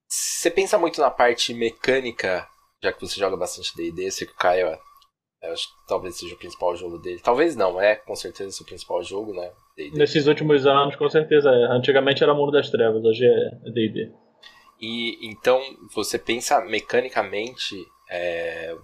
Você 0.09 0.51
pensa 0.51 0.79
muito 0.79 1.01
na 1.01 1.11
parte 1.11 1.55
mecânica, 1.55 2.49
já 2.83 2.93
que 2.93 3.01
você 3.01 3.21
joga 3.21 3.37
bastante 3.37 3.77
DD, 3.77 4.11
sei 4.11 4.27
que 4.27 4.33
o 4.33 4.37
Caio 4.37 4.67
é, 4.69 5.51
acho 5.53 5.69
que 5.69 5.87
talvez 5.87 6.17
seja 6.17 6.35
o 6.35 6.39
principal 6.39 6.75
jogo 6.75 6.99
dele. 6.99 7.21
Talvez 7.23 7.55
não, 7.55 7.81
é 7.81 7.95
com 7.95 8.17
certeza 8.17 8.63
o 8.63 8.67
principal 8.67 9.03
jogo, 9.05 9.35
né? 9.35 9.53
Nesses 9.93 10.27
últimos 10.27 10.67
anos, 10.67 10.97
com 10.97 11.09
certeza 11.09 11.51
é. 11.51 11.77
Antigamente 11.77 12.25
era 12.25 12.35
Mundo 12.35 12.51
das 12.51 12.71
Trevas, 12.71 13.05
hoje 13.05 13.25
é 13.25 13.71
DD. 13.71 14.11
E 14.81 15.29
então 15.29 15.61
você 15.95 16.19
pensa 16.19 16.61
mecanicamente 16.63 17.77
é, 18.11 18.75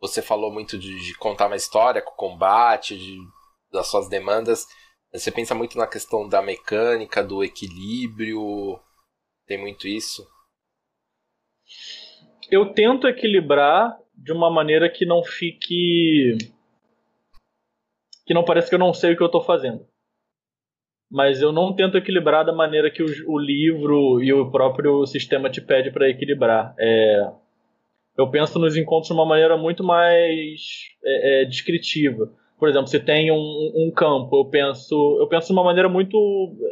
você 0.00 0.22
falou 0.22 0.52
muito 0.52 0.78
de, 0.78 1.04
de, 1.04 1.14
contar 1.18 1.46
uma 1.46 1.56
história 1.56 2.00
com 2.00 2.12
combate, 2.12 2.96
de, 2.96 3.16
das 3.72 3.88
suas 3.88 4.08
demandas. 4.08 4.66
Você 5.12 5.32
pensa 5.32 5.54
muito 5.54 5.76
na 5.76 5.86
questão 5.86 6.28
da 6.28 6.40
mecânica, 6.40 7.22
do 7.22 7.42
equilíbrio. 7.42 8.78
Tem 9.46 9.58
muito 9.58 9.88
isso? 9.88 10.26
Eu 12.50 12.72
tento 12.72 13.08
equilibrar 13.08 13.98
de 14.14 14.32
uma 14.32 14.50
maneira 14.50 14.88
que 14.88 15.04
não 15.04 15.24
fique. 15.24 16.36
que 18.26 18.34
não 18.34 18.44
pareça 18.44 18.68
que 18.68 18.74
eu 18.74 18.78
não 18.78 18.92
sei 18.92 19.12
o 19.12 19.16
que 19.16 19.22
eu 19.22 19.26
estou 19.26 19.42
fazendo. 19.42 19.86
Mas 21.10 21.40
eu 21.40 21.50
não 21.52 21.74
tento 21.74 21.96
equilibrar 21.96 22.44
da 22.44 22.52
maneira 22.52 22.90
que 22.90 23.02
o, 23.02 23.06
o 23.26 23.38
livro 23.38 24.22
e 24.22 24.32
o 24.32 24.50
próprio 24.50 25.06
sistema 25.06 25.50
te 25.50 25.60
pede 25.60 25.90
para 25.90 26.08
equilibrar. 26.08 26.74
É 26.78 27.32
eu 28.18 28.28
penso 28.28 28.58
nos 28.58 28.76
encontros 28.76 29.06
de 29.06 29.14
uma 29.14 29.24
maneira 29.24 29.56
muito 29.56 29.84
mais 29.84 30.60
é, 31.04 31.42
é, 31.42 31.44
descritiva. 31.44 32.28
Por 32.58 32.68
exemplo, 32.68 32.88
se 32.88 32.98
tem 32.98 33.30
um, 33.30 33.72
um, 33.76 33.92
campo, 33.94 34.36
eu 34.36 34.44
penso, 34.46 35.16
eu 35.20 35.28
penso 35.28 35.46
de 35.46 35.52
uma 35.52 35.62
maneira 35.62 35.88
muito 35.88 36.18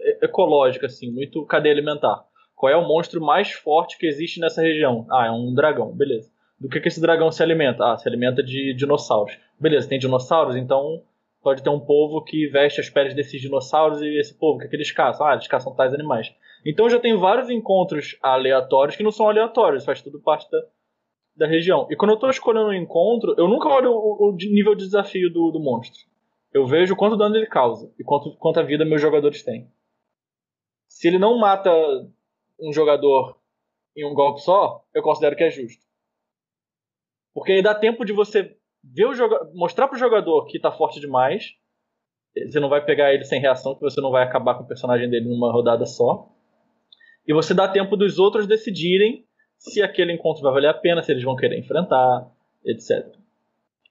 é, 0.02 0.24
ecológica, 0.24 0.86
assim, 0.86 1.08
muito 1.12 1.46
cadeia 1.46 1.72
alimentar. 1.72 2.24
Qual 2.56 2.72
é 2.72 2.76
o 2.76 2.88
monstro 2.88 3.20
mais 3.20 3.52
forte 3.52 3.96
que 3.96 4.06
existe 4.06 4.40
nessa 4.40 4.60
região? 4.60 5.06
Ah, 5.08 5.26
é 5.26 5.30
um 5.30 5.54
dragão, 5.54 5.94
beleza. 5.94 6.28
Do 6.58 6.68
que, 6.68 6.80
que 6.80 6.88
esse 6.88 7.00
dragão 7.00 7.30
se 7.30 7.42
alimenta? 7.42 7.92
Ah, 7.92 7.96
se 7.96 8.08
alimenta 8.08 8.42
de 8.42 8.74
dinossauros. 8.74 9.38
Beleza, 9.60 9.88
tem 9.88 10.00
dinossauros, 10.00 10.56
então 10.56 11.02
pode 11.42 11.62
ter 11.62 11.70
um 11.70 11.78
povo 11.78 12.24
que 12.24 12.48
veste 12.48 12.80
as 12.80 12.90
peles 12.90 13.14
desses 13.14 13.40
dinossauros 13.40 14.02
e 14.02 14.18
esse 14.18 14.36
povo, 14.36 14.58
que, 14.58 14.66
que 14.66 14.74
eles 14.74 14.90
caçam? 14.90 15.24
Ah, 15.24 15.34
eles 15.34 15.46
caçam 15.46 15.72
tais 15.76 15.94
animais. 15.94 16.34
Então 16.64 16.90
já 16.90 16.98
tem 16.98 17.16
vários 17.16 17.48
encontros 17.50 18.18
aleatórios 18.20 18.96
que 18.96 19.04
não 19.04 19.12
são 19.12 19.28
aleatórios, 19.28 19.84
faz 19.84 20.02
tudo 20.02 20.18
parte 20.18 20.50
da, 20.50 20.58
da 21.36 21.46
região. 21.46 21.86
E 21.90 21.96
quando 21.96 22.12
eu 22.12 22.18
tô 22.18 22.30
escolhendo 22.30 22.68
um 22.68 22.72
encontro, 22.72 23.34
eu 23.36 23.46
nunca 23.46 23.68
olho 23.68 23.92
o, 23.92 24.30
o 24.30 24.32
nível 24.32 24.74
de 24.74 24.84
desafio 24.84 25.30
do, 25.30 25.50
do 25.50 25.60
monstro. 25.60 26.00
Eu 26.52 26.66
vejo 26.66 26.96
quanto 26.96 27.16
dano 27.16 27.36
ele 27.36 27.46
causa 27.46 27.92
e 27.98 28.04
quanto, 28.04 28.34
quanta 28.38 28.64
vida 28.64 28.84
meus 28.84 29.02
jogadores 29.02 29.42
têm. 29.42 29.70
Se 30.88 31.06
ele 31.06 31.18
não 31.18 31.38
mata 31.38 31.70
um 32.58 32.72
jogador 32.72 33.38
em 33.94 34.06
um 34.06 34.14
golpe 34.14 34.40
só, 34.40 34.82
eu 34.94 35.02
considero 35.02 35.36
que 35.36 35.44
é 35.44 35.50
justo. 35.50 35.84
Porque 37.34 37.52
aí 37.52 37.62
dá 37.62 37.74
tempo 37.74 38.04
de 38.04 38.14
você 38.14 38.56
ver 38.82 39.06
o 39.06 39.14
joga 39.14 39.38
mostrar 39.52 39.88
pro 39.88 39.98
jogador 39.98 40.46
que 40.46 40.58
tá 40.58 40.72
forte 40.72 40.98
demais. 41.00 41.52
Você 42.34 42.58
não 42.60 42.70
vai 42.70 42.82
pegar 42.82 43.12
ele 43.12 43.24
sem 43.24 43.40
reação, 43.40 43.74
que 43.74 43.82
você 43.82 44.00
não 44.00 44.10
vai 44.10 44.22
acabar 44.22 44.54
com 44.54 44.62
o 44.62 44.66
personagem 44.66 45.10
dele 45.10 45.28
numa 45.28 45.52
rodada 45.52 45.84
só. 45.84 46.30
E 47.26 47.34
você 47.34 47.52
dá 47.52 47.68
tempo 47.68 47.96
dos 47.96 48.18
outros 48.18 48.46
decidirem 48.46 49.25
se 49.58 49.82
aquele 49.82 50.12
encontro 50.12 50.42
vai 50.42 50.52
valer 50.52 50.68
a 50.68 50.74
pena, 50.74 51.02
se 51.02 51.12
eles 51.12 51.24
vão 51.24 51.36
querer 51.36 51.58
enfrentar, 51.58 52.26
etc. 52.64 53.06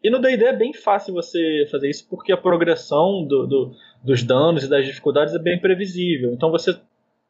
E 0.03 0.09
no 0.09 0.19
D&D 0.19 0.45
é 0.45 0.55
bem 0.55 0.71
fácil 0.71 1.13
você 1.13 1.67
fazer 1.71 1.89
isso 1.89 2.07
porque 2.07 2.31
a 2.31 2.37
progressão 2.37 3.25
do, 3.25 3.47
do, 3.47 3.71
dos 4.03 4.23
danos 4.23 4.63
e 4.63 4.69
das 4.69 4.85
dificuldades 4.85 5.33
é 5.33 5.39
bem 5.39 5.59
previsível. 5.59 6.31
Então 6.31 6.51
você 6.51 6.79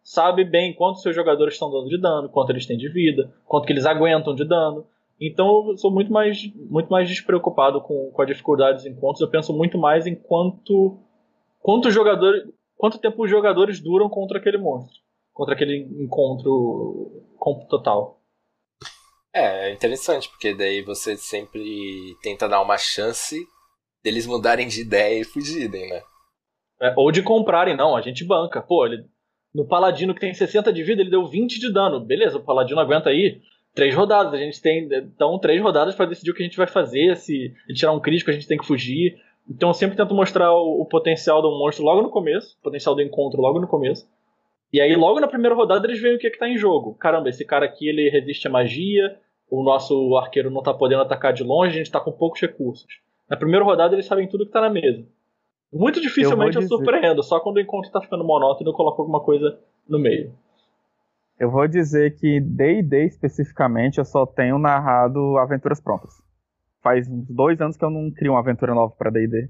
sabe 0.03 0.43
bem 0.43 0.73
quanto 0.73 0.99
seus 0.99 1.15
jogadores 1.15 1.53
estão 1.53 1.71
dando 1.71 1.87
de 1.87 1.97
dano, 1.97 2.27
quanto 2.27 2.51
eles 2.51 2.65
têm 2.65 2.77
de 2.77 2.89
vida, 2.89 3.33
quanto 3.45 3.65
que 3.65 3.73
eles 3.73 3.85
aguentam 3.85 4.35
de 4.35 4.43
dano. 4.43 4.85
Então 5.19 5.69
eu 5.69 5.77
sou 5.77 5.89
muito 5.89 6.11
mais, 6.11 6.51
muito 6.53 6.89
mais 6.89 7.07
despreocupado 7.07 7.79
com, 7.81 8.11
com 8.11 8.21
a 8.21 8.25
dificuldade 8.25 8.77
dos 8.77 8.85
encontros. 8.85 9.21
Eu 9.21 9.29
penso 9.29 9.53
muito 9.53 9.77
mais 9.77 10.05
em 10.05 10.13
quanto, 10.13 10.97
quanto, 11.61 11.89
jogador, 11.89 12.33
quanto 12.75 12.99
tempo 12.99 13.23
os 13.23 13.29
jogadores 13.29 13.79
duram 13.79 14.09
contra 14.09 14.37
aquele 14.37 14.57
monstro, 14.57 14.99
contra 15.33 15.55
aquele 15.55 15.77
encontro 15.97 17.23
total. 17.69 18.19
É, 19.35 19.69
é 19.69 19.73
interessante, 19.73 20.29
porque 20.29 20.53
daí 20.53 20.81
você 20.81 21.17
sempre 21.17 22.15
tenta 22.23 22.47
dar 22.47 22.61
uma 22.61 22.77
chance 22.77 23.45
deles 24.01 24.25
mudarem 24.25 24.65
de 24.65 24.79
ideia 24.79 25.19
e 25.19 25.25
fugirem, 25.25 25.89
né? 25.89 26.01
É, 26.81 26.93
ou 26.95 27.11
de 27.11 27.21
comprarem, 27.21 27.75
não, 27.75 27.97
a 27.97 28.01
gente 28.01 28.23
banca. 28.23 28.61
Pô, 28.61 28.85
ele, 28.85 29.03
no 29.53 29.67
Paladino 29.67 30.13
que 30.13 30.21
tem 30.21 30.33
60 30.33 30.71
de 30.71 30.83
vida, 30.83 31.01
ele 31.01 31.09
deu 31.09 31.27
20 31.27 31.59
de 31.59 31.73
dano. 31.73 31.99
Beleza, 31.99 32.37
o 32.37 32.43
Paladino 32.43 32.79
aguenta 32.79 33.09
aí 33.09 33.41
três 33.73 33.93
rodadas. 33.93 34.33
A 34.33 34.37
gente 34.37 34.61
tem, 34.61 34.87
então, 34.93 35.37
três 35.37 35.61
rodadas 35.61 35.95
para 35.95 36.05
decidir 36.05 36.31
o 36.31 36.33
que 36.33 36.41
a 36.41 36.45
gente 36.45 36.57
vai 36.57 36.67
fazer. 36.67 37.17
Se 37.17 37.53
ele 37.67 37.77
tirar 37.77 37.91
um 37.91 37.99
crítico, 37.99 38.31
a 38.31 38.33
gente 38.33 38.47
tem 38.47 38.57
que 38.57 38.65
fugir. 38.65 39.17
Então 39.49 39.69
eu 39.69 39.73
sempre 39.73 39.97
tento 39.97 40.15
mostrar 40.15 40.53
o, 40.53 40.81
o 40.81 40.85
potencial 40.85 41.41
do 41.41 41.51
monstro 41.51 41.83
logo 41.83 42.01
no 42.01 42.09
começo, 42.09 42.55
o 42.57 42.63
potencial 42.63 42.95
do 42.95 43.01
encontro 43.01 43.41
logo 43.41 43.59
no 43.59 43.67
começo. 43.67 44.07
E 44.71 44.79
aí, 44.81 44.95
logo 44.95 45.19
na 45.19 45.27
primeira 45.27 45.55
rodada, 45.55 45.85
eles 45.87 46.01
veem 46.01 46.15
o 46.15 46.19
que, 46.19 46.27
é 46.27 46.29
que 46.29 46.39
tá 46.39 46.49
em 46.49 46.57
jogo. 46.57 46.95
Caramba, 46.95 47.29
esse 47.29 47.45
cara 47.45 47.65
aqui 47.65 47.87
ele 47.87 48.09
resiste 48.09 48.47
à 48.47 48.51
magia, 48.51 49.17
o 49.49 49.63
nosso 49.63 50.15
arqueiro 50.17 50.49
não 50.49 50.59
está 50.59 50.73
podendo 50.73 51.01
atacar 51.01 51.33
de 51.33 51.43
longe, 51.43 51.73
a 51.73 51.77
gente 51.77 51.87
está 51.87 51.99
com 51.99 52.11
poucos 52.11 52.41
recursos. 52.41 52.87
Na 53.29 53.37
primeira 53.37 53.65
rodada 53.65 53.95
eles 53.95 54.05
sabem 54.05 54.27
tudo 54.27 54.43
que 54.43 54.49
está 54.49 54.61
na 54.61 54.69
mesa. 54.69 55.05
Muito 55.71 55.99
dificilmente 55.99 56.55
eu, 56.55 56.61
eu 56.61 56.67
surpreendo, 56.67 57.23
só 57.23 57.39
quando 57.39 57.57
o 57.57 57.59
encontro 57.59 57.87
está 57.87 58.01
ficando 58.01 58.23
monótono 58.23 58.69
eu 58.69 58.73
coloco 58.73 59.01
alguma 59.01 59.21
coisa 59.21 59.59
no 59.87 59.99
meio. 59.99 60.33
Eu 61.39 61.51
vou 61.51 61.67
dizer 61.67 62.15
que 62.17 62.39
D&D 62.39 63.05
especificamente 63.05 63.97
eu 63.97 64.05
só 64.05 64.25
tenho 64.25 64.57
narrado 64.57 65.37
aventuras 65.37 65.81
prontas. 65.81 66.13
faz 66.81 67.09
uns 67.09 67.27
dois 67.27 67.59
anos 67.59 67.75
que 67.75 67.83
eu 67.83 67.89
não 67.89 68.09
crio 68.11 68.31
uma 68.33 68.39
aventura 68.39 68.73
nova 68.73 68.93
para 68.95 69.11
D&D. 69.11 69.49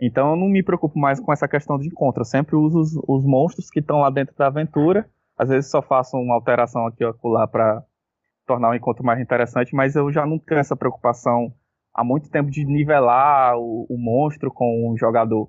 Então 0.00 0.30
eu 0.30 0.36
não 0.36 0.48
me 0.48 0.62
preocupo 0.62 0.98
mais 0.98 1.20
com 1.20 1.32
essa 1.32 1.48
questão 1.48 1.78
de 1.78 1.86
encontro. 1.86 2.20
Eu 2.20 2.26
sempre 2.26 2.56
uso 2.56 2.78
os, 2.78 2.96
os 3.08 3.24
monstros 3.24 3.70
que 3.70 3.80
estão 3.80 4.00
lá 4.00 4.10
dentro 4.10 4.34
da 4.36 4.48
aventura. 4.48 5.08
Às 5.36 5.48
vezes 5.48 5.70
só 5.70 5.80
faço 5.80 6.16
uma 6.16 6.34
alteração 6.34 6.86
aqui 6.86 7.04
ou 7.04 7.14
lá 7.30 7.46
para 7.46 7.82
tornar 8.46 8.70
o 8.70 8.74
encontro 8.74 9.04
mais 9.04 9.20
interessante, 9.20 9.74
mas 9.74 9.96
eu 9.96 10.12
já 10.12 10.26
não 10.26 10.38
tenho 10.38 10.60
essa 10.60 10.76
preocupação 10.76 11.52
há 11.92 12.02
muito 12.04 12.30
tempo 12.30 12.50
de 12.50 12.64
nivelar 12.64 13.56
o, 13.56 13.86
o 13.88 13.96
monstro 13.96 14.52
com 14.52 14.90
o 14.90 14.96
jogador. 14.96 15.48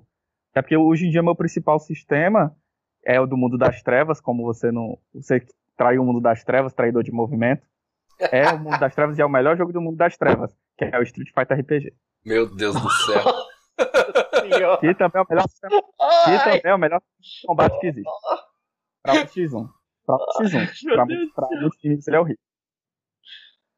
É 0.54 0.62
porque 0.62 0.76
hoje 0.76 1.06
em 1.06 1.10
dia 1.10 1.22
meu 1.22 1.34
principal 1.34 1.78
sistema 1.78 2.54
é 3.04 3.20
o 3.20 3.26
do 3.26 3.36
mundo 3.36 3.58
das 3.58 3.82
trevas, 3.82 4.20
como 4.20 4.44
você 4.44 4.72
não. 4.72 4.98
Você 5.14 5.44
traiu 5.76 6.02
o 6.02 6.06
mundo 6.06 6.20
das 6.20 6.42
trevas, 6.42 6.72
traidor 6.72 7.02
de 7.02 7.12
movimento. 7.12 7.66
É 8.18 8.48
o 8.48 8.58
mundo 8.58 8.78
das 8.78 8.94
trevas 8.94 9.18
e 9.18 9.22
é 9.22 9.26
o 9.26 9.30
melhor 9.30 9.56
jogo 9.56 9.72
do 9.72 9.80
mundo 9.80 9.96
das 9.96 10.16
trevas, 10.16 10.56
que 10.78 10.86
é 10.86 10.98
o 10.98 11.02
Street 11.02 11.28
Fighter 11.34 11.60
RPG. 11.60 11.92
Meu 12.24 12.52
Deus 12.54 12.80
do 12.80 12.90
céu. 12.90 13.22
que 14.80 14.94
também 14.94 15.20
é 15.20 15.22
o 15.22 15.26
melhor 15.28 15.48
sistema, 15.48 15.82
que 16.24 16.44
também 16.44 16.60
é 16.64 16.74
o 16.74 16.78
melhor 16.78 17.02
combate 17.46 17.78
que 17.78 17.86
existe. 17.88 18.10
Pra 19.02 19.12
o 19.12 19.16
X1. 19.26 19.68
Pra 20.06 20.14
o 20.16 20.42
X1. 20.42 20.66
Pra, 20.94 21.06
pra 21.34 21.60
muitos 21.60 21.78
times 21.78 22.08
ele 22.08 22.16
é 22.16 22.20
horrível. 22.20 22.45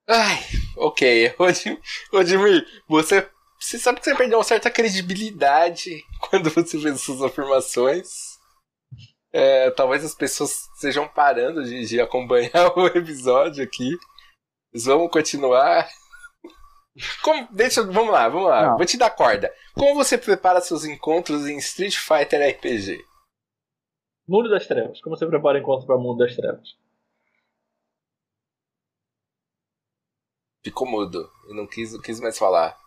Ai, 0.09 0.39
ok. 0.77 1.35
Odimir, 2.13 2.67
você, 2.89 3.29
você 3.61 3.79
sabe 3.79 4.01
que 4.01 4.07
você 4.07 4.15
perdeu 4.17 4.39
uma 4.39 4.45
certa 4.45 4.71
credibilidade 4.71 6.03
quando 6.31 6.49
você 6.49 6.81
fez 6.81 7.01
suas 7.03 7.23
afirmações. 7.23 8.39
É, 9.31 9.71
talvez 9.73 10.03
as 10.03 10.15
pessoas 10.15 10.67
estejam 10.75 11.07
parando 11.07 11.63
de, 11.63 11.87
de 11.87 12.01
acompanhar 12.01 12.73
o 12.75 12.87
episódio 12.87 13.63
aqui. 13.63 13.91
Mas 14.73 14.87
vamos 14.87 15.11
continuar. 15.11 15.87
Como, 17.23 17.47
deixa, 17.53 17.83
vamos 17.83 18.11
lá, 18.11 18.29
vamos 18.31 18.49
lá. 18.49 18.71
Não. 18.71 18.77
Vou 18.79 18.87
te 18.87 18.97
dar 18.97 19.11
corda. 19.11 19.53
Como 19.75 19.95
você 19.95 20.17
prepara 20.17 20.63
seus 20.63 20.85
encontros 20.87 21.47
em 21.47 21.59
Street 21.59 21.97
Fighter 21.97 22.57
RPG? 22.57 22.99
Mundo 24.27 24.49
das 24.49 24.67
Trevas. 24.67 25.01
Como 25.03 25.17
você 25.17 25.27
prepara 25.27 25.59
encontros 25.59 25.87
para 25.87 25.99
Mundo 25.99 26.19
das 26.19 26.35
Trevas? 26.35 26.77
Ficou 30.65 30.87
mudo 30.87 31.31
e 31.49 31.55
não 31.55 31.67
quis, 31.67 31.93
não 31.93 32.01
quis 32.01 32.21
mais 32.21 32.39
falar. 32.39 32.79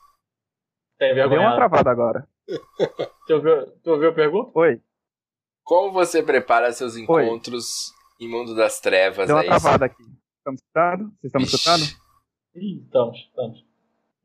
Tem 0.97 1.15
vergonha. 1.15 1.39
Deu 1.39 1.47
uma 1.49 1.55
travada 1.55 1.89
agora. 1.89 2.29
tu, 3.27 3.33
ouviu, 3.33 3.71
tu 3.79 3.91
ouviu 3.91 4.09
a 4.09 4.13
pergunta? 4.13 4.51
Oi. 4.55 4.81
Como 5.63 5.91
você 5.91 6.21
prepara 6.21 6.71
seus 6.73 6.97
encontros 6.97 7.91
Oi. 8.19 8.25
em 8.25 8.29
Mundo 8.29 8.55
das 8.55 8.79
Trevas? 8.79 9.27
Deu 9.27 9.35
uma 9.35 9.43
é 9.43 9.47
travada 9.47 9.85
aqui. 9.85 10.03
Estamos 10.37 10.61
escutando? 10.61 11.03
Vocês 11.03 11.23
estão 11.23 11.41
me 11.41 11.47
escutando? 11.47 12.01
Ih, 12.55 12.83
estamos, 12.83 13.17
estamos. 13.19 13.65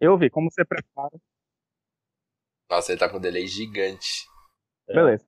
Eu 0.01 0.13
ouvi. 0.13 0.31
Como 0.31 0.51
você 0.51 0.65
prepara? 0.65 1.17
Nossa, 2.71 2.93
ele 2.93 2.99
tá 2.99 3.09
com 3.09 3.19
um 3.19 3.21
delay 3.21 3.47
gigante. 3.47 4.27
É. 4.89 4.95
Beleza. 4.95 5.27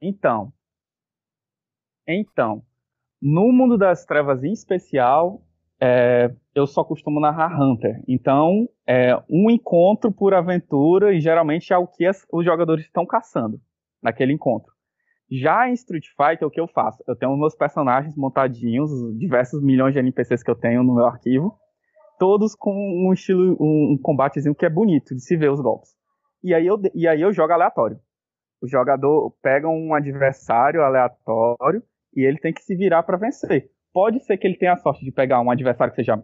Então. 0.00 0.52
Então. 2.06 2.64
No 3.22 3.50
Mundo 3.52 3.78
das 3.78 4.04
Trevas 4.04 4.44
em 4.44 4.52
especial, 4.52 5.45
é, 5.80 6.30
eu 6.54 6.66
só 6.66 6.82
costumo 6.82 7.20
narrar 7.20 7.60
Hunter. 7.60 8.02
Então, 8.08 8.68
é 8.86 9.14
um 9.28 9.50
encontro 9.50 10.10
por 10.10 10.34
aventura 10.34 11.12
e 11.12 11.20
geralmente 11.20 11.72
é 11.72 11.78
o 11.78 11.86
que 11.86 12.06
as, 12.06 12.26
os 12.32 12.44
jogadores 12.44 12.84
estão 12.84 13.06
caçando 13.06 13.60
naquele 14.02 14.32
encontro. 14.32 14.72
Já 15.30 15.68
em 15.68 15.72
Street 15.72 16.06
Fighter, 16.16 16.46
o 16.46 16.50
que 16.50 16.60
eu 16.60 16.68
faço? 16.68 17.02
Eu 17.06 17.16
tenho 17.16 17.36
meus 17.36 17.56
personagens 17.56 18.16
montadinhos, 18.16 18.90
diversos 19.18 19.62
milhões 19.62 19.92
de 19.92 19.98
NPCs 19.98 20.42
que 20.42 20.50
eu 20.50 20.54
tenho 20.54 20.84
no 20.84 20.94
meu 20.94 21.04
arquivo, 21.04 21.58
todos 22.18 22.54
com 22.54 22.72
um 22.72 23.12
estilo, 23.12 23.56
um, 23.60 23.94
um 23.94 23.98
combatezinho 24.00 24.54
que 24.54 24.64
é 24.64 24.70
bonito 24.70 25.14
de 25.14 25.20
se 25.20 25.36
ver 25.36 25.50
os 25.50 25.60
golpes. 25.60 25.90
E 26.42 26.54
aí 26.54 26.66
eu, 26.66 26.80
e 26.94 27.08
aí 27.08 27.20
eu 27.20 27.32
jogo 27.32 27.52
aleatório. 27.52 27.98
O 28.62 28.68
jogador 28.68 29.34
pega 29.42 29.68
um 29.68 29.92
adversário 29.94 30.82
aleatório 30.82 31.82
e 32.14 32.24
ele 32.24 32.38
tem 32.38 32.52
que 32.52 32.62
se 32.62 32.76
virar 32.76 33.02
para 33.02 33.18
vencer 33.18 33.68
pode 33.96 34.20
ser 34.20 34.36
que 34.36 34.46
ele 34.46 34.58
tenha 34.58 34.74
a 34.74 34.76
sorte 34.76 35.02
de 35.02 35.10
pegar 35.10 35.40
um 35.40 35.50
adversário 35.50 35.90
que 35.90 35.96
seja 35.96 36.22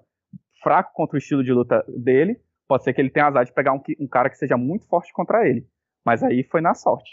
fraco 0.62 0.92
contra 0.92 1.16
o 1.16 1.18
estilo 1.18 1.42
de 1.42 1.54
luta 1.54 1.82
dele, 1.88 2.38
pode 2.68 2.84
ser 2.84 2.92
que 2.92 3.00
ele 3.00 3.08
tenha 3.08 3.28
azar 3.28 3.46
de 3.46 3.52
pegar 3.54 3.72
um, 3.72 3.80
um 3.98 4.06
cara 4.06 4.28
que 4.28 4.36
seja 4.36 4.58
muito 4.58 4.86
forte 4.86 5.10
contra 5.10 5.48
ele. 5.48 5.66
Mas 6.04 6.22
aí 6.22 6.42
foi 6.44 6.60
na 6.60 6.74
sorte. 6.74 7.10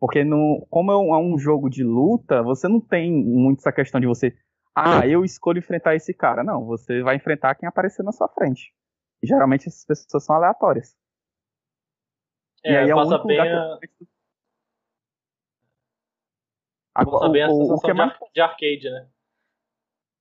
Porque 0.00 0.24
no, 0.24 0.66
como 0.68 0.90
é 0.90 0.96
um, 0.96 1.14
é 1.14 1.18
um, 1.18 1.38
jogo 1.38 1.70
de 1.70 1.84
luta, 1.84 2.42
você 2.42 2.66
não 2.66 2.80
tem 2.80 3.12
muito 3.12 3.60
essa 3.60 3.70
questão 3.70 4.00
de 4.00 4.08
você, 4.08 4.36
ah, 4.74 5.06
eu 5.06 5.24
escolho 5.24 5.60
enfrentar 5.60 5.94
esse 5.94 6.12
cara. 6.12 6.42
Não, 6.42 6.64
você 6.64 7.00
vai 7.02 7.14
enfrentar 7.14 7.54
quem 7.54 7.68
aparecer 7.68 8.02
na 8.02 8.10
sua 8.10 8.26
frente. 8.26 8.74
E 9.22 9.26
geralmente 9.28 9.68
essas 9.68 9.84
pessoas 9.84 10.24
são 10.24 10.34
aleatórias. 10.34 10.96
É, 12.64 12.72
e 12.72 12.76
aí 12.76 12.90
é 12.90 12.94
o 12.94 12.98
único 12.98 13.28
lugar 13.28 13.46
a... 13.46 13.78
que... 13.80 14.08
Agora, 16.92 17.30
bem 17.30 17.46
o, 17.46 17.52
o, 17.52 17.74
o 17.74 17.80
que 17.80 17.90
é 17.92 17.94
mais... 17.94 18.18
de 18.34 18.40
arcade, 18.40 18.90
né? 18.90 19.08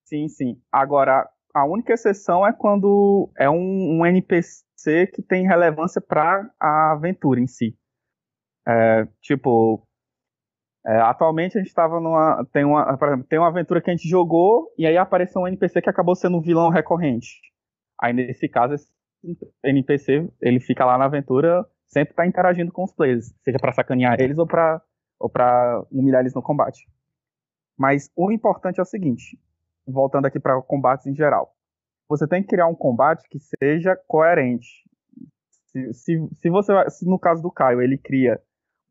Sim, 0.06 0.28
sim. 0.28 0.62
Agora, 0.72 1.28
a 1.54 1.66
única 1.66 1.94
exceção 1.94 2.46
é 2.46 2.54
quando 2.54 3.32
é 3.38 3.50
um, 3.50 4.00
um 4.00 4.06
NPC 4.06 5.08
que 5.14 5.22
tem 5.22 5.48
relevância 5.48 6.02
para 6.02 6.50
a 6.60 6.92
aventura 6.92 7.40
em 7.40 7.48
si. 7.48 7.76
É, 8.68 9.08
tipo, 9.22 9.88
é, 10.86 10.98
atualmente 10.98 11.58
a 11.58 11.62
gente 11.62 11.70
estava 11.70 12.00
numa. 12.00 12.46
Tem 12.52 12.64
uma, 12.64 12.98
exemplo, 13.02 13.26
tem 13.28 13.40
uma 13.40 13.48
aventura 13.48 13.82
que 13.82 13.90
a 13.90 13.96
gente 13.96 14.08
jogou 14.08 14.72
e 14.78 14.86
aí 14.86 14.98
apareceu 14.98 15.42
um 15.42 15.48
NPC 15.48 15.82
que 15.82 15.90
acabou 15.90 16.16
sendo 16.16 16.38
um 16.38 16.42
vilão 16.42 16.70
recorrente. 16.70 17.42
Aí 18.00 18.14
nesse 18.14 18.48
caso, 18.48 18.76
esse 18.76 18.88
NPC 19.64 20.30
ele 20.42 20.60
fica 20.60 20.86
lá 20.86 20.98
na 20.98 21.06
aventura, 21.06 21.66
sempre 21.88 22.12
está 22.12 22.28
interagindo 22.28 22.72
com 22.72 22.84
os 22.84 22.94
players, 22.94 23.34
seja 23.44 23.58
para 23.60 23.74
sacanear 23.74 24.20
eles 24.20 24.38
ou 24.38 24.46
para 24.46 24.82
ou 25.20 25.30
para 25.30 25.82
humilhar 25.92 26.22
eles 26.22 26.36
no 26.36 26.44
combate. 26.44 26.86
Mas 27.78 28.12
o 28.16 28.32
importante 28.32 28.80
é 28.80 28.84
o 28.84 28.86
seguinte: 28.86 29.40
voltando 29.88 30.26
aqui 30.26 30.40
para 30.40 30.62
combates 30.62 31.06
em 31.08 31.16
geral. 31.16 31.54
Você 32.08 32.28
tem 32.28 32.42
que 32.42 32.50
criar 32.50 32.68
um 32.68 32.76
combate 32.76 33.28
que 33.30 33.40
seja 33.40 33.96
coerente. 34.08 34.68
Se, 35.50 35.94
se, 35.94 36.30
se 36.34 36.50
você, 36.50 36.72
se 36.90 37.06
no 37.06 37.20
caso 37.20 37.42
do 37.42 37.52
Caio, 37.52 37.82
ele 37.82 37.98
cria 37.98 38.42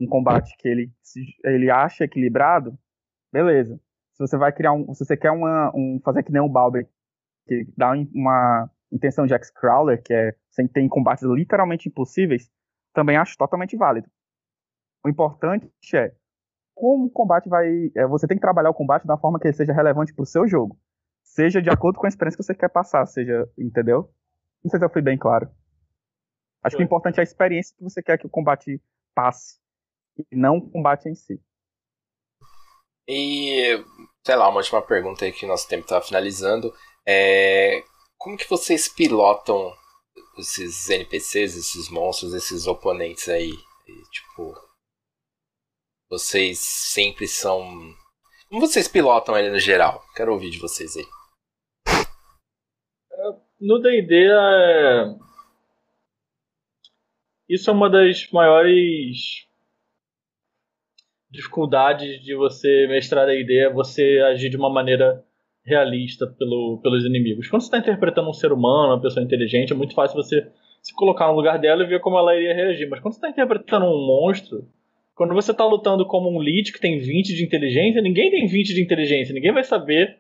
um 0.01 0.07
combate 0.07 0.57
que 0.59 0.69
ele, 0.69 0.93
ele 1.45 1.71
acha 1.71 2.05
equilibrado, 2.05 2.77
beleza. 3.33 3.81
Se 4.13 4.27
você 4.27 4.37
vai 4.37 4.53
criar 4.53 4.73
um, 4.73 4.93
se 4.95 5.05
você 5.05 5.17
quer 5.17 5.31
uma, 5.31 5.73
um, 5.75 6.01
fazer 6.05 6.23
que 6.23 6.33
nem 6.33 6.43
um 6.43 6.49
Balber, 6.49 6.89
que 7.47 7.67
dá 7.77 7.93
uma 8.15 8.71
intenção 8.93 9.27
de 9.27 9.35
X-Crawler, 9.35 10.03
que 10.03 10.13
é 10.13 10.35
sem 10.51 10.69
ter 10.69 10.87
combates 10.89 11.25
literalmente 11.25 11.89
impossíveis, 11.89 12.51
também 12.93 13.17
acho 13.17 13.37
totalmente 13.37 13.77
válido. 13.77 14.09
O 15.05 15.09
importante 15.09 15.71
é 15.95 16.15
como 16.75 17.07
o 17.07 17.11
combate 17.11 17.49
vai. 17.49 17.91
É, 17.95 18.07
você 18.07 18.27
tem 18.27 18.37
que 18.37 18.43
trabalhar 18.43 18.71
o 18.71 18.75
combate 18.75 19.07
da 19.07 19.17
forma 19.17 19.39
que 19.39 19.47
ele 19.47 19.57
seja 19.57 19.73
relevante 19.73 20.13
para 20.13 20.23
o 20.23 20.27
seu 20.27 20.47
jogo. 20.47 20.79
Seja 21.23 21.63
de 21.63 21.71
acordo 21.71 21.99
com 21.99 22.07
a 22.07 22.09
experiência 22.09 22.37
que 22.37 22.45
você 22.45 22.55
quer 22.55 22.69
passar, 22.69 23.07
seja. 23.07 23.49
Entendeu? 23.57 24.11
Não 24.63 24.71
sei 24.71 24.79
se 24.79 24.85
eu 24.85 24.91
fui 24.91 25.03
bem 25.03 25.17
claro. 25.17 25.49
Acho 26.63 26.77
Foi. 26.77 26.79
que 26.79 26.83
o 26.83 26.87
importante 26.87 27.19
é 27.19 27.21
a 27.21 27.25
experiência 27.25 27.77
que 27.77 27.85
você 27.85 28.03
quer 28.03 28.19
que 28.19 28.27
o 28.27 28.31
combate 28.31 28.83
passe. 29.15 29.59
E 30.31 30.37
não 30.37 30.59
o 30.59 30.71
combate 30.71 31.09
em 31.09 31.15
si. 31.15 31.41
E, 33.07 33.85
sei 34.25 34.37
lá, 34.37 34.49
uma 34.49 34.59
última 34.59 34.81
pergunta 34.81 35.25
aí 35.25 35.33
que 35.33 35.45
o 35.45 35.49
nosso 35.49 35.69
tempo 35.69 35.83
está 35.83 36.01
finalizando. 36.01 36.73
É, 37.07 37.83
como 38.17 38.37
que 38.37 38.49
vocês 38.49 38.89
pilotam 38.89 39.73
esses 40.39 40.89
NPCs, 40.89 41.57
esses 41.57 41.91
monstros, 41.91 42.33
esses 42.33 42.67
oponentes 42.67 43.29
aí? 43.29 43.53
E, 43.87 44.03
tipo, 44.11 44.55
vocês 46.09 46.59
sempre 46.59 47.27
são. 47.27 47.63
Como 48.49 48.61
vocês 48.61 48.89
pilotam 48.89 49.37
ele 49.37 49.51
no 49.51 49.59
geral? 49.59 50.03
Quero 50.17 50.33
ouvir 50.33 50.51
de 50.51 50.59
vocês 50.59 50.97
aí. 50.97 51.05
No 53.61 53.79
DD, 53.79 54.29
é... 54.31 55.15
isso 57.49 57.71
é 57.71 57.73
uma 57.73 57.89
das 57.89 58.29
maiores 58.31 59.47
dificuldades 61.31 62.23
de 62.23 62.35
você 62.35 62.87
mestrar 62.89 63.27
DD, 63.27 63.59
é 63.59 63.73
você 63.73 64.21
agir 64.31 64.51
de 64.51 64.57
uma 64.57 64.71
maneira 64.71 65.25
realista 65.65 66.27
pelo, 66.27 66.79
pelos 66.83 67.05
inimigos. 67.05 67.49
Quando 67.49 67.63
você 67.63 67.69
está 67.69 67.79
interpretando 67.79 68.29
um 68.29 68.35
ser 68.35 68.53
humano, 68.53 68.95
uma 68.95 69.01
pessoa 69.01 69.25
inteligente, 69.25 69.73
é 69.73 69.77
muito 69.77 69.95
fácil 69.95 70.17
você 70.17 70.47
se 70.83 70.95
colocar 70.95 71.29
no 71.29 71.35
lugar 71.35 71.59
dela 71.59 71.83
e 71.83 71.87
ver 71.87 72.01
como 72.01 72.19
ela 72.19 72.37
iria 72.37 72.55
reagir. 72.55 72.89
Mas 72.89 73.01
quando 73.01 73.15
você 73.15 73.19
está 73.19 73.31
interpretando 73.31 73.87
um 73.87 74.07
monstro, 74.07 74.69
quando 75.15 75.35
você 75.35 75.53
está 75.53 75.65
lutando 75.65 76.07
como 76.07 76.29
um 76.29 76.39
lead 76.39 76.73
que 76.73 76.81
tem 76.81 76.99
20 76.99 77.35
de 77.35 77.45
inteligência, 77.45 78.03
ninguém 78.03 78.31
tem 78.31 78.47
20 78.47 78.75
de 78.75 78.83
inteligência, 78.83 79.35
ninguém 79.35 79.53
vai 79.53 79.65
saber. 79.65 80.19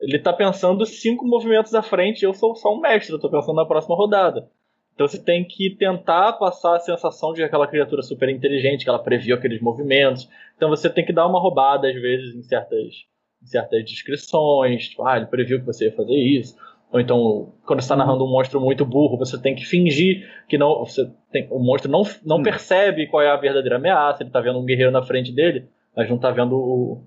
Ele 0.00 0.16
está 0.16 0.32
pensando 0.32 0.84
cinco 0.84 1.24
movimentos 1.24 1.74
à 1.74 1.82
frente, 1.82 2.24
eu 2.24 2.34
sou 2.34 2.56
só 2.56 2.74
um 2.74 2.80
mestre, 2.80 3.12
eu 3.14 3.20
tô 3.20 3.30
pensando 3.30 3.54
na 3.54 3.64
próxima 3.64 3.94
rodada. 3.94 4.50
Então 4.94 5.06
você 5.06 5.22
tem 5.22 5.44
que 5.44 5.70
tentar 5.70 6.34
passar 6.34 6.76
a 6.76 6.80
sensação 6.80 7.32
de 7.32 7.40
que 7.40 7.44
aquela 7.44 7.66
criatura 7.66 8.02
super 8.02 8.28
inteligente, 8.28 8.84
que 8.84 8.90
ela 8.90 8.98
previu 8.98 9.36
aqueles 9.36 9.60
movimentos. 9.60 10.28
Então 10.56 10.68
você 10.68 10.90
tem 10.90 11.04
que 11.04 11.12
dar 11.12 11.26
uma 11.26 11.40
roubada, 11.40 11.88
às 11.88 11.94
vezes, 11.94 12.34
em 12.34 12.42
certas, 12.42 13.06
em 13.42 13.46
certas 13.46 13.84
descrições. 13.84 14.88
Tipo, 14.88 15.06
ah, 15.06 15.16
ele 15.16 15.26
previu 15.26 15.60
que 15.60 15.66
você 15.66 15.86
ia 15.86 15.92
fazer 15.92 16.14
isso. 16.14 16.56
Ou 16.92 17.00
então, 17.00 17.54
quando 17.64 17.80
você 17.80 17.86
está 17.86 17.96
narrando 17.96 18.22
um 18.22 18.30
monstro 18.30 18.60
muito 18.60 18.84
burro, 18.84 19.16
você 19.16 19.40
tem 19.40 19.54
que 19.54 19.64
fingir 19.64 20.28
que 20.46 20.58
não. 20.58 20.84
Você 20.84 21.10
tem, 21.30 21.48
o 21.50 21.58
monstro 21.58 21.90
não, 21.90 22.02
não 22.22 22.36
hum. 22.36 22.42
percebe 22.42 23.06
qual 23.06 23.22
é 23.22 23.30
a 23.30 23.36
verdadeira 23.36 23.76
ameaça, 23.76 24.22
ele 24.22 24.28
está 24.28 24.40
vendo 24.40 24.58
um 24.58 24.64
guerreiro 24.64 24.90
na 24.90 25.02
frente 25.02 25.32
dele, 25.32 25.68
mas 25.96 26.06
não 26.10 26.16
está 26.16 26.30
vendo 26.30 26.54
o, 26.54 27.02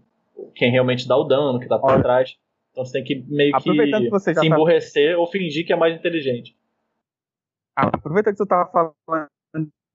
quem 0.56 0.72
realmente 0.72 1.08
dá 1.08 1.16
o 1.16 1.24
dano, 1.24 1.60
que 1.60 1.66
está 1.66 1.78
por 1.78 2.02
trás. 2.02 2.36
Então 2.72 2.84
você 2.84 2.94
tem 2.94 3.04
que 3.04 3.24
meio 3.30 3.52
que, 3.54 3.64
que 3.64 3.86
se 3.86 3.92
tá 3.92 4.00
ou 5.20 5.28
fingir 5.28 5.66
que 5.68 5.72
é 5.72 5.76
mais 5.76 5.96
inteligente. 5.96 6.58
Aproveita 7.76 8.32
que 8.32 8.38
você 8.38 8.44
estava 8.44 8.70
falando 8.70 9.30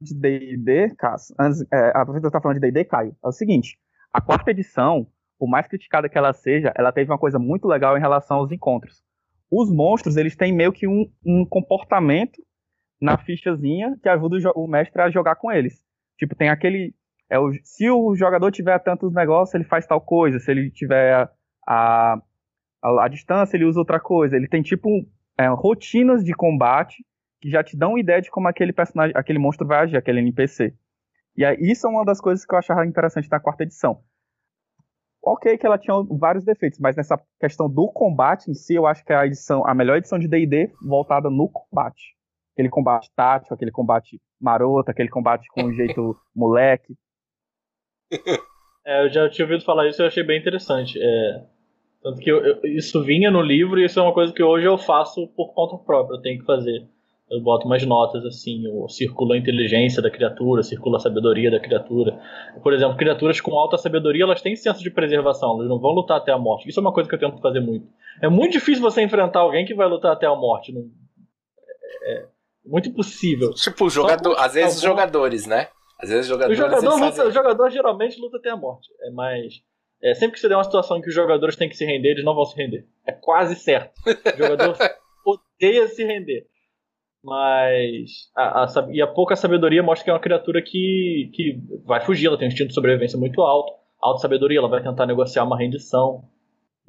de 0.00 0.14
D&D, 0.14 0.94
Cássio, 0.96 1.34
é, 1.72 1.88
aproveita 1.94 2.20
que 2.20 2.28
você 2.28 2.32
tá 2.32 2.40
falando 2.40 2.58
de 2.58 2.60
D&D, 2.60 2.84
Caio, 2.84 3.14
é 3.22 3.28
o 3.28 3.32
seguinte, 3.32 3.78
a 4.12 4.20
quarta 4.20 4.50
edição, 4.50 5.06
por 5.38 5.48
mais 5.48 5.66
criticada 5.66 6.08
que 6.08 6.16
ela 6.16 6.32
seja, 6.32 6.72
ela 6.76 6.92
teve 6.92 7.10
uma 7.10 7.18
coisa 7.18 7.38
muito 7.38 7.66
legal 7.68 7.96
em 7.98 8.00
relação 8.00 8.38
aos 8.38 8.50
encontros. 8.50 9.02
Os 9.50 9.70
monstros, 9.70 10.16
eles 10.16 10.36
têm 10.36 10.52
meio 10.52 10.72
que 10.72 10.86
um, 10.86 11.10
um 11.24 11.44
comportamento 11.44 12.40
na 13.00 13.18
fichazinha 13.18 13.96
que 14.02 14.08
ajuda 14.08 14.52
o, 14.54 14.64
o, 14.64 14.68
mestre 14.68 15.02
a 15.02 15.10
jogar 15.10 15.36
com 15.36 15.50
eles. 15.50 15.82
Tipo, 16.18 16.34
tem 16.34 16.48
aquele... 16.48 16.94
É 17.28 17.38
o, 17.38 17.52
se 17.62 17.88
o 17.90 18.14
jogador 18.14 18.50
tiver 18.50 18.78
tantos 18.80 19.12
negócios, 19.12 19.54
ele 19.54 19.64
faz 19.64 19.86
tal 19.86 20.00
coisa. 20.00 20.38
Se 20.38 20.50
ele 20.50 20.70
tiver 20.70 21.28
a, 21.66 22.22
a, 22.82 23.04
a, 23.04 23.08
distância, 23.08 23.56
ele 23.56 23.64
usa 23.64 23.78
outra 23.78 23.98
coisa. 23.98 24.36
Ele 24.36 24.48
tem, 24.48 24.62
tipo, 24.62 24.88
é, 25.38 25.46
rotinas 25.48 26.24
de 26.24 26.34
combate 26.34 27.04
que 27.40 27.50
já 27.50 27.64
te 27.64 27.76
dão 27.76 27.90
uma 27.90 28.00
ideia 28.00 28.20
de 28.20 28.30
como 28.30 28.48
aquele 28.48 28.72
personagem, 28.72 29.16
aquele 29.16 29.38
monstro 29.38 29.66
vai 29.66 29.80
agir, 29.80 29.96
aquele 29.96 30.20
NPC. 30.20 30.74
E 31.36 31.44
aí, 31.44 31.56
isso 31.60 31.86
é 31.86 31.90
uma 31.90 32.04
das 32.04 32.20
coisas 32.20 32.44
que 32.44 32.54
eu 32.54 32.58
achava 32.58 32.84
interessante 32.84 33.30
na 33.30 33.40
quarta 33.40 33.62
edição. 33.62 34.02
Ok, 35.22 35.58
que 35.58 35.66
ela 35.66 35.78
tinha 35.78 35.94
vários 36.18 36.44
defeitos, 36.44 36.78
mas 36.78 36.96
nessa 36.96 37.20
questão 37.38 37.68
do 37.68 37.88
combate 37.88 38.50
em 38.50 38.54
si, 38.54 38.74
eu 38.74 38.86
acho 38.86 39.04
que 39.04 39.12
é 39.12 39.16
a 39.16 39.26
edição, 39.26 39.66
a 39.66 39.74
melhor 39.74 39.98
edição 39.98 40.18
de 40.18 40.26
D&D 40.26 40.72
voltada 40.82 41.28
no 41.28 41.48
combate. 41.48 42.16
Aquele 42.54 42.70
combate 42.70 43.10
tático, 43.14 43.52
aquele 43.52 43.70
combate 43.70 44.20
maroto, 44.40 44.90
aquele 44.90 45.10
combate 45.10 45.46
com 45.50 45.64
um 45.64 45.72
jeito 45.74 46.16
moleque. 46.34 46.94
É, 48.86 49.04
eu 49.04 49.10
já 49.10 49.28
tinha 49.28 49.44
ouvido 49.44 49.62
falar 49.62 49.88
isso 49.88 50.00
e 50.00 50.04
eu 50.04 50.08
achei 50.08 50.22
bem 50.22 50.40
interessante. 50.40 50.98
É, 50.98 51.44
tanto 52.02 52.18
que 52.20 52.30
eu, 52.30 52.38
eu, 52.44 52.60
isso 52.64 53.04
vinha 53.04 53.30
no 53.30 53.42
livro 53.42 53.78
e 53.78 53.84
isso 53.84 54.00
é 54.00 54.02
uma 54.02 54.14
coisa 54.14 54.32
que 54.32 54.42
hoje 54.42 54.66
eu 54.66 54.78
faço 54.78 55.28
por 55.28 55.52
conta 55.52 55.76
própria, 55.84 56.16
eu 56.16 56.22
tenho 56.22 56.38
que 56.38 56.46
fazer 56.46 56.88
eu 57.30 57.40
boto 57.40 57.66
umas 57.66 57.84
notas 57.86 58.24
assim, 58.26 58.66
o 58.66 58.88
circula 58.88 59.36
a 59.36 59.38
inteligência 59.38 60.02
da 60.02 60.10
criatura, 60.10 60.64
circula 60.64 60.96
a 60.96 61.00
sabedoria 61.00 61.50
da 61.50 61.60
criatura. 61.60 62.20
Por 62.60 62.72
exemplo, 62.72 62.96
criaturas 62.96 63.40
com 63.40 63.56
alta 63.56 63.78
sabedoria, 63.78 64.24
elas 64.24 64.42
têm 64.42 64.56
senso 64.56 64.82
de 64.82 64.90
preservação, 64.90 65.54
elas 65.54 65.68
não 65.68 65.78
vão 65.78 65.92
lutar 65.92 66.16
até 66.16 66.32
a 66.32 66.38
morte. 66.38 66.68
Isso 66.68 66.80
é 66.80 66.82
uma 66.82 66.92
coisa 66.92 67.08
que 67.08 67.14
eu 67.14 67.20
tento 67.20 67.40
fazer 67.40 67.60
muito. 67.60 67.86
É 68.20 68.28
muito 68.28 68.52
difícil 68.52 68.82
você 68.82 69.00
enfrentar 69.00 69.40
alguém 69.40 69.64
que 69.64 69.74
vai 69.74 69.88
lutar 69.88 70.12
até 70.12 70.26
a 70.26 70.34
morte. 70.34 70.72
Não... 70.72 70.90
É, 72.02 72.14
é 72.14 72.26
muito 72.64 72.88
impossível. 72.88 73.54
Tipo, 73.54 73.88
jogador, 73.88 74.34
às 74.36 74.54
vezes 74.54 74.78
os 74.78 74.82
jogadores, 74.82 75.46
né? 75.46 75.68
Às 76.00 76.08
vezes 76.08 76.24
os 76.24 76.28
jogadores. 76.28 76.58
O 76.58 76.62
jogador, 76.62 76.98
luta, 76.98 77.26
o 77.26 77.30
jogador 77.30 77.70
geralmente 77.70 78.20
luta 78.20 78.38
até 78.38 78.50
a 78.50 78.56
morte. 78.56 78.88
É 79.02 79.10
mais. 79.10 79.62
É, 80.02 80.14
sempre 80.14 80.34
que 80.34 80.40
você 80.40 80.48
der 80.48 80.56
uma 80.56 80.64
situação 80.64 80.96
em 80.96 81.02
que 81.02 81.10
os 81.10 81.14
jogadores 81.14 81.54
têm 81.54 81.68
que 81.68 81.76
se 81.76 81.84
render, 81.84 82.12
eles 82.12 82.24
não 82.24 82.34
vão 82.34 82.44
se 82.44 82.56
render. 82.56 82.86
É 83.06 83.12
quase 83.12 83.54
certo. 83.54 83.92
O 84.06 84.36
jogador 84.36 84.76
odeia 85.24 85.86
se 85.88 86.02
render. 86.02 86.46
Mas. 87.22 88.30
A, 88.36 88.64
a, 88.64 88.88
e 88.90 89.00
a 89.02 89.06
pouca 89.06 89.36
sabedoria 89.36 89.82
mostra 89.82 90.04
que 90.04 90.10
é 90.10 90.12
uma 90.12 90.20
criatura 90.20 90.62
que, 90.62 91.30
que 91.34 91.60
vai 91.84 92.04
fugir, 92.04 92.26
ela 92.26 92.38
tem 92.38 92.48
um 92.48 92.50
instinto 92.50 92.68
de 92.68 92.74
sobrevivência 92.74 93.18
muito 93.18 93.42
alto. 93.42 93.72
Alta 94.00 94.22
sabedoria, 94.22 94.58
ela 94.58 94.68
vai 94.68 94.82
tentar 94.82 95.06
negociar 95.06 95.44
uma 95.44 95.58
rendição. 95.58 96.24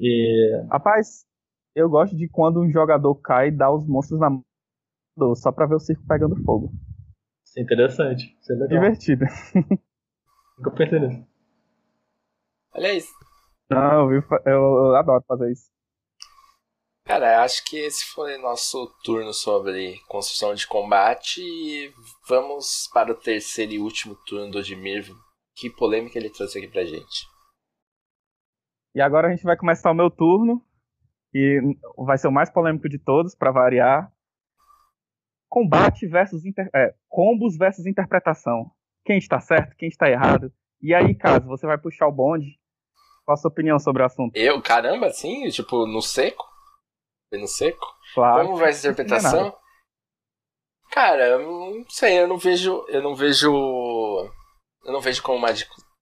E... 0.00 0.64
Rapaz, 0.70 1.26
eu 1.74 1.88
gosto 1.88 2.16
de 2.16 2.28
quando 2.28 2.60
um 2.60 2.70
jogador 2.70 3.14
cai 3.16 3.48
e 3.48 3.56
dá 3.56 3.70
os 3.70 3.86
monstros 3.86 4.18
na 4.18 4.30
mão 4.30 4.42
só 5.34 5.52
pra 5.52 5.66
ver 5.66 5.74
o 5.74 5.78
circo 5.78 6.02
pegando 6.08 6.42
fogo. 6.42 6.72
Isso 7.44 7.58
é 7.58 7.62
interessante. 7.62 8.36
Isso 8.40 8.52
é 8.52 8.56
legal. 8.56 8.68
Divertido. 8.68 9.24
Nunca 10.56 10.70
pensei 10.70 10.98
nisso. 11.00 11.26
Olha 12.74 12.94
isso. 12.94 13.12
Não, 13.70 14.10
eu, 14.10 14.22
eu, 14.46 14.52
eu 14.52 14.96
adoro 14.96 15.22
fazer 15.28 15.52
isso. 15.52 15.70
Cara, 17.04 17.42
acho 17.42 17.64
que 17.64 17.76
esse 17.76 18.04
foi 18.04 18.38
nosso 18.38 18.86
turno 19.02 19.32
sobre 19.32 19.98
construção 20.06 20.54
de 20.54 20.66
combate 20.66 21.40
e 21.42 21.92
vamos 22.28 22.88
para 22.94 23.10
o 23.10 23.14
terceiro 23.14 23.72
e 23.72 23.78
último 23.78 24.14
turno 24.26 24.50
do 24.50 24.58
Odmir. 24.58 25.10
Que 25.54 25.68
polêmica 25.68 26.18
ele 26.18 26.30
trouxe 26.30 26.58
aqui 26.58 26.68
pra 26.68 26.84
gente. 26.84 27.26
E 28.94 29.00
agora 29.00 29.28
a 29.28 29.30
gente 29.30 29.42
vai 29.42 29.56
começar 29.56 29.90
o 29.90 29.94
meu 29.94 30.10
turno 30.10 30.64
e 31.34 31.60
vai 31.96 32.16
ser 32.18 32.28
o 32.28 32.32
mais 32.32 32.50
polêmico 32.50 32.88
de 32.88 32.98
todos, 32.98 33.34
para 33.34 33.50
variar. 33.50 34.12
Combate 35.48 36.06
versus 36.06 36.44
inter... 36.44 36.70
é, 36.74 36.94
combos 37.08 37.56
versus 37.56 37.84
interpretação. 37.84 38.70
Quem 39.04 39.18
está 39.18 39.40
certo, 39.40 39.76
quem 39.76 39.88
está 39.88 40.08
errado. 40.08 40.52
E 40.80 40.94
aí, 40.94 41.14
caso 41.14 41.46
você 41.46 41.66
vai 41.66 41.78
puxar 41.78 42.06
o 42.06 42.12
bonde, 42.12 42.58
qual 43.24 43.34
a 43.34 43.36
sua 43.36 43.50
opinião 43.50 43.78
sobre 43.78 44.02
o 44.02 44.06
assunto? 44.06 44.36
Eu, 44.36 44.60
caramba, 44.62 45.06
assim, 45.06 45.48
tipo, 45.48 45.86
no 45.86 46.00
seco? 46.00 46.51
No 47.38 47.46
seco? 47.46 47.86
Claro. 48.14 48.46
Como 48.46 48.58
vai 48.58 48.70
essa 48.70 48.88
interpretação? 48.88 49.56
Cara, 50.90 51.26
eu 51.26 51.38
não 51.38 51.84
sei, 51.88 52.20
eu 52.20 52.28
não 52.28 52.36
vejo. 52.36 52.84
Eu 52.88 53.02
não 53.02 53.14
vejo. 53.14 53.50
Eu 54.84 54.92
não 54.92 55.00
vejo 55.00 55.22
como 55.22 55.38
uma 55.38 55.54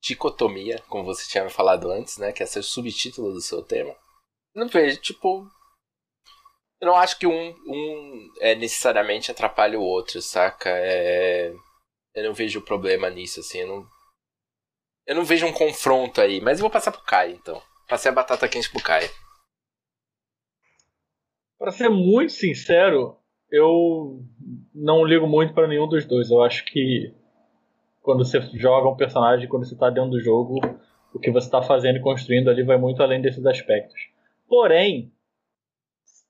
dicotomia, 0.02 0.82
como 0.88 1.04
você 1.04 1.28
tinha 1.28 1.44
me 1.44 1.50
falado 1.50 1.90
antes, 1.90 2.18
né? 2.18 2.32
Que 2.32 2.42
é 2.42 2.46
ser 2.46 2.62
subtítulo 2.62 3.32
do 3.32 3.40
seu 3.40 3.62
tema. 3.62 3.94
Eu 4.54 4.62
não 4.62 4.68
vejo, 4.68 5.00
tipo. 5.00 5.46
Eu 6.80 6.88
não 6.88 6.96
acho 6.96 7.18
que 7.18 7.26
um, 7.26 7.50
um 7.66 8.32
é, 8.40 8.54
necessariamente 8.54 9.30
atrapalha 9.30 9.78
o 9.78 9.82
outro, 9.82 10.20
saca? 10.22 10.70
É, 10.70 11.52
eu 12.14 12.24
não 12.24 12.34
vejo 12.34 12.62
problema 12.62 13.10
nisso, 13.10 13.40
assim. 13.40 13.58
Eu 13.58 13.68
não, 13.68 13.86
eu 15.06 15.14
não 15.14 15.24
vejo 15.24 15.46
um 15.46 15.52
confronto 15.52 16.20
aí. 16.20 16.40
Mas 16.40 16.58
eu 16.58 16.62
vou 16.62 16.70
passar 16.70 16.90
pro 16.90 17.02
Kai, 17.02 17.32
então. 17.32 17.62
Passei 17.86 18.10
a 18.10 18.14
batata 18.14 18.48
quente 18.48 18.70
pro 18.70 18.82
Kai. 18.82 19.08
Para 21.60 21.72
ser 21.72 21.90
muito 21.90 22.32
sincero, 22.32 23.18
eu 23.52 24.24
não 24.74 25.04
ligo 25.04 25.26
muito 25.26 25.52
para 25.52 25.68
nenhum 25.68 25.86
dos 25.86 26.06
dois. 26.06 26.30
Eu 26.30 26.42
acho 26.42 26.64
que 26.64 27.12
quando 28.00 28.24
você 28.24 28.40
joga 28.54 28.88
um 28.88 28.96
personagem, 28.96 29.46
quando 29.46 29.66
você 29.66 29.74
está 29.74 29.90
dentro 29.90 30.12
do 30.12 30.20
jogo, 30.22 30.58
o 31.12 31.18
que 31.18 31.30
você 31.30 31.48
está 31.48 31.60
fazendo 31.60 31.96
e 31.96 32.00
construindo 32.00 32.48
ali 32.48 32.62
vai 32.62 32.78
muito 32.78 33.02
além 33.02 33.20
desses 33.20 33.44
aspectos. 33.44 34.08
Porém, 34.48 35.12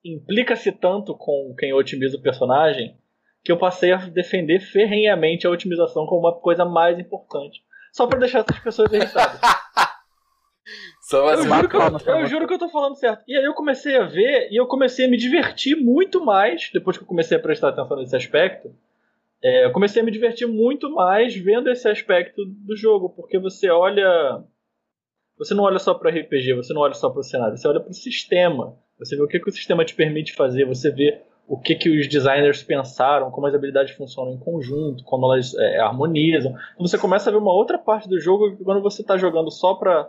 implica-se 0.05 0.73
tanto 0.73 1.17
com 1.17 1.55
quem 1.57 1.73
otimiza 1.73 2.17
o 2.17 2.23
personagem 2.23 2.97
que 3.45 3.53
eu 3.53 3.57
passei 3.57 3.93
a 3.93 3.99
defender 3.99 4.59
ferrenhamente 4.59 5.47
a 5.47 5.51
otimização 5.51 6.07
como 6.07 6.23
uma 6.23 6.41
coisa 6.41 6.65
mais 6.65 6.99
importante. 6.99 7.63
Só 7.93 8.05
para 8.09 8.19
deixar 8.19 8.41
essas 8.41 8.59
pessoas 8.59 8.93
irritadas. 8.93 9.41
São 11.11 11.27
as 11.27 11.45
eu, 11.45 11.53
juro 11.53 11.69
que 11.69 11.77
eu, 11.77 12.15
eu 12.21 12.27
juro 12.27 12.47
que 12.47 12.55
eu 12.55 12.59
tô 12.59 12.69
falando 12.69 12.95
certo. 12.95 13.25
E 13.27 13.37
aí 13.37 13.45
eu 13.45 13.53
comecei 13.53 13.97
a 13.97 14.07
ver 14.07 14.49
e 14.49 14.57
eu 14.57 14.65
comecei 14.69 15.07
a 15.07 15.09
me 15.09 15.17
divertir 15.17 15.77
muito 15.77 16.25
mais, 16.25 16.71
depois 16.73 16.97
que 16.97 17.03
eu 17.03 17.09
comecei 17.09 17.37
a 17.37 17.41
prestar 17.41 17.71
atenção 17.71 17.97
nesse 17.97 18.15
aspecto. 18.15 18.73
É, 19.43 19.65
eu 19.65 19.73
comecei 19.73 20.01
a 20.01 20.05
me 20.05 20.13
divertir 20.13 20.47
muito 20.47 20.89
mais 20.89 21.35
vendo 21.35 21.69
esse 21.69 21.89
aspecto 21.89 22.45
do 22.47 22.77
jogo, 22.77 23.11
porque 23.11 23.41
você 23.41 23.69
olha. 23.69 24.45
Você 25.37 25.53
não 25.53 25.65
olha 25.65 25.81
só 25.81 25.95
para 25.95 26.13
RPG, 26.13 26.55
você 26.55 26.73
não 26.73 26.83
olha 26.83 26.95
só 26.95 27.11
para 27.11 27.19
o 27.19 27.25
cenário, 27.25 27.57
você 27.57 27.67
olha 27.67 27.81
para 27.81 27.91
o 27.91 27.95
sistema. 27.95 28.77
Você 28.97 29.17
vê 29.17 29.23
o 29.23 29.27
que, 29.27 29.41
que 29.41 29.49
o 29.49 29.53
sistema 29.53 29.85
te 29.85 29.97
permite 29.97 30.33
fazer, 30.33 30.65
você 30.65 30.93
vê 30.93 31.23
o 31.49 31.59
que, 31.59 31.75
que 31.75 31.91
os 31.91 32.07
designers 32.07 32.63
pensaram, 32.63 33.33
como 33.33 33.49
as 33.49 33.55
habilidades 33.55 33.97
funcionam 33.97 34.35
em 34.35 34.39
conjunto, 34.39 35.03
como 35.03 35.27
elas 35.27 35.55
é, 35.57 35.81
harmonizam. 35.81 36.53
Então 36.75 36.87
você 36.87 36.97
começa 36.97 37.29
a 37.29 37.33
ver 37.33 37.39
uma 37.41 37.53
outra 37.53 37.79
parte 37.79 38.09
do 38.09 38.21
jogo 38.21 38.57
que 38.57 38.63
quando 38.63 38.81
você 38.81 39.03
está 39.03 39.19
jogando 39.19 39.51
só 39.51 39.75
para 39.75 40.09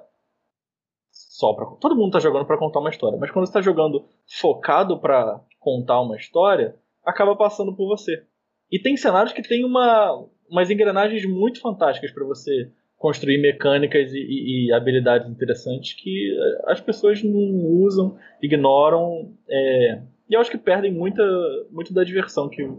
só 1.42 1.54
para 1.54 1.66
todo 1.78 1.96
mundo 1.96 2.12
tá 2.12 2.20
jogando 2.20 2.46
para 2.46 2.58
contar 2.58 2.80
uma 2.80 2.92
história, 2.92 3.18
mas 3.18 3.32
quando 3.32 3.48
você 3.48 3.54
tá 3.54 3.62
jogando 3.62 4.06
focado 4.40 5.00
para 5.00 5.42
contar 5.60 6.00
uma 6.00 6.16
história, 6.16 6.76
acaba 7.04 7.36
passando 7.36 7.76
por 7.76 7.88
você. 7.88 8.24
E 8.72 8.80
tem 8.80 8.96
cenários 8.96 9.34
que 9.34 9.42
tem 9.42 9.66
uma 9.66 10.24
umas 10.48 10.70
engrenagens 10.70 11.26
muito 11.26 11.62
fantásticas 11.62 12.12
para 12.12 12.26
você 12.26 12.70
construir 12.98 13.40
mecânicas 13.40 14.14
e, 14.14 14.20
e, 14.20 14.68
e, 14.68 14.74
habilidades 14.74 15.28
interessantes 15.28 15.94
que 15.94 16.38
as 16.66 16.80
pessoas 16.80 17.24
não 17.24 17.66
usam, 17.82 18.20
ignoram, 18.42 19.34
é, 19.50 20.02
e 20.30 20.36
eu 20.36 20.42
acho 20.42 20.52
que 20.52 20.58
perdem 20.58 20.94
muita, 20.94 21.24
muito 21.72 21.94
da 21.94 22.04
diversão 22.04 22.50
que, 22.50 22.70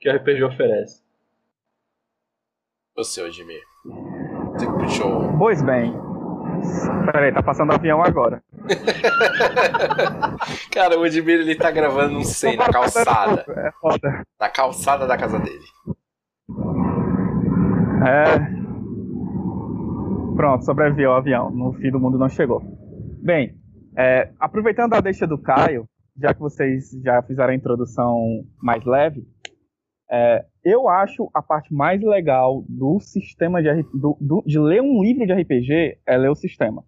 que 0.00 0.08
o 0.08 0.16
RPG 0.16 0.44
oferece. 0.44 1.02
Você, 2.96 3.20
Odmir. 3.20 3.60
Você 4.52 4.66
puxou. 4.66 5.36
Pois 5.36 5.60
bem, 5.62 5.92
Peraí, 7.12 7.32
tá 7.32 7.42
passando 7.42 7.72
avião 7.72 8.02
agora. 8.02 8.42
Cara, 10.72 10.98
o 10.98 11.06
Edmir 11.06 11.40
ele 11.40 11.54
tá 11.54 11.70
gravando, 11.70 12.14
não 12.14 12.24
sei, 12.24 12.56
na 12.56 12.68
calçada. 12.68 13.44
É 13.48 13.70
foda. 13.80 14.22
Na 14.38 14.48
calçada 14.48 15.06
da 15.06 15.16
casa 15.16 15.38
dele. 15.38 15.64
É. 18.06 18.38
Pronto, 20.36 20.64
sobreviveu 20.64 21.10
o 21.10 21.14
avião. 21.14 21.50
No 21.50 21.72
fim 21.74 21.90
do 21.90 21.98
mundo 21.98 22.18
não 22.18 22.28
chegou. 22.28 22.62
Bem, 23.22 23.56
é, 23.96 24.30
aproveitando 24.38 24.94
a 24.94 25.00
deixa 25.00 25.26
do 25.26 25.38
Caio, 25.38 25.88
já 26.20 26.34
que 26.34 26.40
vocês 26.40 26.90
já 27.02 27.22
fizeram 27.22 27.52
a 27.52 27.56
introdução 27.56 28.44
mais 28.62 28.84
leve, 28.84 29.26
é, 30.10 30.44
eu 30.64 30.88
acho 30.88 31.28
a 31.34 31.42
parte 31.42 31.74
mais 31.74 32.00
legal 32.02 32.64
do 32.68 33.00
sistema 33.00 33.62
de, 33.62 33.82
do, 33.92 34.16
do, 34.20 34.42
de 34.46 34.58
ler 34.58 34.80
um 34.80 35.02
livro 35.02 35.26
de 35.26 35.32
RPG 35.32 35.98
é 36.06 36.16
ler 36.16 36.30
o 36.30 36.36
sistema. 36.36 36.84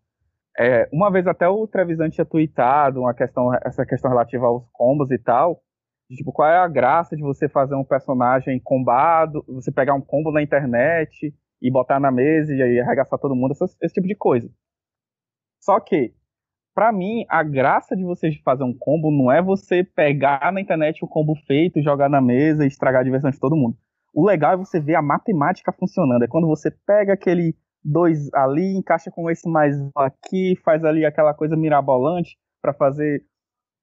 É, 0.59 0.89
uma 0.93 1.11
vez 1.11 1.27
até 1.27 1.49
o 1.49 1.67
Trevisan 1.67 2.11
tinha 2.11 2.25
tweetado 2.25 3.01
uma 3.01 3.15
questão, 3.15 3.55
essa 3.65 3.87
questão 3.87 4.11
relativa 4.11 4.47
aos 4.47 4.69
combos 4.73 5.11
e 5.11 5.19
tal. 5.19 5.63
De, 6.11 6.17
tipo, 6.17 6.33
qual 6.33 6.49
é 6.49 6.57
a 6.57 6.69
graça 6.69 7.15
de 7.15 7.23
você 7.23 7.49
fazer 7.49 7.75
um 7.75 7.85
personagem 7.85 8.59
combado, 8.61 9.45
você 9.47 9.71
pegar 9.71 9.95
um 9.95 10.01
combo 10.01 10.33
na 10.33 10.43
internet 10.43 11.35
e 11.61 11.71
botar 11.71 12.01
na 12.01 12.11
mesa 12.11 12.55
e 12.55 12.81
arregaçar 12.81 13.19
todo 13.19 13.37
mundo, 13.37 13.53
esse 13.53 13.95
tipo 13.95 14.07
de 14.07 14.17
coisa. 14.17 14.49
Só 15.61 15.79
que 15.81 16.15
para 16.79 16.93
mim, 16.93 17.25
a 17.29 17.43
graça 17.43 17.97
de 17.97 18.05
você 18.05 18.31
fazer 18.45 18.63
um 18.63 18.73
combo 18.73 19.11
não 19.11 19.33
é 19.33 19.43
você 19.43 19.83
pegar 19.83 20.53
na 20.53 20.61
internet 20.61 21.05
o 21.05 21.09
combo 21.09 21.35
feito, 21.45 21.83
jogar 21.83 22.09
na 22.09 22.21
mesa 22.21 22.63
e 22.63 22.69
estragar 22.69 23.01
a 23.01 23.05
diversão 23.05 23.33
de 23.33 23.41
todo 23.41 23.57
mundo. 23.57 23.77
O 24.15 24.25
legal 24.25 24.53
é 24.53 24.57
você 24.57 24.79
ver 24.79 24.95
a 24.95 25.03
matemática 25.03 25.73
funcionando. 25.73 26.23
É 26.23 26.29
quando 26.29 26.47
você 26.47 26.71
pega 26.87 27.15
aquele 27.15 27.57
dois 27.83 28.33
ali, 28.33 28.77
encaixa 28.77 29.11
com 29.11 29.29
esse 29.29 29.51
mais 29.51 29.75
aqui, 29.97 30.55
faz 30.65 30.85
ali 30.85 31.05
aquela 31.05 31.35
coisa 31.35 31.57
mirabolante 31.57 32.39
para 32.63 32.73
fazer 32.73 33.25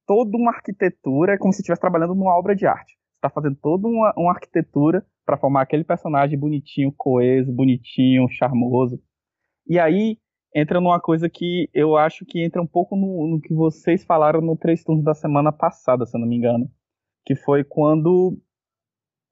toda 0.08 0.38
uma 0.38 0.52
arquitetura, 0.52 1.34
é 1.34 1.38
como 1.38 1.52
se 1.52 1.60
estivesse 1.60 1.82
trabalhando 1.82 2.16
numa 2.16 2.34
obra 2.40 2.56
de 2.56 2.66
arte. 2.66 2.94
Você 2.94 3.18
está 3.18 3.30
fazendo 3.30 3.58
toda 3.62 3.90
uma, 3.90 4.14
uma 4.16 4.32
arquitetura 4.32 5.06
para 5.26 5.36
formar 5.36 5.64
aquele 5.64 5.84
personagem 5.84 6.40
bonitinho, 6.40 6.94
coeso, 6.96 7.52
bonitinho, 7.52 8.26
charmoso. 8.30 8.98
E 9.68 9.78
aí 9.78 10.18
entra 10.56 10.80
numa 10.80 11.02
coisa 11.02 11.30
que 11.30 11.70
eu 11.74 11.98
acho 11.98 12.26
que 12.26 12.42
entra 12.42 12.62
um 12.62 12.68
pouco 12.68 12.96
no, 12.96 13.28
no 13.28 13.42
que 13.42 13.54
vocês 13.54 14.06
falaram 14.06 14.40
no 14.40 14.56
Três 14.56 14.86
Turnos 14.86 15.04
da 15.04 15.14
semana 15.14 15.52
passada, 15.52 16.06
se 16.06 16.16
eu 16.16 16.22
não 16.22 16.28
me 16.28 16.38
engano. 16.38 16.72
Que 17.26 17.36
foi 17.36 17.66
quando 17.66 18.40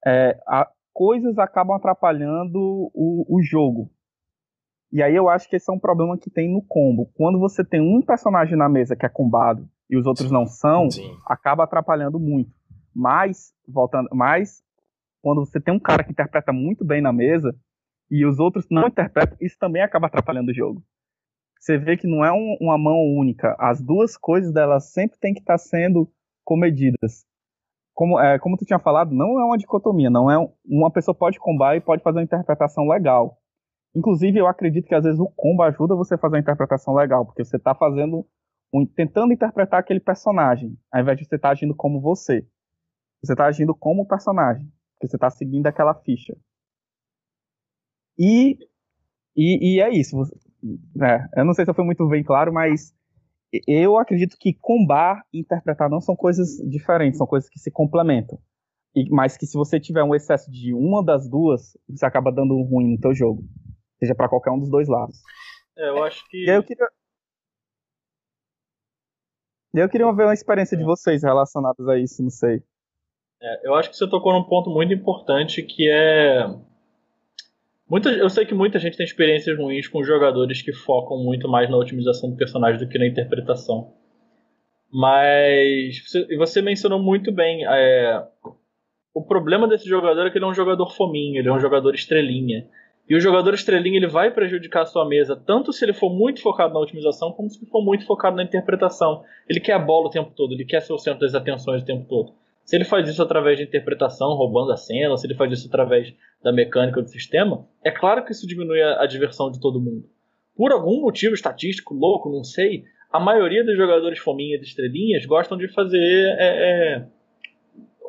é, 0.04 0.38
a, 0.46 0.70
coisas 0.92 1.38
acabam 1.38 1.74
atrapalhando 1.74 2.58
o, 2.92 3.24
o 3.26 3.42
jogo. 3.42 3.90
E 4.92 5.02
aí 5.02 5.16
eu 5.16 5.30
acho 5.30 5.48
que 5.48 5.56
esse 5.56 5.70
é 5.70 5.72
um 5.72 5.78
problema 5.78 6.18
que 6.18 6.28
tem 6.28 6.52
no 6.52 6.60
combo. 6.60 7.10
Quando 7.14 7.38
você 7.40 7.64
tem 7.64 7.80
um 7.80 8.02
personagem 8.02 8.56
na 8.56 8.68
mesa 8.68 8.94
que 8.94 9.06
é 9.06 9.08
combado 9.08 9.66
e 9.88 9.96
os 9.96 10.04
outros 10.06 10.30
não 10.30 10.44
são, 10.46 10.90
Sim. 10.90 11.16
acaba 11.26 11.64
atrapalhando 11.64 12.20
muito. 12.20 12.52
Mas, 12.94 13.54
voltando, 13.66 14.08
mas 14.12 14.62
quando 15.22 15.40
você 15.40 15.58
tem 15.58 15.72
um 15.72 15.80
cara 15.80 16.04
que 16.04 16.12
interpreta 16.12 16.52
muito 16.52 16.84
bem 16.84 17.00
na 17.00 17.12
mesa 17.12 17.56
e 18.10 18.26
os 18.26 18.38
outros 18.38 18.66
não 18.70 18.86
interpretam, 18.86 19.38
isso 19.40 19.56
também 19.58 19.82
acaba 19.82 20.06
atrapalhando 20.06 20.50
o 20.50 20.54
jogo 20.54 20.84
você 21.64 21.78
vê 21.78 21.96
que 21.96 22.06
não 22.06 22.22
é 22.22 22.30
um, 22.30 22.58
uma 22.60 22.76
mão 22.76 23.00
única. 23.16 23.56
As 23.58 23.80
duas 23.80 24.18
coisas 24.18 24.52
delas 24.52 24.92
sempre 24.92 25.18
tem 25.18 25.32
que 25.32 25.40
estar 25.40 25.54
tá 25.54 25.58
sendo 25.58 26.06
comedidas. 26.44 27.24
Como, 27.94 28.20
é, 28.20 28.38
como 28.38 28.58
tu 28.58 28.66
tinha 28.66 28.78
falado, 28.78 29.14
não 29.14 29.40
é 29.40 29.44
uma 29.44 29.56
dicotomia, 29.56 30.10
não 30.10 30.30
é 30.30 30.38
um, 30.38 30.52
uma 30.66 30.90
pessoa 30.90 31.14
pode 31.14 31.38
combar 31.38 31.74
e 31.74 31.80
pode 31.80 32.02
fazer 32.02 32.18
uma 32.18 32.24
interpretação 32.24 32.86
legal. 32.86 33.38
Inclusive, 33.94 34.38
eu 34.38 34.46
acredito 34.46 34.86
que 34.86 34.94
às 34.94 35.04
vezes 35.04 35.18
o 35.18 35.26
combo 35.34 35.62
ajuda 35.62 35.94
você 35.94 36.14
a 36.14 36.18
fazer 36.18 36.34
uma 36.34 36.40
interpretação 36.40 36.94
legal, 36.94 37.24
porque 37.24 37.42
você 37.42 37.56
está 37.56 37.74
fazendo, 37.74 38.26
um, 38.70 38.84
tentando 38.84 39.32
interpretar 39.32 39.80
aquele 39.80 40.00
personagem, 40.00 40.76
ao 40.92 41.00
invés 41.00 41.16
de 41.16 41.24
você 41.24 41.36
estar 41.36 41.48
tá 41.48 41.52
agindo 41.52 41.74
como 41.74 41.98
você. 41.98 42.46
Você 43.22 43.32
está 43.32 43.46
agindo 43.46 43.74
como 43.74 44.02
o 44.02 44.06
personagem, 44.06 44.70
porque 44.94 45.08
você 45.08 45.16
está 45.16 45.30
seguindo 45.30 45.66
aquela 45.66 45.94
ficha. 45.94 46.36
E, 48.18 48.58
e, 49.34 49.76
e 49.76 49.80
é 49.80 49.88
isso. 49.88 50.14
É, 51.02 51.40
eu 51.40 51.44
não 51.44 51.52
sei 51.52 51.64
se 51.64 51.74
foi 51.74 51.84
muito 51.84 52.06
bem 52.08 52.22
claro, 52.22 52.52
mas 52.52 52.94
eu 53.66 53.98
acredito 53.98 54.36
que 54.38 54.54
combar 54.54 55.22
e 55.32 55.40
interpretar 55.40 55.88
não 55.88 56.00
são 56.00 56.16
coisas 56.16 56.56
diferentes, 56.68 57.18
são 57.18 57.26
coisas 57.26 57.48
que 57.48 57.58
se 57.58 57.70
complementam. 57.70 58.38
E, 58.94 59.08
mas 59.10 59.36
que 59.36 59.46
se 59.46 59.56
você 59.56 59.78
tiver 59.78 60.02
um 60.02 60.14
excesso 60.14 60.50
de 60.50 60.72
uma 60.72 61.04
das 61.04 61.28
duas, 61.28 61.76
você 61.88 62.06
acaba 62.06 62.32
dando 62.32 62.54
um 62.54 62.62
ruim 62.62 62.92
no 62.92 63.00
teu 63.00 63.14
jogo. 63.14 63.42
Seja 63.98 64.14
para 64.14 64.28
qualquer 64.28 64.50
um 64.50 64.58
dos 64.58 64.70
dois 64.70 64.88
lados. 64.88 65.18
É, 65.76 65.88
eu 65.88 66.02
acho 66.04 66.24
que. 66.28 66.44
E 66.44 66.50
aí 66.50 66.56
eu 66.56 66.62
queria. 66.62 66.88
Eu 69.74 69.88
queria 69.88 70.12
ver 70.12 70.24
uma 70.24 70.34
experiência 70.34 70.76
é. 70.76 70.78
de 70.78 70.84
vocês 70.84 71.22
relacionadas 71.22 71.88
a 71.88 71.98
isso, 71.98 72.22
não 72.22 72.30
sei. 72.30 72.62
É, 73.42 73.68
eu 73.68 73.74
acho 73.74 73.90
que 73.90 73.96
você 73.96 74.08
tocou 74.08 74.32
num 74.32 74.44
ponto 74.44 74.70
muito 74.70 74.94
importante 74.94 75.62
que 75.62 75.90
é 75.90 76.46
Muita, 77.88 78.10
eu 78.10 78.30
sei 78.30 78.46
que 78.46 78.54
muita 78.54 78.78
gente 78.78 78.96
tem 78.96 79.04
experiências 79.04 79.56
ruins 79.58 79.86
com 79.86 80.02
jogadores 80.02 80.62
que 80.62 80.72
focam 80.72 81.22
muito 81.22 81.48
mais 81.48 81.68
na 81.68 81.76
otimização 81.76 82.30
do 82.30 82.36
personagem 82.36 82.78
do 82.78 82.88
que 82.88 82.98
na 82.98 83.06
interpretação. 83.06 83.92
Mas 84.90 86.02
você, 86.06 86.36
você 86.36 86.62
mencionou 86.62 86.98
muito 86.98 87.30
bem. 87.30 87.66
É, 87.66 88.26
o 89.12 89.22
problema 89.22 89.68
desse 89.68 89.88
jogador 89.88 90.26
é 90.26 90.30
que 90.30 90.38
ele 90.38 90.44
é 90.44 90.48
um 90.48 90.54
jogador 90.54 90.88
fominho, 90.94 91.38
ele 91.38 91.48
é 91.48 91.52
um 91.52 91.60
jogador 91.60 91.94
estrelinha. 91.94 92.66
E 93.08 93.14
o 93.14 93.20
jogador 93.20 93.52
estrelinha 93.52 93.98
ele 93.98 94.06
vai 94.06 94.30
prejudicar 94.30 94.82
a 94.82 94.86
sua 94.86 95.06
mesa, 95.06 95.36
tanto 95.36 95.72
se 95.72 95.84
ele 95.84 95.92
for 95.92 96.10
muito 96.10 96.40
focado 96.40 96.72
na 96.72 96.80
otimização, 96.80 97.32
como 97.32 97.50
se 97.50 97.64
for 97.66 97.84
muito 97.84 98.06
focado 98.06 98.36
na 98.36 98.42
interpretação. 98.42 99.22
Ele 99.46 99.60
quer 99.60 99.74
a 99.74 99.78
bola 99.78 100.06
o 100.06 100.10
tempo 100.10 100.32
todo, 100.34 100.54
ele 100.54 100.64
quer 100.64 100.80
ser 100.80 100.94
o 100.94 100.98
centro 100.98 101.20
das 101.20 101.34
atenções 101.34 101.82
o 101.82 101.84
tempo 101.84 102.06
todo. 102.08 102.32
Se 102.64 102.76
ele 102.76 102.84
faz 102.84 103.08
isso 103.08 103.22
através 103.22 103.58
de 103.58 103.64
interpretação, 103.64 104.34
roubando 104.34 104.72
a 104.72 104.76
cena, 104.76 105.16
se 105.16 105.26
ele 105.26 105.34
faz 105.34 105.52
isso 105.52 105.68
através 105.68 106.14
da 106.42 106.50
mecânica 106.52 107.02
do 107.02 107.08
sistema, 107.08 107.66
é 107.84 107.90
claro 107.90 108.24
que 108.24 108.32
isso 108.32 108.46
diminui 108.46 108.80
a, 108.80 109.02
a 109.02 109.06
diversão 109.06 109.50
de 109.50 109.60
todo 109.60 109.80
mundo. 109.80 110.08
Por 110.56 110.72
algum 110.72 111.02
motivo 111.02 111.34
estatístico 111.34 111.94
louco, 111.94 112.30
não 112.30 112.42
sei, 112.42 112.84
a 113.12 113.20
maioria 113.20 113.64
dos 113.64 113.76
jogadores 113.76 114.18
fominhas 114.18 114.60
de 114.60 114.66
estrelinhas 114.66 115.26
gostam 115.26 115.58
de 115.58 115.68
fazer 115.68 116.36
é, 116.38 116.96
é, 116.96 117.06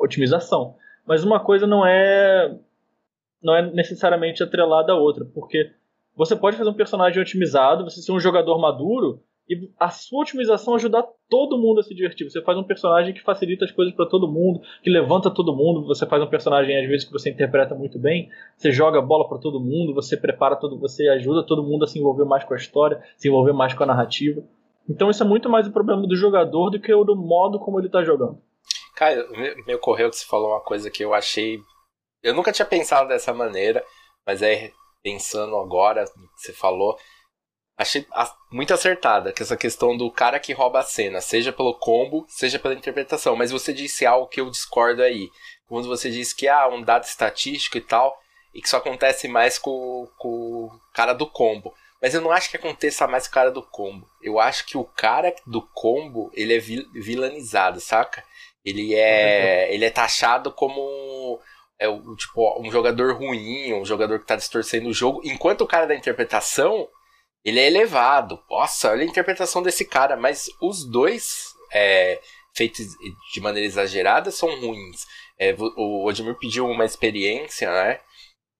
otimização. 0.00 0.74
Mas 1.06 1.22
uma 1.22 1.38
coisa 1.38 1.66
não 1.66 1.86
é 1.86 2.56
não 3.42 3.54
é 3.54 3.70
necessariamente 3.70 4.42
atrelada 4.42 4.92
à 4.92 4.96
outra, 4.96 5.24
porque 5.24 5.70
você 6.16 6.34
pode 6.34 6.56
fazer 6.56 6.70
um 6.70 6.74
personagem 6.74 7.20
otimizado, 7.20 7.84
você 7.84 8.00
ser 8.00 8.10
um 8.10 8.18
jogador 8.18 8.58
maduro, 8.58 9.22
e 9.48 9.70
a 9.78 9.88
sua 9.90 10.22
otimização 10.22 10.74
ajudar 10.74 11.04
todo 11.28 11.56
mundo 11.56 11.80
a 11.80 11.82
se 11.82 11.94
divertir. 11.94 12.28
Você 12.28 12.42
faz 12.42 12.58
um 12.58 12.64
personagem 12.64 13.14
que 13.14 13.22
facilita 13.22 13.64
as 13.64 13.70
coisas 13.70 13.94
para 13.94 14.06
todo 14.06 14.26
mundo, 14.26 14.60
que 14.82 14.90
levanta 14.90 15.30
todo 15.30 15.54
mundo. 15.54 15.86
Você 15.86 16.04
faz 16.04 16.20
um 16.22 16.26
personagem 16.26 16.76
às 16.76 16.88
vezes 16.88 17.06
que 17.06 17.12
você 17.12 17.30
interpreta 17.30 17.74
muito 17.74 17.98
bem. 17.98 18.28
Você 18.56 18.72
joga 18.72 19.00
bola 19.00 19.28
para 19.28 19.38
todo 19.38 19.60
mundo, 19.60 19.94
você 19.94 20.16
prepara 20.16 20.56
todo, 20.56 20.78
você 20.78 21.08
ajuda 21.08 21.46
todo 21.46 21.62
mundo 21.62 21.84
a 21.84 21.86
se 21.86 21.98
envolver 21.98 22.24
mais 22.24 22.44
com 22.44 22.54
a 22.54 22.56
história, 22.56 23.00
se 23.16 23.28
envolver 23.28 23.52
mais 23.52 23.72
com 23.72 23.84
a 23.84 23.86
narrativa. 23.86 24.42
Então 24.88 25.10
isso 25.10 25.22
é 25.22 25.26
muito 25.26 25.48
mais 25.48 25.66
o 25.66 25.72
problema 25.72 26.06
do 26.06 26.16
jogador 26.16 26.70
do 26.70 26.80
que 26.80 26.92
o 26.92 27.04
do 27.04 27.14
modo 27.14 27.60
como 27.60 27.78
ele 27.78 27.86
está 27.86 28.02
jogando. 28.02 28.40
Cara, 28.96 29.24
me 29.66 29.74
ocorreu 29.74 30.10
que 30.10 30.16
você 30.16 30.26
falou 30.26 30.50
uma 30.50 30.60
coisa 30.60 30.90
que 30.90 31.04
eu 31.04 31.14
achei. 31.14 31.58
Eu 32.22 32.34
nunca 32.34 32.50
tinha 32.50 32.66
pensado 32.66 33.08
dessa 33.08 33.32
maneira, 33.32 33.84
mas 34.26 34.42
é 34.42 34.72
pensando 35.02 35.54
agora 35.56 36.04
você 36.34 36.52
falou 36.52 36.96
achei 37.76 38.06
muito 38.50 38.72
acertada 38.72 39.32
que 39.32 39.42
essa 39.42 39.56
questão 39.56 39.96
do 39.96 40.10
cara 40.10 40.40
que 40.40 40.52
rouba 40.52 40.80
a 40.80 40.84
cena, 40.84 41.20
seja 41.20 41.52
pelo 41.52 41.74
combo, 41.74 42.24
seja 42.28 42.58
pela 42.58 42.74
interpretação. 42.74 43.36
Mas 43.36 43.50
você 43.50 43.72
disse 43.72 44.06
algo 44.06 44.28
que 44.28 44.40
eu 44.40 44.50
discordo 44.50 45.02
aí. 45.02 45.28
Quando 45.68 45.88
você 45.88 46.10
disse 46.10 46.34
que 46.34 46.48
há 46.48 46.62
ah, 46.62 46.68
um 46.68 46.82
dado 46.82 47.04
estatístico 47.04 47.76
e 47.76 47.80
tal, 47.80 48.16
e 48.54 48.60
que 48.60 48.66
isso 48.66 48.76
acontece 48.76 49.28
mais 49.28 49.58
com, 49.58 50.08
com 50.16 50.28
o 50.28 50.80
cara 50.94 51.12
do 51.12 51.26
combo. 51.26 51.74
Mas 52.00 52.14
eu 52.14 52.20
não 52.20 52.30
acho 52.30 52.50
que 52.50 52.56
aconteça 52.56 53.06
mais 53.06 53.26
com 53.26 53.32
o 53.32 53.34
cara 53.34 53.50
do 53.50 53.62
combo. 53.62 54.08
Eu 54.22 54.38
acho 54.38 54.64
que 54.66 54.78
o 54.78 54.84
cara 54.84 55.34
do 55.46 55.60
combo, 55.60 56.30
ele 56.34 56.54
é 56.54 56.58
vilanizado, 56.58 57.80
saca? 57.80 58.22
Ele 58.64 58.94
é, 58.94 59.72
ele 59.74 59.84
é 59.84 59.90
taxado 59.90 60.52
como 60.52 61.40
é, 61.78 61.86
tipo, 62.16 62.60
um 62.60 62.70
jogador 62.70 63.14
ruim, 63.16 63.74
um 63.74 63.84
jogador 63.84 64.18
que 64.18 64.26
tá 64.26 64.36
distorcendo 64.36 64.88
o 64.88 64.94
jogo, 64.94 65.20
enquanto 65.24 65.62
o 65.62 65.66
cara 65.66 65.86
da 65.86 65.94
interpretação, 65.94 66.88
ele 67.46 67.60
é 67.60 67.68
elevado. 67.68 68.42
Nossa, 68.50 68.90
olha 68.90 69.02
a 69.02 69.06
interpretação 69.06 69.62
desse 69.62 69.84
cara. 69.84 70.16
Mas 70.16 70.46
os 70.60 70.84
dois, 70.84 71.54
é, 71.72 72.20
feitos 72.56 72.84
de 73.32 73.40
maneira 73.40 73.64
exagerada, 73.64 74.32
são 74.32 74.48
ruins. 74.60 75.06
É, 75.38 75.54
o 75.76 76.04
Odmir 76.04 76.34
pediu 76.34 76.66
uma 76.66 76.84
experiência, 76.84 77.70
né? 77.70 78.00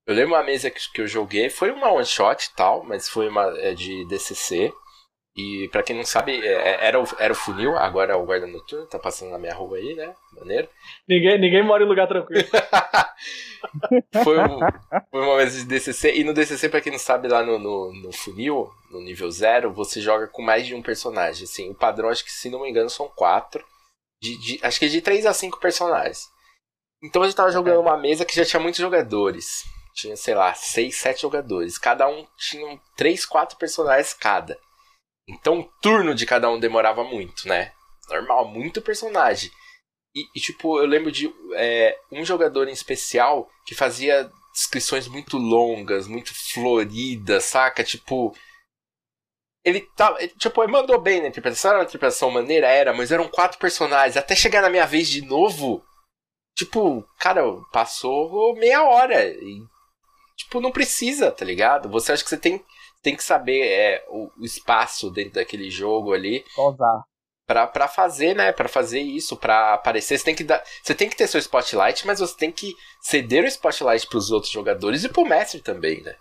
Eu 0.06 0.14
lembro 0.14 0.34
uma 0.36 0.44
mesa 0.44 0.70
que, 0.70 0.78
que 0.92 1.00
eu 1.00 1.08
joguei, 1.08 1.50
foi 1.50 1.72
uma 1.72 1.90
one 1.90 2.06
shot 2.06 2.44
e 2.44 2.54
tal, 2.54 2.84
mas 2.84 3.08
foi 3.08 3.28
uma 3.28 3.58
é, 3.58 3.74
de 3.74 4.06
DCC. 4.06 4.72
E 5.36 5.68
para 5.72 5.82
quem 5.82 5.96
não 5.96 6.04
sabe, 6.04 6.40
é, 6.40 6.52
é, 6.52 6.86
era 6.86 7.02
o, 7.02 7.04
era 7.18 7.32
o 7.32 7.36
funil, 7.36 7.76
agora 7.76 8.12
é 8.12 8.16
o 8.16 8.24
guarda 8.24 8.46
noturno, 8.46 8.86
tá 8.86 9.00
passando 9.00 9.32
na 9.32 9.38
minha 9.38 9.52
rua 9.52 9.78
aí, 9.78 9.94
né? 9.94 10.14
Maneiro. 10.32 10.68
Ninguém, 11.08 11.40
ninguém 11.40 11.62
mora 11.64 11.82
em 11.82 11.88
lugar 11.88 12.06
tranquilo. 12.06 12.46
foi, 14.22 14.38
um, 14.38 14.58
foi 15.10 15.22
uma 15.22 15.36
vez 15.36 15.54
de 15.54 15.64
DCC. 15.64 16.14
E 16.14 16.24
no 16.24 16.34
DCC, 16.34 16.68
pra 16.68 16.80
quem 16.80 16.92
não 16.92 16.98
sabe, 16.98 17.28
lá 17.28 17.42
no, 17.42 17.58
no, 17.58 17.92
no, 17.92 18.12
funil, 18.12 18.70
no 18.90 19.00
nível 19.00 19.30
zero, 19.30 19.72
você 19.72 20.00
joga 20.00 20.26
com 20.28 20.42
mais 20.42 20.66
de 20.66 20.74
um 20.74 20.82
personagem. 20.82 21.44
Assim, 21.44 21.70
o 21.70 21.74
padrão, 21.74 22.08
acho 22.08 22.24
que 22.24 22.32
se 22.32 22.50
não 22.50 22.62
me 22.62 22.70
engano, 22.70 22.90
são 22.90 23.08
quatro. 23.08 23.64
De, 24.20 24.36
de, 24.38 24.60
acho 24.62 24.78
que 24.78 24.86
é 24.86 24.88
de 24.88 25.00
três 25.00 25.26
a 25.26 25.32
cinco 25.32 25.60
personagens. 25.60 26.28
Então 27.02 27.22
a 27.22 27.26
gente 27.26 27.36
tava 27.36 27.52
jogando 27.52 27.76
é. 27.76 27.80
uma 27.80 27.96
mesa 27.96 28.24
que 28.24 28.34
já 28.34 28.44
tinha 28.44 28.60
muitos 28.60 28.80
jogadores. 28.80 29.64
Tinha, 29.94 30.16
sei 30.16 30.34
lá, 30.34 30.52
seis, 30.54 30.96
sete 30.96 31.22
jogadores. 31.22 31.78
Cada 31.78 32.08
um 32.08 32.26
tinha 32.38 32.80
três, 32.96 33.24
quatro 33.24 33.56
personagens 33.58 34.12
cada. 34.12 34.58
Então 35.28 35.60
o 35.60 35.64
turno 35.82 36.14
de 36.14 36.26
cada 36.26 36.50
um 36.50 36.58
demorava 36.58 37.02
muito, 37.02 37.48
né? 37.48 37.72
normal, 38.08 38.48
muito 38.48 38.80
personagem. 38.80 39.50
E, 40.16 40.26
e 40.34 40.40
tipo, 40.40 40.80
eu 40.80 40.86
lembro 40.86 41.12
de 41.12 41.30
é, 41.54 41.94
um 42.10 42.24
jogador 42.24 42.66
em 42.68 42.72
especial 42.72 43.50
que 43.66 43.74
fazia 43.74 44.30
descrições 44.50 45.06
muito 45.06 45.36
longas, 45.36 46.08
muito 46.08 46.32
floridas, 46.54 47.44
saca? 47.44 47.84
Tipo. 47.84 48.34
Ele 49.62 49.82
tá. 49.94 50.16
Tipo, 50.38 50.62
ele 50.62 50.72
mandou 50.72 50.98
bem 50.98 51.20
na 51.20 51.28
interpretação. 51.28 51.72
Era 51.72 51.80
uma 51.80 51.84
interpretação 51.84 52.30
maneira? 52.30 52.66
Era, 52.66 52.94
mas 52.94 53.12
eram 53.12 53.28
quatro 53.28 53.58
personagens. 53.58 54.16
Até 54.16 54.34
chegar 54.34 54.62
na 54.62 54.70
minha 54.70 54.86
vez 54.86 55.06
de 55.06 55.20
novo. 55.20 55.84
Tipo, 56.56 57.06
cara, 57.18 57.42
passou 57.70 58.54
meia 58.56 58.82
hora. 58.84 59.22
E, 59.28 59.62
tipo, 60.34 60.62
não 60.62 60.72
precisa, 60.72 61.30
tá 61.30 61.44
ligado? 61.44 61.90
Você 61.90 62.12
acha 62.12 62.24
que 62.24 62.30
você 62.30 62.38
tem, 62.38 62.64
tem 63.02 63.14
que 63.14 63.22
saber 63.22 63.68
é, 63.68 64.06
o, 64.08 64.30
o 64.38 64.44
espaço 64.46 65.10
dentro 65.10 65.34
daquele 65.34 65.68
jogo 65.68 66.14
ali. 66.14 66.42
Usar 66.56 67.04
para 67.46 67.86
fazer, 67.88 68.34
né, 68.34 68.52
para 68.52 68.68
fazer 68.68 69.00
isso, 69.00 69.36
para 69.36 69.74
aparecer, 69.74 70.18
você 70.18 70.24
tem 70.24 70.34
que 70.34 70.42
dar, 70.42 70.62
você 70.82 70.94
tem 70.94 71.08
que 71.08 71.16
ter 71.16 71.28
seu 71.28 71.38
spotlight, 71.38 72.06
mas 72.06 72.18
você 72.18 72.36
tem 72.36 72.50
que 72.50 72.74
ceder 73.00 73.44
o 73.44 73.46
spotlight 73.46 74.06
para 74.08 74.18
os 74.18 74.30
outros 74.30 74.52
jogadores 74.52 75.04
e 75.04 75.08
pro 75.08 75.24
mestre 75.24 75.60
também, 75.60 76.02
né? 76.02 76.14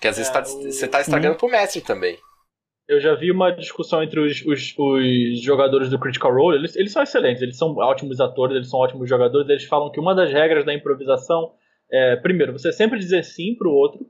Que 0.00 0.08
às 0.08 0.16
é, 0.16 0.18
vezes 0.18 0.32
tá, 0.32 0.42
o... 0.42 0.62
você 0.72 0.88
tá 0.88 1.00
estragando 1.00 1.36
pro 1.36 1.48
mestre 1.48 1.80
também. 1.80 2.18
Eu 2.88 3.00
já 3.00 3.14
vi 3.14 3.32
uma 3.32 3.50
discussão 3.50 4.02
entre 4.02 4.20
os, 4.20 4.44
os, 4.46 4.74
os, 4.78 5.42
jogadores 5.42 5.90
do 5.90 5.98
Critical 5.98 6.32
Role, 6.32 6.58
eles, 6.58 6.76
eles 6.76 6.92
são 6.92 7.02
excelentes, 7.02 7.42
eles 7.42 7.56
são 7.56 7.74
ótimos 7.76 8.20
atores, 8.20 8.56
eles 8.56 8.70
são 8.70 8.78
ótimos 8.78 9.08
jogadores, 9.08 9.48
eles 9.48 9.64
falam 9.64 9.90
que 9.90 9.98
uma 9.98 10.14
das 10.14 10.32
regras 10.32 10.64
da 10.64 10.74
improvisação 10.74 11.52
é, 11.90 12.16
primeiro, 12.16 12.52
você 12.52 12.72
sempre 12.72 12.98
dizer 12.98 13.24
sim 13.24 13.54
pro 13.56 13.70
outro, 13.70 14.06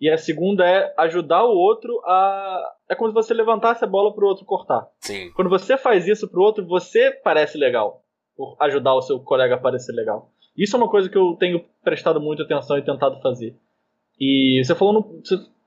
e 0.00 0.10
a 0.10 0.18
segunda 0.18 0.66
é 0.66 0.92
ajudar 0.98 1.44
o 1.44 1.56
outro 1.56 2.00
a. 2.04 2.72
É 2.88 2.94
como 2.94 3.10
se 3.10 3.14
você 3.14 3.32
levantasse 3.32 3.84
a 3.84 3.88
bola 3.88 4.14
pro 4.14 4.26
outro 4.26 4.44
cortar. 4.44 4.86
Sim. 5.00 5.30
Quando 5.32 5.48
você 5.48 5.76
faz 5.76 6.06
isso 6.06 6.28
pro 6.28 6.42
outro, 6.42 6.66
você 6.66 7.10
parece 7.10 7.56
legal. 7.56 8.02
Por 8.36 8.56
ajudar 8.60 8.94
o 8.94 9.02
seu 9.02 9.20
colega 9.20 9.54
a 9.54 9.58
parecer 9.58 9.92
legal. 9.92 10.30
Isso 10.56 10.76
é 10.76 10.78
uma 10.78 10.88
coisa 10.88 11.08
que 11.08 11.16
eu 11.16 11.36
tenho 11.38 11.64
prestado 11.82 12.20
muita 12.20 12.42
atenção 12.42 12.76
e 12.76 12.82
tentado 12.82 13.20
fazer. 13.20 13.56
E 14.18 14.62
você 14.64 14.74
falou, 14.74 14.94
no, 14.94 15.22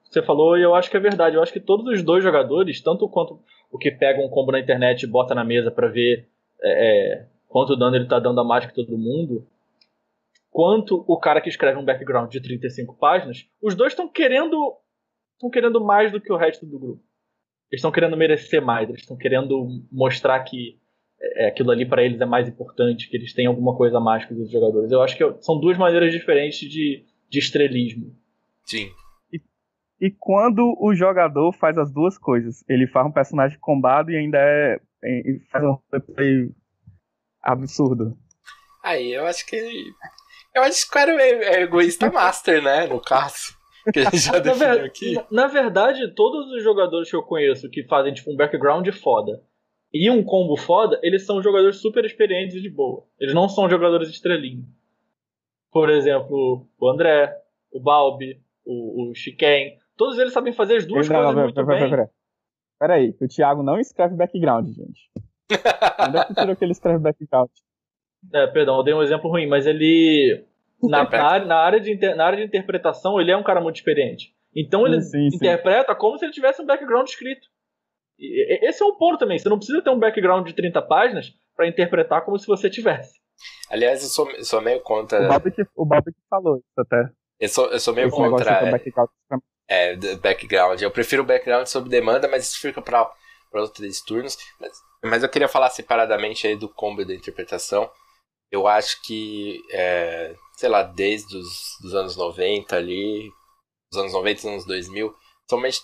você 0.10 0.22
falou 0.22 0.58
e 0.58 0.62
eu 0.62 0.76
acho 0.76 0.90
que 0.90 0.98
é 0.98 1.00
verdade. 1.00 1.36
Eu 1.36 1.42
acho 1.42 1.52
que 1.52 1.60
todos 1.60 1.86
os 1.88 2.04
dois 2.04 2.24
jogadores, 2.24 2.82
tanto 2.82 3.08
quanto 3.10 3.40
o 3.72 3.78
que 3.78 3.92
pega 3.92 4.22
um 4.22 4.30
combo 4.30 4.52
na 4.52 4.60
internet 4.60 5.04
e 5.04 5.08
bota 5.08 5.36
na 5.36 5.44
mesa 5.44 5.72
para 5.72 5.88
ver 5.88 6.28
é, 6.62 7.20
é, 7.20 7.26
quanto 7.48 7.76
dano 7.76 7.96
ele 7.96 8.08
tá 8.08 8.20
dando 8.20 8.40
a 8.40 8.44
mais 8.44 8.66
que 8.66 8.74
todo 8.74 8.98
mundo, 8.98 9.46
quanto 10.58 11.06
o 11.08 11.20
cara 11.20 11.40
que 11.40 11.50
escreve 11.50 11.78
um 11.78 11.86
background 11.86 12.32
de 12.32 12.42
35 12.42 12.98
páginas, 12.98 13.48
os 13.62 13.76
dois 13.76 13.94
estão 13.94 14.10
querendo 14.10 14.58
estão 15.36 15.52
querendo 15.52 15.80
mais 15.86 16.12
do 16.12 16.20
que 16.20 16.34
o 16.34 16.36
resto 16.36 16.66
do 16.66 16.80
grupo. 16.80 17.04
Eles 17.72 17.78
estão 17.78 17.92
querendo 17.92 18.18
merecer 18.18 18.60
mais, 18.60 18.90
eles 18.90 19.02
estão 19.02 19.16
querendo 19.16 19.68
mostrar 19.92 20.40
que 20.40 20.80
é, 21.22 21.50
aquilo 21.50 21.70
ali 21.70 21.86
para 21.86 22.02
eles 22.02 22.20
é 22.20 22.26
mais 22.26 22.48
importante, 22.48 23.08
que 23.08 23.16
eles 23.16 23.36
têm 23.36 23.46
alguma 23.46 23.78
coisa 23.78 23.98
a 23.98 24.02
mais 24.02 24.26
que 24.26 24.34
os 24.34 24.40
outros 24.40 24.52
jogadores. 24.52 24.92
Eu 24.92 25.04
acho 25.04 25.16
que 25.16 25.44
são 25.44 25.60
duas 25.60 25.78
maneiras 25.78 26.12
diferentes 26.12 26.68
de, 26.68 27.06
de 27.30 27.38
estrelismo. 27.38 28.16
Sim. 28.66 28.90
E, 29.32 29.40
e 30.02 30.10
quando 30.10 30.76
o 30.80 30.96
jogador 30.96 31.54
faz 31.54 31.78
as 31.78 31.92
duas 31.92 32.18
coisas, 32.18 32.64
ele 32.68 32.88
faz 32.88 33.06
um 33.06 33.12
personagem 33.12 33.60
combado 33.60 34.10
e 34.10 34.18
ainda 34.18 34.40
é, 34.40 34.80
faz 35.52 35.64
um 35.64 35.78
play 36.16 36.50
absurdo. 37.44 38.18
Aí 38.84 39.14
eu 39.14 39.28
acho 39.28 39.46
que 39.46 39.56
eu 40.58 40.64
acho 40.64 40.82
que 40.82 40.90
o 40.90 40.92
cara 40.92 41.12
é 41.22 41.62
egoísta 41.62 42.10
master, 42.12 42.62
né? 42.62 42.88
No 42.88 43.00
caso. 43.00 43.56
Que 43.94 44.00
a 44.00 44.04
gente 44.06 44.18
já 44.18 44.40
definiu 44.40 44.86
aqui. 44.86 45.16
Na, 45.16 45.26
na, 45.32 45.48
verdade, 45.48 46.14
todos 46.14 46.52
os 46.52 46.64
jogadores 46.64 47.10
que 47.10 47.16
eu 47.16 47.24
conheço 47.24 47.70
que 47.70 47.84
fazem 47.84 48.14
tipo 48.14 48.32
um 48.32 48.36
background 48.36 48.88
foda 48.90 49.42
e 49.94 50.10
um 50.10 50.24
combo 50.24 50.58
foda, 50.58 51.00
eles 51.02 51.26
são 51.26 51.42
jogadores 51.42 51.78
super 51.78 52.04
experientes 52.04 52.56
e 52.56 52.62
de 52.62 52.70
boa. 52.70 53.06
Eles 53.20 53.34
não 53.34 53.48
são 53.48 53.70
jogadores 53.70 54.10
estrelinhos. 54.10 54.66
Por 55.72 55.90
exemplo, 55.90 56.68
o 56.80 56.90
André, 56.90 57.34
o 57.72 57.80
Balbi, 57.80 58.42
o, 58.66 59.12
o 59.12 59.16
Chiquen. 59.16 59.78
Todos 59.96 60.18
eles 60.18 60.34
sabem 60.34 60.54
fazer 60.54 60.78
as 60.78 60.86
duas 60.86 61.08
não, 61.08 61.16
coisas 61.16 61.36
não, 61.36 61.44
muito 61.44 61.56
pera, 61.56 61.80
bem. 61.80 61.90
Pera, 61.90 62.10
pera, 62.80 62.94
aí, 62.96 63.16
o 63.20 63.28
Thiago 63.28 63.64
não 63.64 63.80
escreve 63.80 64.16
background, 64.16 64.68
gente. 64.68 65.10
Onde 66.08 66.18
é 66.18 66.26
que 66.26 66.34
tirou 66.34 66.56
que 66.56 66.66
ele 66.66 66.72
escreve 66.72 67.00
background? 67.00 67.50
É, 68.34 68.48
perdão, 68.48 68.78
eu 68.78 68.84
dei 68.84 68.94
um 68.94 69.02
exemplo 69.02 69.30
ruim, 69.30 69.48
mas 69.48 69.66
ele. 69.66 70.44
Na, 70.84 71.10
na, 71.10 71.40
na, 71.40 71.56
área 71.58 71.80
de, 71.80 71.96
na 72.16 72.26
área 72.26 72.38
de 72.38 72.44
interpretação, 72.44 73.20
ele 73.20 73.32
é 73.32 73.38
um 73.38 73.44
cara 73.44 73.60
muito 73.60 73.78
experiente. 73.78 74.34
Então 74.56 74.86
ele 74.86 75.02
sim, 75.02 75.30
sim, 75.30 75.36
interpreta 75.36 75.94
sim. 75.94 76.00
como 76.00 76.18
se 76.18 76.26
ele 76.26 76.34
tivesse 76.34 76.62
um 76.62 76.66
background 76.66 77.08
escrito. 77.08 77.48
E, 78.20 78.68
esse 78.68 78.84
é 78.84 78.86
um 78.86 78.96
ponto 78.96 79.18
também. 79.18 79.40
Você 79.40 79.50
não 79.50 79.58
precisa 79.58 79.82
ter 79.82 79.90
um 79.90 80.00
background 80.00 80.46
de 80.46 80.54
30 80.54 80.82
páginas 80.84 81.34
para 81.56 81.68
interpretar 81.68 82.24
como 82.24 82.38
se 82.38 82.46
você 82.46 82.70
tivesse. 82.70 83.20
Aliás, 83.70 84.04
eu 84.04 84.10
sou, 84.10 84.44
sou 84.44 84.62
meio 84.62 84.80
contra. 84.82 85.26
O 85.26 85.28
Bob 85.28 85.52
que, 85.52 85.64
o 85.76 85.86
Bob 85.86 86.04
que 86.04 86.20
falou 86.30 86.58
isso 86.58 86.80
até. 86.80 87.10
Eu 87.40 87.50
sou, 87.50 87.68
eu 87.68 87.80
sou 87.80 87.94
meio 87.94 88.08
Esse 88.08 88.16
contra. 88.16 88.52
É, 88.52 88.72
background. 88.72 89.10
É, 89.68 89.96
background. 90.16 90.82
Eu 90.82 90.92
prefiro 90.92 91.24
o 91.24 91.26
background 91.26 91.68
sob 91.68 91.90
demanda, 91.90 92.28
mas 92.28 92.46
isso 92.46 92.60
fica 92.60 92.82
para 92.82 93.12
outros 93.54 94.02
turnos. 94.02 94.38
Mas, 94.60 94.72
mas 95.04 95.24
eu 95.24 95.30
queria 95.30 95.48
falar 95.48 95.70
separadamente 95.70 96.48
aí 96.48 96.56
do 96.56 96.70
combo 96.70 97.06
da 97.06 97.14
interpretação 97.14 97.90
eu 98.52 98.68
acho 98.68 99.02
que, 99.04 99.62
é, 99.72 100.36
sei 100.54 100.70
lá, 100.70 100.84
desde 100.84 101.38
os 101.38 101.78
dos 101.82 101.94
anos 101.94 102.16
90 102.16 102.76
ali, 102.76 103.30
dos 103.92 104.02
anos 104.02 104.14
90 104.14 104.46
e 104.46 104.50
anos 104.50 104.66
2000, 104.66 105.16
somente 105.50 105.82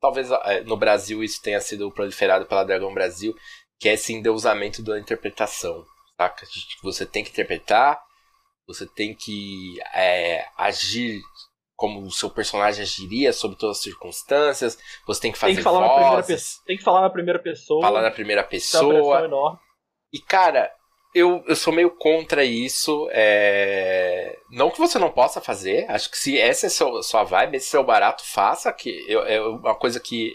talvez 0.00 0.30
é, 0.30 0.62
no 0.62 0.76
Brasil 0.76 1.22
isso 1.22 1.40
tenha 1.40 1.60
sido 1.60 1.90
proliferado 1.90 2.46
pela 2.46 2.64
Dragão 2.64 2.92
Brasil, 2.92 3.34
que 3.80 3.88
é 3.88 3.94
esse 3.94 4.12
endeusamento 4.12 4.82
da 4.82 4.98
interpretação, 4.98 5.84
saca? 6.16 6.46
Você 6.82 7.06
tem 7.06 7.24
que 7.24 7.30
interpretar, 7.30 8.00
você 8.66 8.86
tem 8.86 9.14
que 9.14 9.78
é, 9.94 10.46
agir 10.56 11.22
como 11.76 12.02
o 12.02 12.10
seu 12.10 12.30
personagem 12.30 12.82
agiria 12.82 13.32
sob 13.32 13.56
todas 13.56 13.78
as 13.78 13.82
circunstâncias, 13.82 14.78
você 15.06 15.20
tem 15.22 15.32
que 15.32 15.38
fazer 15.38 15.54
tem 15.54 15.56
que 15.56 15.62
falar 15.64 15.86
vozes, 15.88 16.60
Tem 16.64 16.76
que 16.76 16.84
falar 16.84 17.00
na 17.00 17.10
primeira 17.10 17.38
pessoa. 17.38 17.82
Falar 17.82 18.02
na 18.02 18.10
primeira 18.10 18.44
pessoa. 18.44 19.60
E 20.12 20.20
cara, 20.20 20.72
eu, 21.14 21.44
eu 21.46 21.54
sou 21.54 21.72
meio 21.72 21.90
contra 21.92 22.44
isso. 22.44 23.08
É... 23.12 24.36
Não 24.50 24.70
que 24.70 24.80
você 24.80 24.98
não 24.98 25.10
possa 25.10 25.40
fazer. 25.40 25.88
Acho 25.88 26.10
que 26.10 26.18
se 26.18 26.38
essa 26.38 26.66
é 26.66 26.68
a 26.68 27.02
sua 27.02 27.22
vibe, 27.22 27.56
esse 27.56 27.76
é 27.76 27.78
o 27.78 27.84
barato, 27.84 28.24
faça. 28.26 28.72
Que 28.72 28.90
eu, 29.08 29.22
é 29.22 29.40
uma 29.40 29.76
coisa 29.76 30.00
que 30.00 30.34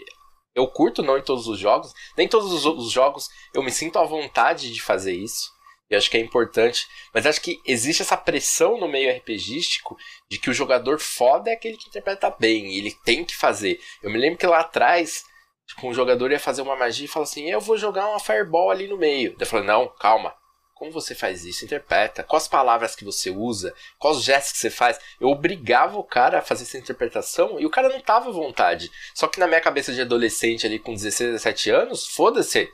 eu 0.54 0.66
curto, 0.66 1.02
não 1.02 1.18
em 1.18 1.22
todos 1.22 1.46
os 1.46 1.58
jogos. 1.58 1.92
Nem 2.16 2.26
todos 2.26 2.50
os, 2.50 2.64
os 2.64 2.90
jogos 2.90 3.28
eu 3.54 3.62
me 3.62 3.70
sinto 3.70 3.98
à 3.98 4.04
vontade 4.04 4.72
de 4.72 4.80
fazer 4.80 5.12
isso. 5.12 5.50
E 5.90 5.96
acho 5.96 6.10
que 6.10 6.16
é 6.16 6.20
importante. 6.20 6.86
Mas 7.12 7.26
acho 7.26 7.42
que 7.42 7.60
existe 7.66 8.00
essa 8.00 8.16
pressão 8.16 8.78
no 8.80 8.88
meio 8.88 9.14
RPGístico 9.18 9.98
de 10.30 10.38
que 10.38 10.48
o 10.48 10.54
jogador 10.54 10.98
foda 10.98 11.50
é 11.50 11.52
aquele 11.52 11.76
que 11.76 11.88
interpreta 11.88 12.34
bem. 12.38 12.74
Ele 12.74 12.96
tem 13.04 13.22
que 13.22 13.36
fazer. 13.36 13.78
Eu 14.02 14.10
me 14.10 14.18
lembro 14.18 14.38
que 14.38 14.46
lá 14.46 14.60
atrás. 14.60 15.24
Tipo, 15.68 15.88
um 15.88 15.94
jogador 15.94 16.32
ia 16.32 16.40
fazer 16.40 16.62
uma 16.62 16.74
magia 16.74 17.04
e 17.04 17.08
fala 17.08 17.24
assim: 17.24 17.50
Eu 17.50 17.60
vou 17.60 17.76
jogar 17.76 18.08
uma 18.08 18.18
fireball 18.18 18.70
ali 18.70 18.88
no 18.88 18.96
meio. 18.96 19.36
Eu 19.38 19.46
falei: 19.46 19.66
Não, 19.66 19.86
calma 19.86 20.34
como 20.80 20.90
você 20.90 21.14
faz 21.14 21.44
isso? 21.44 21.62
Interpreta. 21.62 22.24
Quais 22.24 22.48
palavras 22.48 22.96
que 22.96 23.04
você 23.04 23.28
usa? 23.28 23.74
Quais 23.98 24.22
gestos 24.22 24.52
que 24.52 24.58
você 24.60 24.70
faz? 24.70 24.98
Eu 25.20 25.28
obrigava 25.28 25.98
o 25.98 26.02
cara 26.02 26.38
a 26.38 26.42
fazer 26.42 26.62
essa 26.62 26.78
interpretação 26.78 27.60
e 27.60 27.66
o 27.66 27.70
cara 27.70 27.90
não 27.90 28.00
tava 28.00 28.30
à 28.30 28.32
vontade. 28.32 28.90
Só 29.14 29.28
que 29.28 29.38
na 29.38 29.46
minha 29.46 29.60
cabeça 29.60 29.92
de 29.92 30.00
adolescente 30.00 30.64
ali 30.64 30.78
com 30.78 30.94
16, 30.94 31.32
17 31.32 31.70
anos, 31.70 32.06
foda-se. 32.06 32.66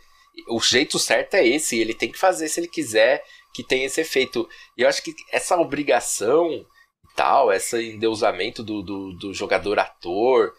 O 0.49 0.61
jeito 0.61 1.01
certo 1.01 1.35
é 1.35 1.45
esse. 1.45 1.81
Ele 1.81 1.93
tem 1.95 2.13
que 2.13 2.17
fazer 2.17 2.49
se 2.49 2.61
ele 2.61 2.69
quiser 2.69 3.25
que 3.53 3.65
tenha 3.65 3.87
esse 3.87 4.01
efeito. 4.01 4.49
E 4.79 4.83
eu 4.83 4.89
acho 4.89 5.03
que 5.03 5.13
essa 5.33 5.57
obrigação 5.57 6.49
e 6.49 7.15
tal, 7.17 7.53
esse 7.53 7.77
endeusamento 7.91 8.63
do, 8.63 8.83
do, 8.83 9.13
do 9.15 9.35
jogador 9.35 9.81
ator 9.81 10.55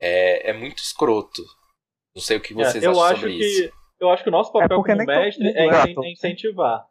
é, 0.00 0.52
é 0.52 0.52
muito 0.54 0.78
escroto. 0.78 1.44
Não 2.16 2.22
sei 2.22 2.38
o 2.38 2.40
que 2.40 2.54
é, 2.54 2.56
vocês 2.56 2.82
é, 2.82 2.86
acham 2.86 3.14
sobre 3.14 3.36
que... 3.36 3.44
isso 3.44 3.77
eu 4.00 4.10
acho 4.10 4.22
que 4.22 4.28
o 4.28 4.32
nosso 4.32 4.52
papel 4.52 4.80
é 4.80 4.82
como 4.82 5.04
mestre 5.04 5.48
é, 5.48 5.66
é 5.66 6.10
incentivar. 6.10 6.86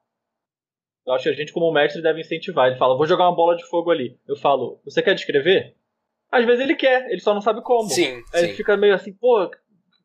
Eu 1.06 1.14
acho 1.14 1.24
que 1.24 1.30
a 1.30 1.34
gente, 1.34 1.54
como 1.54 1.72
mestre, 1.72 2.02
deve 2.02 2.20
incentivar. 2.20 2.68
Ele 2.68 2.78
fala, 2.78 2.98
vou 2.98 3.08
jogar 3.08 3.30
uma 3.30 3.36
bola 3.36 3.56
de 3.56 3.66
fogo 3.66 3.90
ali. 3.90 4.20
Eu 4.28 4.36
falo, 4.36 4.82
você 4.84 5.02
quer 5.02 5.16
descrever? 5.16 5.74
Às 6.30 6.46
vezes 6.46 6.62
ele 6.62 6.76
quer, 6.76 7.10
ele 7.10 7.22
só 7.22 7.34
não 7.34 7.40
sabe 7.40 7.62
como. 7.62 7.90
Sim. 7.90 8.22
Aí 8.34 8.42
sim. 8.42 8.46
ele 8.48 8.54
fica 8.54 8.76
meio 8.76 8.94
assim, 8.94 9.14
pô, 9.14 9.46
o 9.46 9.52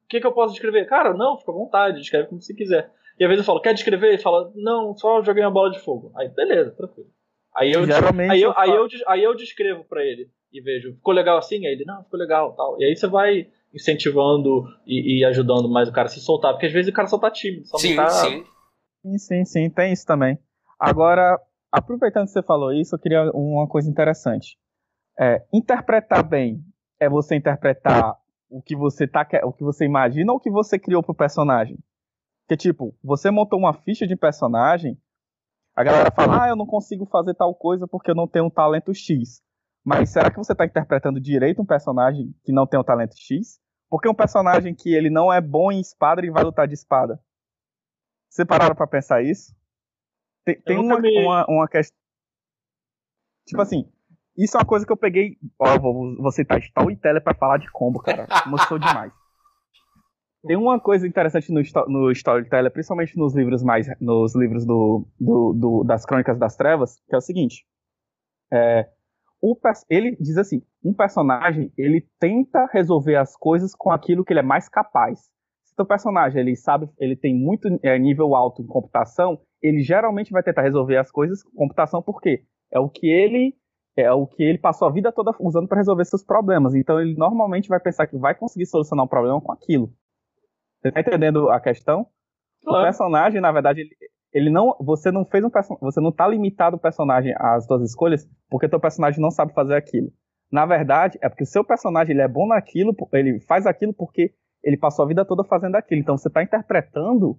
que, 0.09 0.21
que 0.21 0.27
eu 0.27 0.33
posso 0.33 0.53
descrever? 0.53 0.87
Cara, 0.87 1.13
não, 1.13 1.37
fica 1.37 1.51
à 1.51 1.55
vontade, 1.55 1.99
descreve 1.99 2.29
como 2.29 2.41
você 2.41 2.55
quiser. 2.55 2.89
E 3.19 3.25
às 3.25 3.29
vezes 3.29 3.43
eu 3.43 3.47
falo, 3.47 3.61
quer 3.61 3.75
descrever? 3.75 4.11
Ele 4.11 4.19
fala, 4.19 4.53
não, 4.55 4.97
só 4.97 5.21
joguei 5.23 5.43
uma 5.43 5.51
bola 5.51 5.73
de 5.73 5.81
fogo. 5.81 6.13
Aí, 6.17 6.29
beleza, 6.29 6.71
tranquilo. 6.71 7.11
Aí 7.55 7.73
eu, 7.73 7.85
Geralmente 7.85 8.31
aí 8.31 8.41
eu, 8.41 8.51
eu 8.51 8.59
aí, 8.59 8.71
eu, 8.71 8.89
aí 9.09 9.23
eu 9.25 9.35
descrevo 9.35 9.85
pra 9.85 10.05
ele 10.05 10.31
e 10.53 10.61
vejo, 10.61 10.95
ficou 10.95 11.13
legal 11.13 11.37
assim? 11.37 11.67
Aí 11.67 11.73
ele, 11.73 11.85
não, 11.85 12.03
ficou 12.05 12.19
legal 12.19 12.55
tal. 12.55 12.81
E 12.81 12.85
aí 12.85 12.97
você 12.97 13.07
vai 13.09 13.49
incentivando 13.75 14.65
e, 14.87 15.21
e, 15.21 15.25
ajudando 15.25 15.69
mais 15.69 15.89
o 15.89 15.93
cara 15.93 16.07
a 16.07 16.11
se 16.11 16.21
soltar, 16.21 16.53
porque 16.53 16.67
às 16.67 16.73
vezes 16.73 16.91
o 16.91 16.95
cara 16.95 17.09
só 17.09 17.19
tá 17.19 17.31
tímido, 17.31 17.67
só 17.67 17.79
sim, 17.79 17.97
tá... 17.97 18.09
sim. 18.09 18.45
Sim, 19.03 19.19
sim, 19.19 19.45
sim, 19.45 19.71
tem 19.71 19.93
isso 19.93 20.07
também. 20.07 20.39
Agora, 20.79 21.41
aproveitando 21.71 22.27
que 22.27 22.33
você 22.33 22.43
falou 22.43 22.73
isso, 22.73 22.95
eu 22.95 22.99
queria 22.99 23.31
uma 23.33 23.67
coisa 23.67 23.91
interessante. 23.91 24.57
É, 25.19 25.45
interpretar 25.53 26.23
bem 26.23 26.65
é 27.01 27.09
você 27.09 27.35
interpretar 27.35 28.17
o 28.49 28.63
que 28.63 28.77
você 28.77 29.07
tá 29.07 29.27
o 29.45 29.53
que 29.53 29.65
você 29.65 29.85
imagina 29.85 30.31
ou 30.33 30.39
o 30.39 30.41
que 30.41 30.51
você 30.51 30.79
criou 30.79 31.03
pro 31.03 31.15
personagem? 31.15 31.79
Que 32.49 32.57
tipo, 32.57 32.95
você 33.03 33.31
montou 33.31 33.59
uma 33.59 33.73
ficha 33.73 34.07
de 34.07 34.15
personagem, 34.15 34.99
a 35.75 35.83
galera 35.83 36.11
fala, 36.11 36.45
ah, 36.45 36.49
eu 36.49 36.57
não 36.57 36.67
consigo 36.67 37.07
fazer 37.07 37.35
tal 37.35 37.55
coisa 37.55 37.89
porque 37.89 38.11
eu 38.11 38.15
não 38.15 38.29
tenho 38.29 38.47
um 38.47 38.51
talento 38.51 38.95
X. 38.95 39.43
Mas 39.85 40.11
será 40.11 40.31
que 40.31 40.37
você 40.37 40.53
está 40.53 40.65
interpretando 40.65 41.21
direito 41.21 41.63
um 41.63 41.67
personagem 41.67 42.33
que 42.45 42.53
não 42.53 42.67
tem 42.67 42.79
o 42.79 42.83
um 42.83 42.85
talento 42.85 43.15
X? 43.17 43.59
Porque 43.93 44.09
um 44.09 44.15
personagem 44.15 44.75
que 44.75 44.95
ele 44.95 45.11
não 45.11 45.31
é 45.31 45.39
bom 45.39 45.71
em 45.71 45.79
espada, 45.79 46.23
ele 46.23 46.31
vai 46.31 46.43
lutar 46.43 46.67
de 46.67 46.73
espada. 46.73 47.21
Você 48.31 48.43
pararam 48.43 48.75
para 48.75 48.87
pensar 48.87 49.23
isso? 49.23 49.55
Tem, 50.47 50.59
tem 50.63 50.79
uma, 50.79 50.99
me... 50.99 51.23
uma, 51.23 51.45
uma 51.47 51.69
questão. 51.69 51.95
Tipo 53.47 53.61
assim, 53.61 53.93
isso 54.35 54.57
é 54.57 54.61
uma 54.61 54.67
coisa 54.67 54.87
que 54.87 54.93
eu 54.93 54.97
peguei. 54.97 55.37
Ó, 55.59 55.79
vou, 55.79 56.17
vou 56.17 56.33
citar 56.33 56.59
Storyteller 56.59 57.23
pra 57.23 57.35
falar 57.35 57.59
de 57.59 57.71
combo, 57.71 58.01
cara. 58.01 58.27
Mostrou 58.47 58.79
demais. 58.79 59.13
Tem 60.47 60.57
uma 60.57 60.81
coisa 60.81 61.07
interessante 61.07 61.53
no, 61.53 61.61
no 61.89 62.11
Storyteller, 62.13 62.73
principalmente 62.73 63.19
nos 63.19 63.35
livros 63.35 63.63
mais. 63.63 63.89
nos 64.01 64.35
livros 64.35 64.65
do, 64.65 65.07
do, 65.21 65.53
do 65.53 65.85
das 65.85 66.07
Crônicas 66.07 66.39
das 66.39 66.57
Trevas, 66.57 66.99
que 67.07 67.15
é 67.15 67.19
o 67.19 67.21
seguinte. 67.21 67.67
É, 68.51 68.89
o, 69.43 69.57
ele 69.91 70.17
diz 70.21 70.39
assim: 70.39 70.63
um 70.85 70.95
personagem 70.95 71.73
ele 71.77 72.07
tenta 72.21 72.67
resolver 72.73 73.17
as 73.17 73.37
coisas 73.37 73.75
com 73.75 73.91
aquilo 73.91 74.25
que 74.25 74.33
ele 74.33 74.41
é 74.41 74.45
mais 74.45 74.69
capaz. 74.69 75.31
Se 75.65 75.83
o 75.83 75.85
personagem 75.85 76.41
ele 76.41 76.55
sabe, 76.55 76.89
ele 76.99 77.17
tem 77.17 77.35
muito 77.35 77.69
é, 77.83 77.99
nível 77.99 78.37
alto 78.37 78.63
em 78.63 78.67
computação, 78.67 79.41
ele 79.61 79.81
geralmente 79.81 80.31
vai 80.31 80.43
tentar 80.43 80.63
resolver 80.63 80.97
as 80.97 81.11
coisas 81.11 81.43
com 81.43 81.51
computação 81.51 82.01
porque 82.01 82.45
é 82.71 82.79
o 82.79 82.89
que 82.89 83.07
ele 83.07 83.57
é 83.97 84.11
o 84.13 84.27
que 84.27 84.43
ele 84.43 84.59
passou 84.59 84.89
a 84.89 84.93
vida 84.93 85.13
toda 85.13 85.35
usando 85.41 85.69
para 85.69 85.79
resolver 85.79 86.05
seus 86.05 86.25
problemas. 86.25 86.75
Então 86.75 87.01
ele 87.01 87.15
normalmente 87.15 87.69
vai 87.69 87.81
pensar 87.81 88.07
que 88.07 88.17
vai 88.17 88.35
conseguir 88.35 88.67
solucionar 88.67 89.05
um 89.05 89.09
problema 89.09 89.41
com 89.41 89.53
aquilo. 89.53 89.93
Você 90.81 90.93
tá 90.93 91.01
entendendo 91.01 91.51
a 91.51 91.61
questão? 91.61 92.07
Claro. 92.65 92.81
O 92.81 92.85
personagem, 92.85 93.41
na 93.41 93.53
verdade, 93.53 93.81
ele, 93.81 93.91
ele 94.33 94.51
não, 94.51 94.75
você 94.81 95.11
não 95.13 95.25
fez 95.25 95.45
um 95.45 95.51
você 95.81 96.01
não 96.01 96.11
tá 96.11 96.27
limitado 96.27 96.77
o 96.77 96.81
personagem 96.81 97.35
às 97.37 97.67
suas 97.67 97.83
escolhas 97.83 98.27
porque 98.49 98.69
teu 98.69 98.81
personagem 98.81 99.21
não 99.21 99.31
sabe 99.31 99.53
fazer 99.53 99.75
aquilo. 99.75 100.11
Na 100.51 100.67
verdade, 100.67 101.19
é 101.23 101.29
porque 101.29 101.45
o 101.45 101.47
seu 101.47 101.65
personagem 101.65 102.15
ele 102.15 102.23
é 102.23 102.29
bom 102.29 102.47
naquilo, 102.47 102.95
ele 103.13 103.41
faz 103.41 103.67
aquilo 103.67 103.93
porque 103.93 104.35
ele 104.63 104.77
passou 104.77 105.05
a 105.05 105.09
vida 105.09 105.25
toda 105.25 105.45
fazendo 105.45 105.77
aquilo. 105.77 106.01
Então 106.01 106.17
você 106.17 106.29
está 106.29 106.43
interpretando 106.43 107.39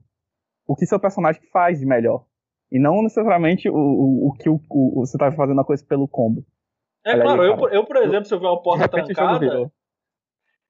o 0.68 0.76
que 0.76 0.86
seu 0.86 1.00
personagem 1.00 1.42
faz 1.52 1.80
de 1.80 1.86
melhor. 1.86 2.26
E 2.72 2.80
não 2.80 3.04
necessariamente 3.04 3.70
o, 3.70 3.76
o, 3.76 4.30
o 4.30 4.34
que 4.34 4.50
o, 4.50 4.60
o, 4.70 5.06
você 5.06 5.16
está 5.16 5.32
fazendo 5.32 5.62
a 5.62 5.66
coisa 5.66 5.86
pelo 5.86 6.08
combo. 6.08 6.44
É 7.06 7.14
Olha 7.14 7.22
claro, 7.22 7.42
aí, 7.42 7.50
eu, 7.50 7.70
eu, 7.70 7.86
por 7.86 7.98
exemplo, 7.98 8.26
se 8.26 8.34
eu 8.34 8.40
ver 8.40 8.48
uma 8.48 8.62
porta 8.62 8.88
trancada. 8.88 9.72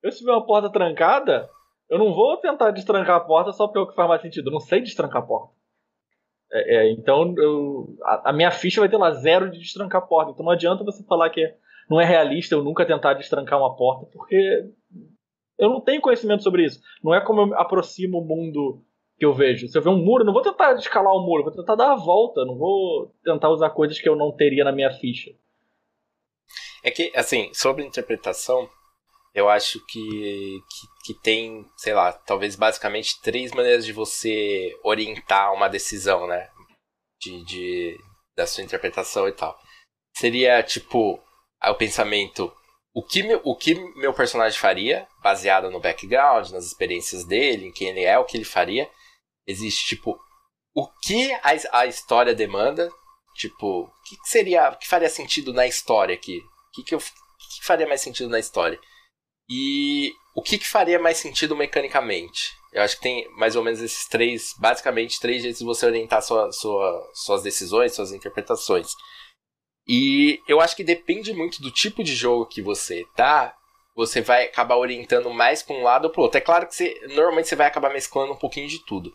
Eu 0.01 0.11
se 0.11 0.23
ver 0.23 0.31
uma 0.31 0.45
porta 0.45 0.69
trancada, 0.69 1.49
eu 1.89 1.97
não 1.97 2.13
vou 2.13 2.35
tentar 2.37 2.71
destrancar 2.71 3.15
a 3.15 3.21
porta 3.21 3.53
só 3.53 3.67
pelo 3.69 3.87
que 3.87 3.95
faz 3.95 4.09
mais 4.09 4.21
sentido. 4.21 4.49
Eu 4.49 4.53
não 4.53 4.59
sei 4.59 4.81
destrancar 4.81 5.21
a 5.21 5.25
porta. 5.25 5.53
É, 6.53 6.75
é, 6.75 6.91
então 6.91 7.33
eu, 7.35 7.97
a, 8.03 8.29
a, 8.29 8.33
minha 8.33 8.51
ficha 8.51 8.79
vai 8.79 8.87
ter 8.87 8.97
lá 8.97 9.11
zero 9.11 9.49
de 9.49 9.57
destrancar 9.57 10.03
a 10.03 10.05
porta. 10.05 10.31
Então 10.31 10.45
não 10.45 10.51
adianta 10.51 10.83
você 10.83 11.03
falar 11.03 11.31
que 11.31 11.51
não 11.89 11.99
é 11.99 12.05
realista 12.05 12.53
eu 12.53 12.63
nunca 12.63 12.85
tentar 12.85 13.15
destrancar 13.15 13.59
uma 13.59 13.75
porta, 13.75 14.05
porque 14.13 14.69
eu 15.57 15.69
não 15.69 15.81
tenho 15.81 16.01
conhecimento 16.01 16.43
sobre 16.43 16.63
isso. 16.65 16.79
Não 17.03 17.13
é 17.13 17.19
como 17.19 17.41
eu 17.41 17.59
aproximo 17.59 18.19
o 18.19 18.25
mundo 18.25 18.83
que 19.17 19.25
eu 19.25 19.33
vejo. 19.33 19.67
Se 19.67 19.77
eu 19.77 19.81
ver 19.81 19.89
um 19.89 20.03
muro, 20.03 20.23
não 20.23 20.33
vou 20.33 20.43
tentar 20.43 20.75
escalar 20.75 21.13
o 21.13 21.25
muro, 21.25 21.43
vou 21.43 21.53
tentar 21.53 21.75
dar 21.75 21.93
a 21.93 21.95
volta, 21.95 22.45
não 22.45 22.55
vou 22.55 23.11
tentar 23.23 23.49
usar 23.49 23.71
coisas 23.71 23.99
que 23.99 24.07
eu 24.07 24.15
não 24.15 24.31
teria 24.31 24.63
na 24.63 24.71
minha 24.71 24.91
ficha. 24.91 25.31
É 26.83 26.91
que, 26.91 27.11
assim, 27.15 27.49
sobre 27.53 27.85
interpretação, 27.85 28.69
eu 29.33 29.49
acho 29.49 29.83
que, 29.87 29.99
que, 29.99 30.87
que, 31.03 31.13
tem, 31.13 31.65
sei 31.77 31.93
lá, 31.93 32.13
talvez 32.13 32.55
basicamente 32.55 33.21
três 33.21 33.51
maneiras 33.51 33.85
de 33.85 33.93
você 33.93 34.71
orientar 34.83 35.53
uma 35.53 35.67
decisão, 35.67 36.27
né? 36.27 36.49
De, 37.21 37.43
de, 37.45 37.97
da 38.35 38.47
sua 38.47 38.63
interpretação 38.63 39.27
e 39.27 39.31
tal. 39.31 39.57
Seria, 40.15 40.61
tipo, 40.63 41.19
o 41.63 41.75
pensamento 41.75 42.53
o 42.93 43.01
que, 43.01 43.23
meu, 43.23 43.41
o 43.43 43.55
que 43.55 43.73
meu 43.95 44.13
personagem 44.13 44.59
faria, 44.59 45.07
baseado 45.23 45.71
no 45.71 45.79
background, 45.79 46.51
nas 46.51 46.65
experiências 46.65 47.25
dele, 47.25 47.67
em 47.67 47.71
quem 47.71 47.89
ele 47.89 48.03
é, 48.03 48.19
o 48.19 48.25
que 48.25 48.37
ele 48.37 48.45
faria. 48.45 48.87
Existe, 49.47 49.87
tipo, 49.87 50.17
o 50.75 50.87
que 51.01 51.33
a, 51.33 51.79
a 51.79 51.87
história 51.87 52.35
demanda. 52.35 52.89
Tipo, 53.35 53.85
o 53.85 53.91
que, 54.05 54.15
que 54.15 54.29
seria. 54.29 54.69
O 54.69 54.77
que 54.77 54.87
faria 54.87 55.09
sentido 55.09 55.51
na 55.51 55.65
história 55.65 56.13
aqui? 56.13 56.37
O 56.37 56.71
que, 56.71 56.83
que, 56.83 56.93
eu, 56.93 56.99
que, 56.99 57.05
que 57.59 57.65
faria 57.65 57.87
mais 57.87 58.01
sentido 58.01 58.29
na 58.29 58.37
história? 58.37 58.79
E 59.49 60.11
o 60.35 60.41
que, 60.41 60.57
que 60.57 60.67
faria 60.67 60.99
mais 60.99 61.17
sentido 61.17 61.55
mecanicamente? 61.55 62.51
Eu 62.71 62.81
acho 62.81 62.95
que 62.95 63.03
tem 63.03 63.29
mais 63.37 63.55
ou 63.55 63.63
menos 63.63 63.81
esses 63.81 64.07
três, 64.07 64.53
basicamente, 64.57 65.19
três 65.19 65.41
jeitos 65.41 65.59
de 65.59 65.65
você 65.65 65.85
orientar 65.85 66.21
sua, 66.21 66.51
sua, 66.51 67.11
suas 67.13 67.43
decisões, 67.43 67.93
suas 67.93 68.11
interpretações. 68.11 68.91
E 69.87 70.41
eu 70.47 70.59
acho 70.59 70.75
que 70.75 70.83
depende 70.83 71.33
muito 71.33 71.61
do 71.61 71.69
tipo 71.69 72.03
de 72.03 72.15
jogo 72.15 72.47
que 72.47 72.61
você 72.61 73.05
tá, 73.15 73.53
você 73.95 74.21
vai 74.21 74.45
acabar 74.45 74.77
orientando 74.77 75.29
mais 75.29 75.61
para 75.61 75.75
um 75.75 75.83
lado 75.83 76.05
ou 76.05 76.11
para 76.11 76.21
outro. 76.21 76.37
É 76.37 76.41
claro 76.41 76.67
que 76.67 76.75
você, 76.75 76.99
normalmente 77.09 77.47
você 77.47 77.55
vai 77.55 77.67
acabar 77.67 77.93
mesclando 77.93 78.33
um 78.33 78.37
pouquinho 78.37 78.67
de 78.67 78.83
tudo. 78.85 79.13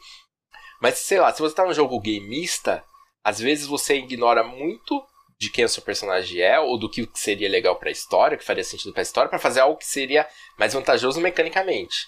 Mas 0.81 0.99
sei 0.99 1.19
lá, 1.19 1.33
se 1.33 1.41
você 1.41 1.55
tá 1.55 1.65
num 1.65 1.75
jogo 1.75 2.01
gameista, 2.01 2.85
às 3.25 3.41
vezes 3.41 3.67
você 3.67 3.97
ignora 3.97 4.45
muito 4.45 5.05
de 5.39 5.51
quem 5.51 5.65
o 5.65 5.69
seu 5.69 5.83
personagem 5.83 6.41
é 6.41 6.59
ou 6.59 6.79
do 6.79 6.91
que 6.91 7.09
seria 7.15 7.49
legal 7.49 7.77
para 7.77 7.89
a 7.89 7.93
história, 7.93 8.37
que 8.37 8.45
faria 8.45 8.65
sentido 8.65 8.93
para 8.93 9.01
a 9.01 9.03
história, 9.03 9.31
para 9.31 9.39
fazer 9.39 9.61
algo 9.61 9.79
que 9.79 9.87
seria 9.87 10.29
mais 10.59 10.75
vantajoso 10.75 11.21
mecanicamente. 11.21 12.07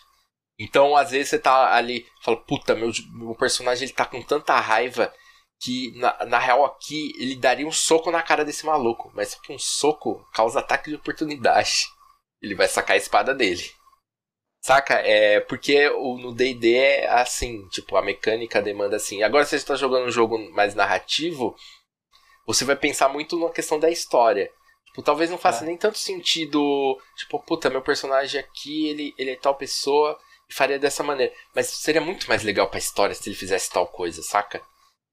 Então, 0.59 0.97
às 0.97 1.13
vezes 1.13 1.31
você 1.31 1.39
tá 1.39 1.75
ali, 1.75 2.07
fala, 2.23 2.37
puta, 2.37 2.75
meu, 2.75 2.91
meu 3.13 3.35
personagem 3.35 3.85
ele 3.87 3.95
tá 3.95 4.05
com 4.05 4.23
tanta 4.23 4.59
raiva 4.59 5.13
que 5.61 5.93
na, 5.97 6.25
na 6.27 6.39
real 6.39 6.65
aqui 6.65 7.13
ele 7.19 7.37
daria 7.37 7.67
um 7.67 7.73
soco 7.73 8.11
na 8.11 8.23
cara 8.23 8.45
desse 8.45 8.67
maluco, 8.67 9.11
mas 9.15 9.31
só 9.31 9.41
que 9.41 9.53
um 9.53 9.59
soco 9.59 10.27
causa 10.33 10.61
ataque 10.61 10.91
de 10.91 10.97
oportunidade. 10.97 11.87
Ele 12.43 12.55
vai 12.55 12.67
sacar 12.67 12.95
a 12.95 12.99
espada 12.99 13.35
dele. 13.35 13.63
Saca? 14.63 14.95
É 14.95 15.41
porque 15.41 15.89
o, 15.89 16.19
no 16.19 16.35
D&D 16.35 16.75
é 16.75 17.09
assim, 17.09 17.67
tipo, 17.69 17.97
a 17.97 18.03
mecânica 18.03 18.61
demanda 18.61 18.97
assim. 18.97 19.23
Agora 19.23 19.45
se 19.45 19.51
você 19.51 19.57
está 19.57 19.77
jogando 19.77 20.07
um 20.07 20.11
jogo 20.11 20.39
mais 20.53 20.75
narrativo, 20.75 21.57
você 22.53 22.65
vai 22.65 22.77
pensar 22.77 23.09
muito 23.09 23.39
na 23.39 23.51
questão 23.51 23.79
da 23.79 23.91
história. 23.91 24.51
Tipo, 24.87 25.03
talvez 25.03 25.31
não 25.31 25.39
faça 25.39 25.65
é. 25.65 25.69
nem 25.69 25.77
tanto 25.77 25.99
sentido, 25.99 26.99
tipo, 27.17 27.39
puta, 27.39 27.71
meu 27.71 27.81
personagem 27.81 28.41
aqui, 28.41 28.89
ele, 28.89 29.15
ele 29.17 29.31
é 29.31 29.37
tal 29.37 29.55
pessoa 29.55 30.19
e 30.49 30.55
faria 30.55 30.79
dessa 30.79 31.03
maneira. 31.03 31.33
Mas 31.55 31.67
seria 31.67 32.01
muito 32.01 32.29
mais 32.29 32.43
legal 32.43 32.69
pra 32.69 32.79
história 32.79 33.15
se 33.15 33.29
ele 33.29 33.37
fizesse 33.37 33.71
tal 33.71 33.87
coisa, 33.87 34.23
saca? 34.23 34.61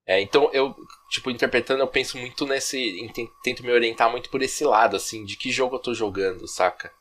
É, 0.06 0.22
então 0.22 0.50
eu, 0.54 0.74
tipo, 1.10 1.30
interpretando, 1.30 1.82
eu 1.82 1.88
penso 1.88 2.18
muito 2.18 2.46
nesse. 2.46 3.12
Tento 3.44 3.64
me 3.64 3.72
orientar 3.72 4.10
muito 4.10 4.30
por 4.30 4.42
esse 4.42 4.64
lado, 4.64 4.96
assim, 4.96 5.26
de 5.26 5.38
que 5.38 5.52
jogo 5.52 5.76
eu 5.76 5.82
tô 5.82 5.94
jogando, 5.94 6.48
saca? 6.48 6.92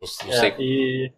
Não, 0.00 0.26
não 0.26 0.34
é, 0.34 0.40
sei. 0.40 0.54
E 0.58 1.12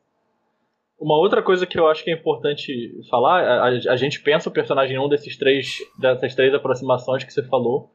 uma 0.99 1.17
outra 1.17 1.43
coisa 1.43 1.67
que 1.67 1.79
eu 1.79 1.87
acho 1.89 2.03
que 2.03 2.11
é 2.11 2.15
importante 2.15 2.91
falar, 3.09 3.43
a, 3.45 3.67
a, 3.67 3.97
gente 3.97 4.21
pensa 4.21 4.49
o 4.49 4.53
personagem 4.53 4.97
em 4.97 4.99
um 4.99 5.09
desses 5.09 5.37
três, 5.37 5.79
dessas 5.99 6.35
três 6.35 6.53
aproximações 6.55 7.23
que 7.23 7.33
você 7.33 7.43
falou, 7.45 7.91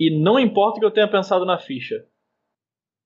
e 0.00 0.18
não 0.18 0.40
importa 0.40 0.78
o 0.78 0.80
que 0.80 0.86
eu 0.86 0.90
tenha 0.90 1.06
pensado 1.06 1.44
na 1.44 1.58
ficha, 1.58 2.06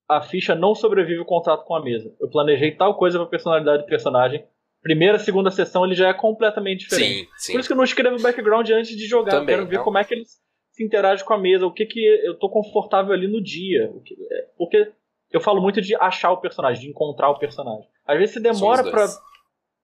a 0.08 0.22
ficha 0.22 0.54
não 0.54 0.76
sobrevive 0.76 1.20
o 1.20 1.24
contato 1.24 1.64
com 1.64 1.74
a 1.74 1.82
mesa. 1.82 2.14
Eu 2.20 2.30
planejei 2.30 2.70
tal 2.70 2.96
coisa 2.96 3.18
pra 3.18 3.26
personalidade 3.26 3.82
do 3.82 3.88
personagem, 3.88 4.46
primeira, 4.80 5.18
segunda 5.18 5.50
sessão 5.50 5.84
ele 5.84 5.96
já 5.96 6.08
é 6.08 6.14
completamente 6.14 6.80
diferente. 6.80 7.24
Sim, 7.24 7.28
sim. 7.36 7.52
Por 7.52 7.58
isso 7.58 7.68
que 7.68 7.72
eu 7.72 7.76
não 7.76 7.84
escrevo 7.84 8.16
o 8.16 8.22
background 8.22 8.70
antes 8.70 8.96
de 8.96 9.06
jogar. 9.08 9.32
Também, 9.32 9.54
eu 9.54 9.58
quero 9.58 9.68
ver 9.68 9.78
não. 9.78 9.84
como 9.84 9.98
é 9.98 10.04
que 10.04 10.14
ele 10.14 10.24
se 10.24 10.84
interage 10.84 11.24
com 11.24 11.34
a 11.34 11.38
mesa, 11.38 11.66
o 11.66 11.72
que 11.72 11.84
que 11.84 12.00
eu 12.00 12.38
tô 12.38 12.48
confortável 12.48 13.12
ali 13.12 13.26
no 13.26 13.42
dia. 13.42 13.92
É, 14.30 14.46
porque 14.56 14.92
eu 15.32 15.40
falo 15.40 15.60
muito 15.60 15.80
de 15.80 15.96
achar 15.96 16.30
o 16.30 16.40
personagem, 16.40 16.82
de 16.82 16.90
encontrar 16.90 17.28
o 17.30 17.38
personagem. 17.38 17.88
Às 18.06 18.18
vezes 18.18 18.34
você 18.34 18.40
demora 18.40 18.88
pra, 18.88 19.06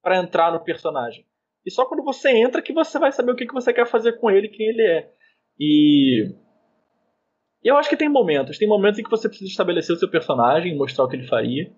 pra 0.01 0.19
entrar 0.19 0.53
no 0.53 0.63
personagem. 0.63 1.27
E 1.67 1.73
só 1.73 1.85
quando 1.87 2.05
você 2.05 2.31
entra 2.31 2.63
que 2.63 2.73
você 2.73 3.01
vai 3.01 3.11
saber 3.11 3.33
o 3.33 3.37
que, 3.37 3.47
que 3.47 3.55
você 3.55 3.73
quer 3.73 3.87
fazer 3.87 4.13
com 4.13 4.31
ele, 4.31 4.49
quem 4.49 4.69
ele 4.69 4.83
é. 4.83 5.11
E 5.59 6.35
eu 7.69 7.77
acho 7.77 7.89
que 7.89 7.97
tem 7.97 8.09
momentos. 8.09 8.59
Tem 8.59 8.69
momentos 8.69 8.99
em 8.99 9.03
que 9.03 9.11
você 9.11 9.29
precisa 9.29 9.51
estabelecer 9.51 9.95
o 9.95 9.99
seu 9.99 10.09
personagem, 10.09 10.77
mostrar 10.77 11.05
o 11.05 11.09
que 11.09 11.17
ele 11.17 11.27
faria. 11.27 11.71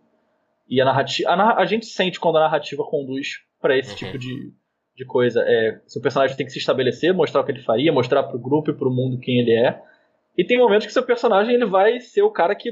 E 0.68 0.80
a 0.80 0.84
narrativa. 0.84 1.28
A, 1.30 1.60
a 1.60 1.64
gente 1.64 1.86
sente 1.86 2.20
quando 2.20 2.38
a 2.38 2.42
narrativa 2.42 2.84
conduz 2.84 3.40
para 3.60 3.76
esse 3.76 3.90
uhum. 3.90 3.96
tipo 3.96 4.18
de, 4.18 4.52
de 4.96 5.04
coisa. 5.04 5.42
É, 5.46 5.80
seu 5.86 6.00
personagem 6.00 6.36
tem 6.36 6.46
que 6.46 6.52
se 6.52 6.58
estabelecer, 6.58 7.12
mostrar 7.12 7.40
o 7.40 7.44
que 7.44 7.52
ele 7.52 7.62
faria, 7.62 7.92
mostrar 7.92 8.22
pro 8.22 8.38
grupo 8.38 8.70
e 8.70 8.74
pro 8.74 8.90
mundo 8.90 9.18
quem 9.18 9.40
ele 9.40 9.52
é. 9.52 9.82
E 10.36 10.44
tem 10.44 10.58
momentos 10.58 10.86
que 10.86 10.92
seu 10.92 11.02
personagem 11.02 11.54
ele 11.54 11.66
vai 11.66 12.00
ser 12.00 12.22
o 12.22 12.30
cara 12.30 12.54
que 12.54 12.70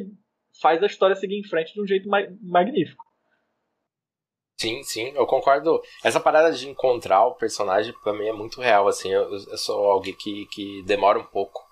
faz 0.60 0.82
a 0.82 0.86
história 0.86 1.16
seguir 1.16 1.38
em 1.38 1.44
frente 1.44 1.74
de 1.74 1.82
um 1.82 1.86
jeito 1.86 2.08
ma 2.08 2.20
magnífico. 2.40 3.04
Sim, 4.58 4.82
sim, 4.82 5.12
eu 5.14 5.26
concordo. 5.26 5.80
Essa 6.04 6.20
parada 6.20 6.52
de 6.52 6.68
encontrar 6.68 7.26
o 7.26 7.34
personagem 7.34 7.94
pra 8.04 8.12
mim 8.12 8.26
é 8.26 8.32
muito 8.32 8.60
real, 8.60 8.86
assim. 8.86 9.10
Eu, 9.10 9.30
eu 9.32 9.56
sou 9.56 9.86
alguém 9.86 10.14
que, 10.14 10.46
que 10.46 10.82
demora 10.84 11.18
um 11.18 11.24
pouco 11.24 11.69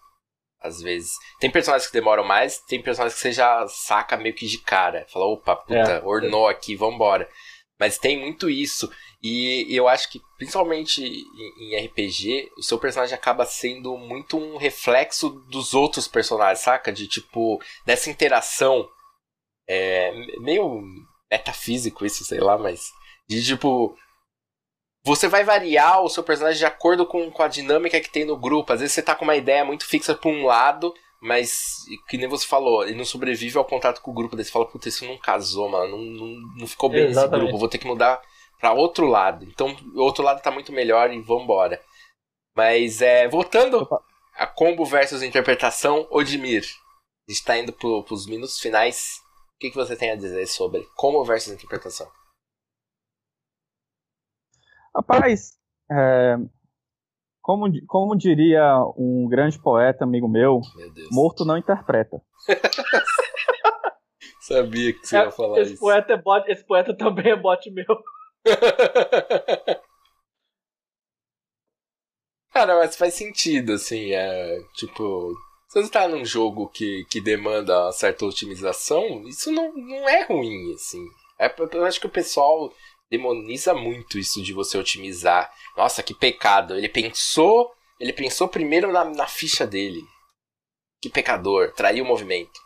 às 0.69 0.81
vezes. 0.81 1.13
Tem 1.41 1.51
personagens 1.51 1.87
que 1.87 1.93
demoram 1.93 2.25
mais, 2.25 2.59
tem 2.59 2.83
personagens 2.83 3.15
que 3.15 3.21
você 3.21 3.33
já 3.33 3.67
saca 3.69 4.17
meio 4.17 4.35
que 4.35 4.47
de 4.47 4.59
cara. 4.59 5.07
Fala, 5.09 5.27
opa, 5.27 5.57
puta, 5.57 5.75
é. 5.75 6.03
ornou 6.05 6.47
aqui, 6.47 6.77
vambora. 6.77 7.29
Mas 7.79 7.99
tem 7.99 8.19
muito 8.19 8.51
isso. 8.51 8.91
E, 9.23 9.67
eu 9.69 9.89
acho 9.89 10.11
que, 10.11 10.21
principalmente 10.37 11.03
em, 11.03 11.75
em, 11.75 11.87
RPG, 11.87 12.51
o 12.57 12.63
seu 12.63 12.79
personagem 12.79 13.15
acaba 13.15 13.45
sendo 13.45 13.97
muito 13.97 14.37
um 14.37 14.57
reflexo 14.57 15.31
dos 15.49 15.75
outros 15.75 16.07
personagens, 16.07 16.61
saca? 16.61 16.93
De 16.93 17.07
tipo, 17.07 17.61
dessa 17.85 18.11
interação. 18.11 18.89
É, 19.69 20.13
meio 20.41 20.83
metafísico 21.31 22.07
isso, 22.07 22.25
sei 22.25 22.41
lá, 22.41 22.57
mas. 22.57 22.91
De 23.29 23.45
tipo. 23.45 23.97
Você 25.05 25.29
vai 25.29 25.45
variar 25.45 26.03
o 26.03 26.09
seu 26.09 26.23
personagem 26.23 26.59
de 26.59 26.67
acordo 26.67 27.07
com, 27.07 27.31
com 27.31 27.43
a 27.43 27.49
dinâmica 27.49 28.01
que 28.01 28.11
tem 28.11 28.25
no 28.25 28.37
grupo. 28.37 28.73
Às 28.73 28.81
vezes 28.81 28.95
você 28.95 29.03
tá 29.03 29.15
com 29.15 29.25
uma 29.25 29.37
ideia 29.37 29.65
muito 29.65 29.87
fixa 29.87 30.15
pra 30.15 30.31
um 30.31 30.45
lado, 30.45 30.93
mas, 31.21 31.85
que 32.09 32.17
nem 32.17 32.29
você 32.29 32.47
falou, 32.47 32.85
ele 32.85 32.97
não 32.97 33.05
sobrevive 33.05 33.59
ao 33.59 33.65
contato 33.65 34.01
com 34.01 34.11
o 34.11 34.15
grupo. 34.15 34.37
Daí 34.37 34.45
você 34.45 34.51
fala, 34.51 34.67
puta, 34.67 34.89
isso 34.89 35.05
não 35.05 35.19
casou, 35.19 35.69
mano. 35.69 35.97
Não, 35.97 36.05
não, 36.05 36.27
não 36.59 36.67
ficou 36.67 36.89
bem 36.89 37.07
Exatamente. 37.07 37.35
esse 37.35 37.43
grupo. 37.43 37.59
Vou 37.59 37.69
ter 37.69 37.79
que 37.79 37.87
mudar 37.87 38.21
para 38.61 38.73
outro 38.73 39.07
lado. 39.07 39.45
Então, 39.45 39.77
o 39.95 40.01
outro 40.01 40.23
lado 40.23 40.43
tá 40.43 40.51
muito 40.51 40.73
melhor 40.73 41.13
e 41.13 41.21
vambora. 41.21 41.81
Mas, 42.57 43.01
é, 43.01 43.29
voltando 43.29 43.83
Opa. 43.83 44.03
a 44.35 44.47
combo 44.47 44.85
versus 44.85 45.23
interpretação, 45.23 46.07
Odimir. 46.11 46.65
A 47.29 47.33
gente 47.33 47.45
tá 47.45 47.59
indo 47.59 47.73
pro, 47.73 48.03
pros 48.05 48.27
minutos 48.27 48.59
finais. 48.59 49.21
O 49.55 49.59
que, 49.61 49.71
que 49.71 49.77
você 49.77 49.97
tem 49.97 50.11
a 50.11 50.17
dizer 50.17 50.47
sobre 50.47 50.87
combo 50.95 51.25
versus 51.25 51.53
interpretação? 51.53 52.09
Rapaz, 54.99 55.57
é, 55.89 56.37
como, 57.41 57.67
como 57.87 58.17
diria 58.17 58.65
um 58.97 59.29
grande 59.29 59.57
poeta 59.57 60.03
amigo 60.03 60.27
meu, 60.27 60.61
meu 60.75 60.93
morto 61.13 61.45
não 61.45 61.57
interpreta. 61.57 62.21
Sabia 64.43 64.93
que 64.93 65.07
você 65.07 65.17
é, 65.19 65.21
ia 65.21 65.31
falar 65.31 65.61
esse 65.61 65.75
isso. 65.75 65.81
Poeta 65.81 66.15
é 66.15 66.17
bot, 66.17 66.51
esse 66.51 66.67
poeta 66.67 66.97
também 66.97 67.31
é 67.31 67.37
bot 67.37 67.71
meu. 67.71 67.87
Cara, 72.51 72.77
mas 72.79 72.97
faz 72.97 73.15
sentido, 73.15 73.75
assim, 73.75 74.11
é, 74.13 74.59
tipo, 74.75 75.33
se 75.69 75.81
você 75.81 75.89
tá 75.93 76.09
num 76.09 76.25
jogo 76.25 76.69
que, 76.69 77.05
que 77.09 77.21
demanda 77.21 77.93
certa 77.93 78.25
otimização, 78.25 79.23
isso 79.29 79.53
não, 79.53 79.73
não 79.75 80.09
é 80.09 80.25
ruim, 80.25 80.75
assim. 80.75 81.07
É, 81.39 81.55
eu 81.73 81.85
acho 81.85 82.01
que 82.01 82.07
o 82.07 82.11
pessoal 82.11 82.73
demoniza 83.11 83.75
muito 83.75 84.19
isso 84.19 84.43
de 84.43 84.53
você 84.53 84.77
otimizar. 84.79 85.51
Nossa, 85.77 86.03
que 86.03 86.15
pecado. 86.15 86.77
Ele 86.77 86.89
pensou, 86.89 87.73
ele 87.99 88.13
pensou 88.13 88.49
primeiro 88.49 88.93
na, 88.93 89.05
na 89.05 89.27
ficha 89.27 89.67
dele. 89.67 90.03
Que 91.01 91.09
pecador, 91.09 91.73
traiu 91.75 92.05
o 92.05 92.07
movimento. 92.07 92.59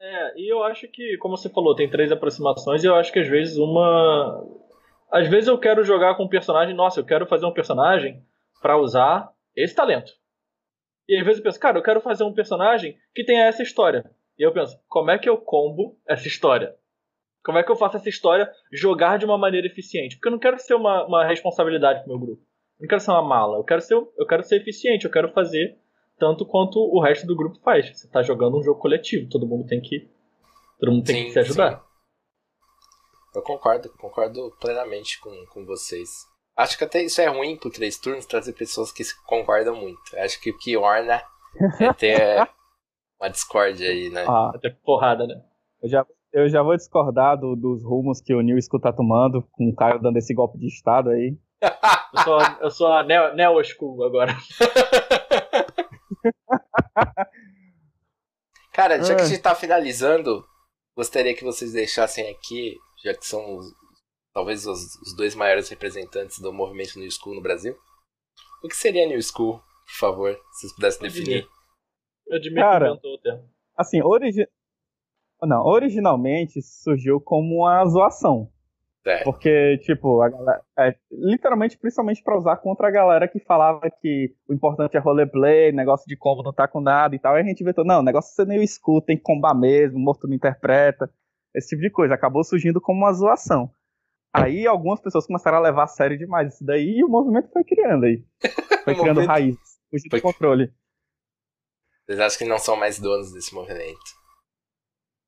É, 0.00 0.38
e 0.38 0.52
eu 0.52 0.62
acho 0.62 0.86
que, 0.88 1.16
como 1.18 1.36
você 1.36 1.48
falou, 1.48 1.74
tem 1.74 1.88
três 1.88 2.12
aproximações 2.12 2.84
e 2.84 2.86
eu 2.86 2.94
acho 2.94 3.10
que 3.10 3.20
às 3.20 3.28
vezes 3.28 3.56
uma 3.56 4.44
às 5.10 5.28
vezes 5.28 5.48
eu 5.48 5.56
quero 5.56 5.84
jogar 5.84 6.16
com 6.16 6.24
um 6.24 6.28
personagem, 6.28 6.74
nossa, 6.74 6.98
eu 6.98 7.04
quero 7.04 7.24
fazer 7.24 7.46
um 7.46 7.52
personagem 7.52 8.20
para 8.60 8.76
usar 8.76 9.30
esse 9.54 9.72
talento. 9.72 10.12
E 11.08 11.16
às 11.16 11.24
vezes 11.24 11.38
eu 11.38 11.44
penso, 11.44 11.60
cara, 11.60 11.78
eu 11.78 11.82
quero 11.82 12.00
fazer 12.00 12.24
um 12.24 12.34
personagem 12.34 12.98
que 13.14 13.24
tenha 13.24 13.44
essa 13.44 13.62
história. 13.62 14.10
E 14.36 14.42
eu 14.42 14.52
penso, 14.52 14.76
como 14.88 15.12
é 15.12 15.18
que 15.18 15.28
eu 15.28 15.36
combo 15.36 15.96
essa 16.08 16.26
história? 16.26 16.74
Como 17.44 17.58
é 17.58 17.62
que 17.62 17.70
eu 17.70 17.76
faço 17.76 17.96
essa 17.98 18.08
história 18.08 18.50
jogar 18.72 19.18
de 19.18 19.24
uma 19.26 19.36
maneira 19.36 19.66
eficiente? 19.66 20.16
Porque 20.16 20.28
eu 20.28 20.32
não 20.32 20.38
quero 20.38 20.58
ser 20.58 20.74
uma, 20.74 21.06
uma 21.06 21.26
responsabilidade 21.26 22.00
pro 22.00 22.08
meu 22.08 22.18
grupo. 22.18 22.42
Eu 22.78 22.84
não 22.84 22.88
quero 22.88 23.00
ser 23.00 23.10
uma 23.10 23.22
mala. 23.22 23.58
Eu 23.58 23.64
quero 23.64 23.82
ser, 23.82 23.94
eu 23.94 24.26
quero 24.26 24.42
ser 24.42 24.56
eficiente. 24.56 25.04
Eu 25.04 25.10
quero 25.10 25.30
fazer 25.32 25.78
tanto 26.18 26.46
quanto 26.46 26.78
o 26.78 27.00
resto 27.00 27.26
do 27.26 27.36
grupo 27.36 27.60
faz. 27.60 27.88
Você 27.90 28.08
tá 28.08 28.22
jogando 28.22 28.56
um 28.56 28.62
jogo 28.62 28.80
coletivo. 28.80 29.28
Todo 29.28 29.46
mundo 29.46 29.66
tem 29.66 29.80
que, 29.80 30.08
todo 30.80 30.90
mundo 30.90 31.04
tem 31.04 31.16
sim, 31.16 31.24
que 31.24 31.30
se 31.32 31.38
ajudar. 31.40 31.76
Sim. 31.76 31.94
Eu 33.34 33.42
concordo, 33.42 33.90
concordo 33.98 34.50
plenamente 34.60 35.20
com, 35.20 35.30
com 35.52 35.66
vocês. 35.66 36.08
Acho 36.56 36.78
que 36.78 36.84
até 36.84 37.02
isso 37.02 37.20
é 37.20 37.26
ruim 37.26 37.56
pro 37.56 37.70
três 37.70 37.98
turnos 37.98 38.26
trazer 38.26 38.52
pessoas 38.52 38.92
que 38.92 39.02
concordam 39.26 39.74
muito. 39.74 40.00
Acho 40.16 40.40
que 40.40 40.50
o 40.50 40.56
que 40.56 40.76
orna 40.76 41.20
é 41.80 41.92
ter 41.92 42.48
uma 43.20 43.28
discórdia 43.28 43.90
aí, 43.90 44.08
né? 44.08 44.24
Ah, 44.26 44.52
até 44.54 44.70
porrada, 44.70 45.26
né? 45.26 45.42
Eu 45.82 45.88
já, 45.88 46.06
eu 46.34 46.48
já 46.48 46.62
vou 46.62 46.76
discordar 46.76 47.38
do, 47.38 47.54
dos 47.54 47.84
rumos 47.84 48.20
que 48.20 48.34
o 48.34 48.40
New 48.40 48.60
School 48.60 48.80
tá 48.80 48.92
tomando, 48.92 49.42
com 49.52 49.68
o 49.68 49.74
Caio 49.74 50.00
dando 50.00 50.16
esse 50.16 50.34
golpe 50.34 50.58
de 50.58 50.66
Estado 50.66 51.10
aí. 51.10 51.38
eu 51.62 52.20
sou, 52.24 52.38
eu 52.60 52.70
sou 52.70 52.88
a 52.88 53.04
Neo, 53.04 53.34
Neo 53.34 53.64
School 53.64 54.04
agora. 54.04 54.36
Cara, 58.72 59.00
já 59.02 59.14
que 59.14 59.22
a 59.22 59.26
gente 59.26 59.40
tá 59.40 59.54
finalizando, 59.54 60.44
gostaria 60.96 61.34
que 61.34 61.44
vocês 61.44 61.72
deixassem 61.72 62.28
aqui 62.28 62.76
já 63.04 63.14
que 63.14 63.26
são 63.26 63.56
os, 63.58 63.72
talvez 64.32 64.66
os, 64.66 64.96
os, 64.96 65.14
dois 65.14 65.34
maiores 65.34 65.68
representantes 65.68 66.40
do 66.40 66.52
movimento 66.52 66.98
New 66.98 67.10
School 67.10 67.36
no 67.36 67.42
Brasil. 67.42 67.76
O 68.62 68.68
que 68.68 68.76
seria 68.76 69.06
New 69.06 69.20
School, 69.22 69.58
por 69.58 69.94
favor, 69.98 70.34
se 70.52 70.60
vocês 70.60 70.72
pudessem 70.74 71.02
definir? 71.02 71.46
Eu 72.26 72.36
admito 72.36 72.62
Cara, 72.62 72.92
o 72.92 73.18
termo. 73.18 73.48
Assim, 73.76 74.02
origi... 74.02 74.48
Não, 75.46 75.64
originalmente 75.64 76.60
surgiu 76.62 77.20
como 77.20 77.62
uma 77.62 77.84
zoação. 77.86 78.50
É. 79.06 79.22
Porque, 79.22 79.78
tipo, 79.82 80.22
a 80.22 80.30
galera, 80.30 80.62
é, 80.78 80.94
literalmente, 81.12 81.76
principalmente 81.76 82.22
para 82.22 82.38
usar 82.38 82.56
contra 82.56 82.88
a 82.88 82.90
galera 82.90 83.28
que 83.28 83.38
falava 83.38 83.82
que 84.00 84.34
o 84.48 84.54
importante 84.54 84.96
é 84.96 85.00
roleplay, 85.00 85.72
negócio 85.72 86.06
de 86.06 86.16
combo 86.16 86.42
não 86.42 86.54
tá 86.54 86.66
com 86.66 86.80
nada 86.80 87.14
e 87.14 87.18
tal. 87.18 87.36
E 87.36 87.40
a 87.40 87.44
gente 87.44 87.60
inventou, 87.60 87.84
não, 87.84 88.00
o 88.00 88.02
negócio 88.02 88.34
ser 88.34 88.46
meio 88.46 88.62
escuta, 88.62 89.08
tem 89.08 89.16
que 89.16 89.22
combar 89.22 89.54
mesmo, 89.54 89.98
morto 89.98 90.26
não 90.26 90.34
interpreta 90.34 91.10
esse 91.54 91.68
tipo 91.68 91.82
de 91.82 91.90
coisa. 91.90 92.14
Acabou 92.14 92.42
surgindo 92.42 92.80
como 92.80 93.00
uma 93.00 93.12
zoação. 93.12 93.70
Aí 94.32 94.66
algumas 94.66 95.00
pessoas 95.00 95.26
começaram 95.26 95.58
a 95.58 95.60
levar 95.60 95.84
a 95.84 95.86
sério 95.86 96.18
demais 96.18 96.54
isso 96.54 96.64
daí 96.64 96.96
e 96.98 97.04
o 97.04 97.08
movimento 97.08 97.50
foi 97.52 97.62
criando 97.62 98.04
aí. 98.04 98.24
Foi 98.84 98.94
criando 98.94 99.16
movimento... 99.20 99.28
raízes, 99.28 99.80
fugindo 99.90 100.10
foi... 100.10 100.20
do 100.20 100.22
controle. 100.22 100.70
Vocês 102.04 102.20
acham 102.20 102.38
que 102.38 102.44
não 102.44 102.58
são 102.58 102.76
mais 102.76 102.98
donos 102.98 103.32
desse 103.32 103.54
movimento? 103.54 104.23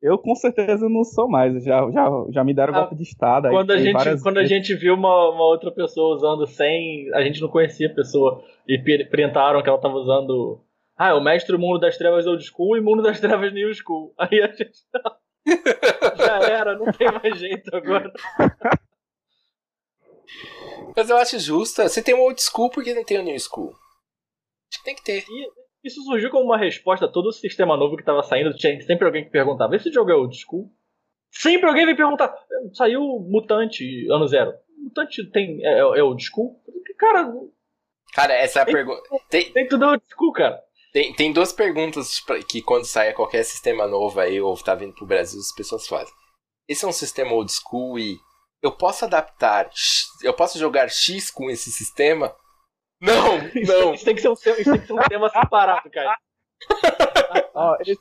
Eu 0.02 0.18
com 0.18 0.34
certeza 0.34 0.88
não 0.88 1.04
sou 1.04 1.28
mais, 1.28 1.64
já, 1.64 1.90
já, 1.90 2.10
já 2.30 2.44
me 2.44 2.52
deram 2.52 2.74
ah, 2.74 2.80
golpe 2.80 2.96
de 2.96 3.02
estado. 3.02 3.48
Quando, 3.48 3.70
a 3.70 3.78
gente, 3.78 4.22
quando 4.22 4.38
a 4.38 4.44
gente 4.44 4.74
viu 4.74 4.94
uma, 4.94 5.30
uma 5.30 5.44
outra 5.44 5.72
pessoa 5.72 6.14
usando 6.14 6.46
sem. 6.46 7.12
A 7.14 7.22
gente 7.22 7.40
não 7.40 7.48
conhecia 7.48 7.88
a 7.88 7.94
pessoa 7.94 8.44
e 8.68 8.78
printaram 9.06 9.62
que 9.62 9.68
ela 9.68 9.78
estava 9.78 9.94
usando. 9.94 10.60
Ah, 10.96 11.14
o 11.14 11.20
mestre 11.22 11.56
Mundo 11.56 11.80
das 11.80 11.96
Trevas 11.96 12.26
Old 12.26 12.44
School 12.44 12.76
e 12.76 12.80
Mundo 12.80 13.02
das 13.02 13.20
Trevas 13.20 13.52
New 13.52 13.72
School. 13.74 14.12
Aí 14.18 14.42
a 14.42 14.48
gente. 14.48 14.78
Já 16.16 16.40
era, 16.40 16.76
não 16.76 16.92
tem 16.92 17.08
mais 17.10 17.38
jeito 17.38 17.74
agora. 17.74 18.12
Mas 20.94 21.08
eu 21.10 21.16
acho 21.16 21.38
justo. 21.38 21.82
Você 21.82 22.02
tem 22.02 22.14
um 22.14 22.20
old 22.20 22.40
school, 22.42 22.70
porque 22.70 22.94
não 22.94 23.04
tem 23.04 23.18
o 23.18 23.22
um 23.22 23.24
new 23.24 23.38
school? 23.38 23.74
Acho 24.70 24.78
que 24.78 24.84
tem 24.84 24.94
que 24.94 25.04
ter. 25.04 25.24
E 25.28 25.65
isso 25.86 26.02
surgiu 26.02 26.30
como 26.30 26.44
uma 26.44 26.58
resposta 26.58 27.06
a 27.06 27.08
todo 27.10 27.26
o 27.26 27.32
sistema 27.32 27.76
novo 27.76 27.96
que 27.96 28.02
estava 28.02 28.22
saindo. 28.22 28.54
Tinha 28.54 28.80
sempre 28.82 29.06
alguém 29.06 29.24
que 29.24 29.30
perguntava: 29.30 29.76
esse 29.76 29.90
jogo 29.92 30.10
é 30.10 30.14
old 30.14 30.36
school? 30.36 30.70
Sempre 31.30 31.68
alguém 31.68 31.86
vem 31.86 31.96
perguntar: 31.96 32.34
saiu 32.74 33.00
Mutante 33.28 34.06
ano 34.10 34.26
zero. 34.26 34.52
Mutante 34.78 35.28
tem, 35.30 35.64
é, 35.64 35.78
é 35.78 36.02
old 36.02 36.22
school? 36.22 36.60
Cara. 36.98 37.32
Cara, 38.14 38.34
essa 38.34 38.60
é 38.60 38.62
a 38.62 38.66
pergunta. 38.66 39.02
Tem, 39.28 39.52
tem 39.52 39.68
tudo 39.68 39.86
old 39.86 40.02
school, 40.08 40.32
cara. 40.32 40.60
Tem, 40.92 41.12
tem 41.12 41.32
duas 41.32 41.52
perguntas 41.52 42.20
que 42.48 42.62
quando 42.62 42.86
sai 42.86 43.12
qualquer 43.12 43.44
sistema 43.44 43.86
novo 43.86 44.18
aí, 44.18 44.40
ou 44.40 44.56
tá 44.56 44.74
vindo 44.74 44.94
pro 44.94 45.04
Brasil, 45.04 45.38
as 45.38 45.54
pessoas 45.54 45.86
fazem. 45.86 46.14
Esse 46.66 46.84
é 46.84 46.88
um 46.88 46.92
sistema 46.92 47.32
old 47.32 47.52
school 47.52 47.98
e 47.98 48.16
eu 48.62 48.72
posso 48.72 49.04
adaptar, 49.04 49.68
eu 50.22 50.32
posso 50.32 50.58
jogar 50.58 50.88
X 50.88 51.30
com 51.30 51.50
esse 51.50 51.70
sistema? 51.70 52.34
Não, 53.00 53.38
não. 53.66 53.94
Isso, 53.94 54.04
tem 54.04 54.14
que 54.14 54.22
ser 54.22 54.28
um, 54.28 54.32
isso 54.32 54.42
tem 54.42 54.80
que 54.80 54.86
ser 54.86 54.92
um 54.92 55.02
tema 55.08 55.28
separado, 55.28 55.90
cara. 55.90 56.16
oh, 57.54 57.76
esse... 57.80 58.00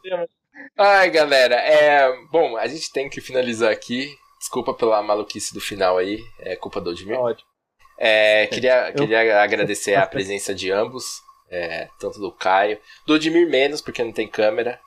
Ai, 0.77 1.09
galera, 1.09 1.55
é... 1.55 2.11
Bom, 2.31 2.55
a 2.57 2.67
gente 2.67 2.91
tem 2.91 3.09
que 3.09 3.19
finalizar 3.21 3.71
aqui. 3.71 4.15
Desculpa 4.39 4.73
pela 4.73 5.01
maluquice 5.01 5.53
do 5.53 5.59
final 5.59 5.97
aí, 5.97 6.19
é 6.39 6.55
culpa 6.55 6.79
do 6.79 6.91
Odmir. 6.91 7.19
Ótimo. 7.19 7.49
É, 7.97 8.47
queria, 8.47 8.91
queria 8.91 9.41
agradecer 9.41 9.95
a 9.95 10.05
presença 10.05 10.53
de 10.53 10.71
ambos. 10.71 11.23
É, 11.49 11.87
tanto 11.99 12.19
do 12.19 12.31
Caio. 12.31 12.79
Do 13.05 13.13
Odmir 13.13 13.49
menos, 13.49 13.81
porque 13.81 14.03
não 14.03 14.11
tem 14.11 14.27
câmera. 14.27 14.79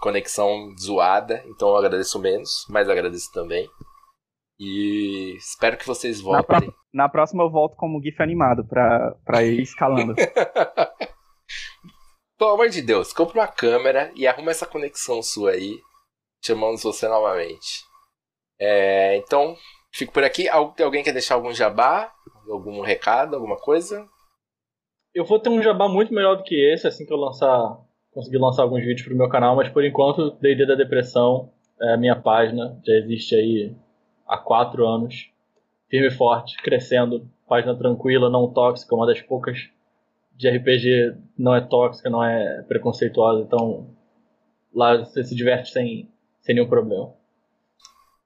Conexão 0.00 0.74
zoada, 0.78 1.44
então 1.46 1.68
eu 1.68 1.76
agradeço 1.76 2.18
menos, 2.18 2.66
mas 2.68 2.88
agradeço 2.88 3.30
também. 3.32 3.68
E 4.64 5.34
espero 5.36 5.76
que 5.76 5.84
vocês 5.84 6.20
voltem. 6.20 6.46
Na, 6.48 6.60
pro... 6.60 6.74
Na 6.94 7.08
próxima 7.08 7.42
eu 7.42 7.50
volto 7.50 7.74
como 7.76 8.00
GIF 8.00 8.22
animado 8.22 8.64
pra, 8.64 9.12
pra 9.24 9.42
ir 9.42 9.58
escalando. 9.62 10.14
Pelo 12.38 12.52
amor 12.52 12.68
de 12.68 12.80
Deus, 12.80 13.12
compra 13.12 13.40
uma 13.40 13.48
câmera 13.48 14.12
e 14.14 14.24
arruma 14.24 14.52
essa 14.52 14.64
conexão 14.64 15.20
sua 15.20 15.50
aí. 15.50 15.80
Chamamos 16.44 16.84
você 16.84 17.08
novamente. 17.08 17.82
É, 18.60 19.16
então, 19.16 19.56
fico 19.92 20.12
por 20.12 20.22
aqui. 20.22 20.48
Alguém 20.48 21.02
quer 21.02 21.12
deixar 21.12 21.34
algum 21.34 21.52
jabá? 21.52 22.12
Algum 22.48 22.82
recado? 22.82 23.34
Alguma 23.34 23.56
coisa? 23.56 24.06
Eu 25.12 25.24
vou 25.24 25.40
ter 25.40 25.50
um 25.50 25.60
jabá 25.60 25.88
muito 25.88 26.14
melhor 26.14 26.36
do 26.36 26.44
que 26.44 26.54
esse, 26.72 26.86
assim 26.86 27.04
que 27.04 27.12
eu 27.12 27.16
lançar, 27.16 27.80
conseguir 28.12 28.38
lançar 28.38 28.62
alguns 28.62 28.84
vídeos 28.84 29.02
pro 29.08 29.16
meu 29.16 29.28
canal, 29.28 29.56
mas 29.56 29.68
por 29.68 29.84
enquanto, 29.84 30.30
D&D 30.40 30.66
da 30.66 30.76
Depressão 30.76 31.52
é 31.80 31.94
a 31.94 31.96
minha 31.96 32.14
página, 32.14 32.80
já 32.86 32.94
existe 32.94 33.34
aí 33.34 33.76
há 34.32 34.38
quatro 34.38 34.86
anos. 34.86 35.30
firme 35.88 36.08
e 36.08 36.10
forte, 36.10 36.56
crescendo, 36.62 37.28
página 37.46 37.76
tranquila, 37.76 38.30
não 38.30 38.50
tóxica, 38.50 38.94
uma 38.94 39.06
das 39.06 39.20
poucas 39.20 39.68
de 40.34 40.48
RPG 40.48 41.14
não 41.38 41.54
é 41.54 41.60
tóxica, 41.60 42.08
não 42.08 42.24
é 42.24 42.62
preconceituosa, 42.62 43.42
então 43.42 43.90
lá 44.74 44.96
você 44.96 45.22
se 45.22 45.34
diverte 45.34 45.70
sem, 45.70 46.08
sem 46.40 46.54
nenhum 46.54 46.68
problema. 46.68 47.12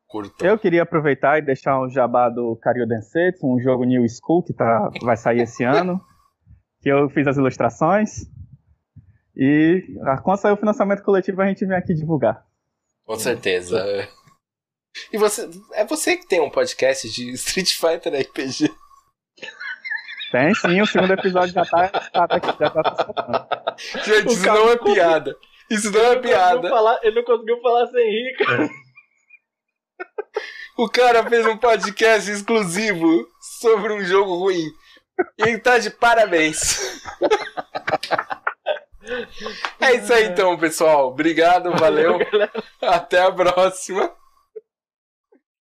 Curto. 0.07 0.45
Eu 0.45 0.57
queria 0.57 0.85
aproveitar 0.85 1.39
e 1.39 1.43
deixar 1.43 1.83
um 1.83 1.91
jabá 1.91 2.29
do 2.29 2.55
Karyo 2.63 2.87
Densetsu, 2.87 3.45
um 3.45 3.59
jogo 3.59 3.83
New 3.83 4.07
School 4.09 4.45
que 4.45 4.53
tá, 4.53 4.89
vai 5.03 5.17
sair 5.17 5.41
esse 5.41 5.65
ano, 5.67 6.01
que 6.81 6.89
eu 6.89 7.11
fiz 7.11 7.27
as 7.27 7.37
ilustrações. 7.37 8.25
E 9.37 9.83
quando 10.23 10.39
sair 10.39 10.53
o 10.53 10.57
financiamento 10.57 11.03
coletivo 11.03 11.43
a 11.43 11.47
gente 11.47 11.67
vem 11.67 11.77
aqui 11.77 11.93
divulgar. 11.93 12.47
Com 13.05 13.17
certeza. 13.17 14.09
E 15.13 15.19
você, 15.19 15.49
é 15.73 15.85
você 15.85 16.17
que 16.17 16.27
tem 16.27 16.41
um 16.41 16.51
podcast 16.51 17.09
de 17.11 17.31
Street 17.35 17.73
Fighter 17.75 18.21
RPG? 18.21 18.75
Tem 20.33 20.55
sim, 20.55 20.81
o 20.81 20.87
segundo 20.87 21.13
episódio 21.13 21.55
já 21.55 21.65
tá, 21.65 21.87
já 21.87 22.27
tá, 22.27 22.41
já 22.61 22.71
tá 22.71 23.77
Gente, 24.05 24.33
isso 24.33 24.47
não 24.47 24.71
é 24.71 24.77
piada. 24.77 25.37
Isso 25.71 25.91
não 25.91 26.13
é 26.13 26.17
piada. 26.17 26.69
Falar, 26.69 26.99
ele 27.03 27.17
não 27.17 27.25
conseguiu 27.25 27.61
falar 27.61 27.87
sem 27.87 28.05
rir, 28.05 28.37
cara. 28.39 28.69
O 30.79 30.91
cara 30.91 31.25
fez 31.29 31.47
um 31.47 31.57
podcast 31.57 32.31
exclusivo 32.31 33.27
sobre 33.61 33.95
um 33.95 34.05
jogo 34.05 34.37
ruim. 34.37 34.67
E 35.39 35.49
ele 35.49 35.59
tá 35.59 35.79
de 35.79 35.89
parabéns. 35.89 37.03
É 39.81 39.95
isso 39.95 40.13
aí 40.13 40.25
então, 40.25 40.59
pessoal. 40.59 41.09
Obrigado, 41.09 41.73
valeu. 41.73 42.19
Até 42.83 43.23
a 43.23 43.33
próxima. 43.33 44.13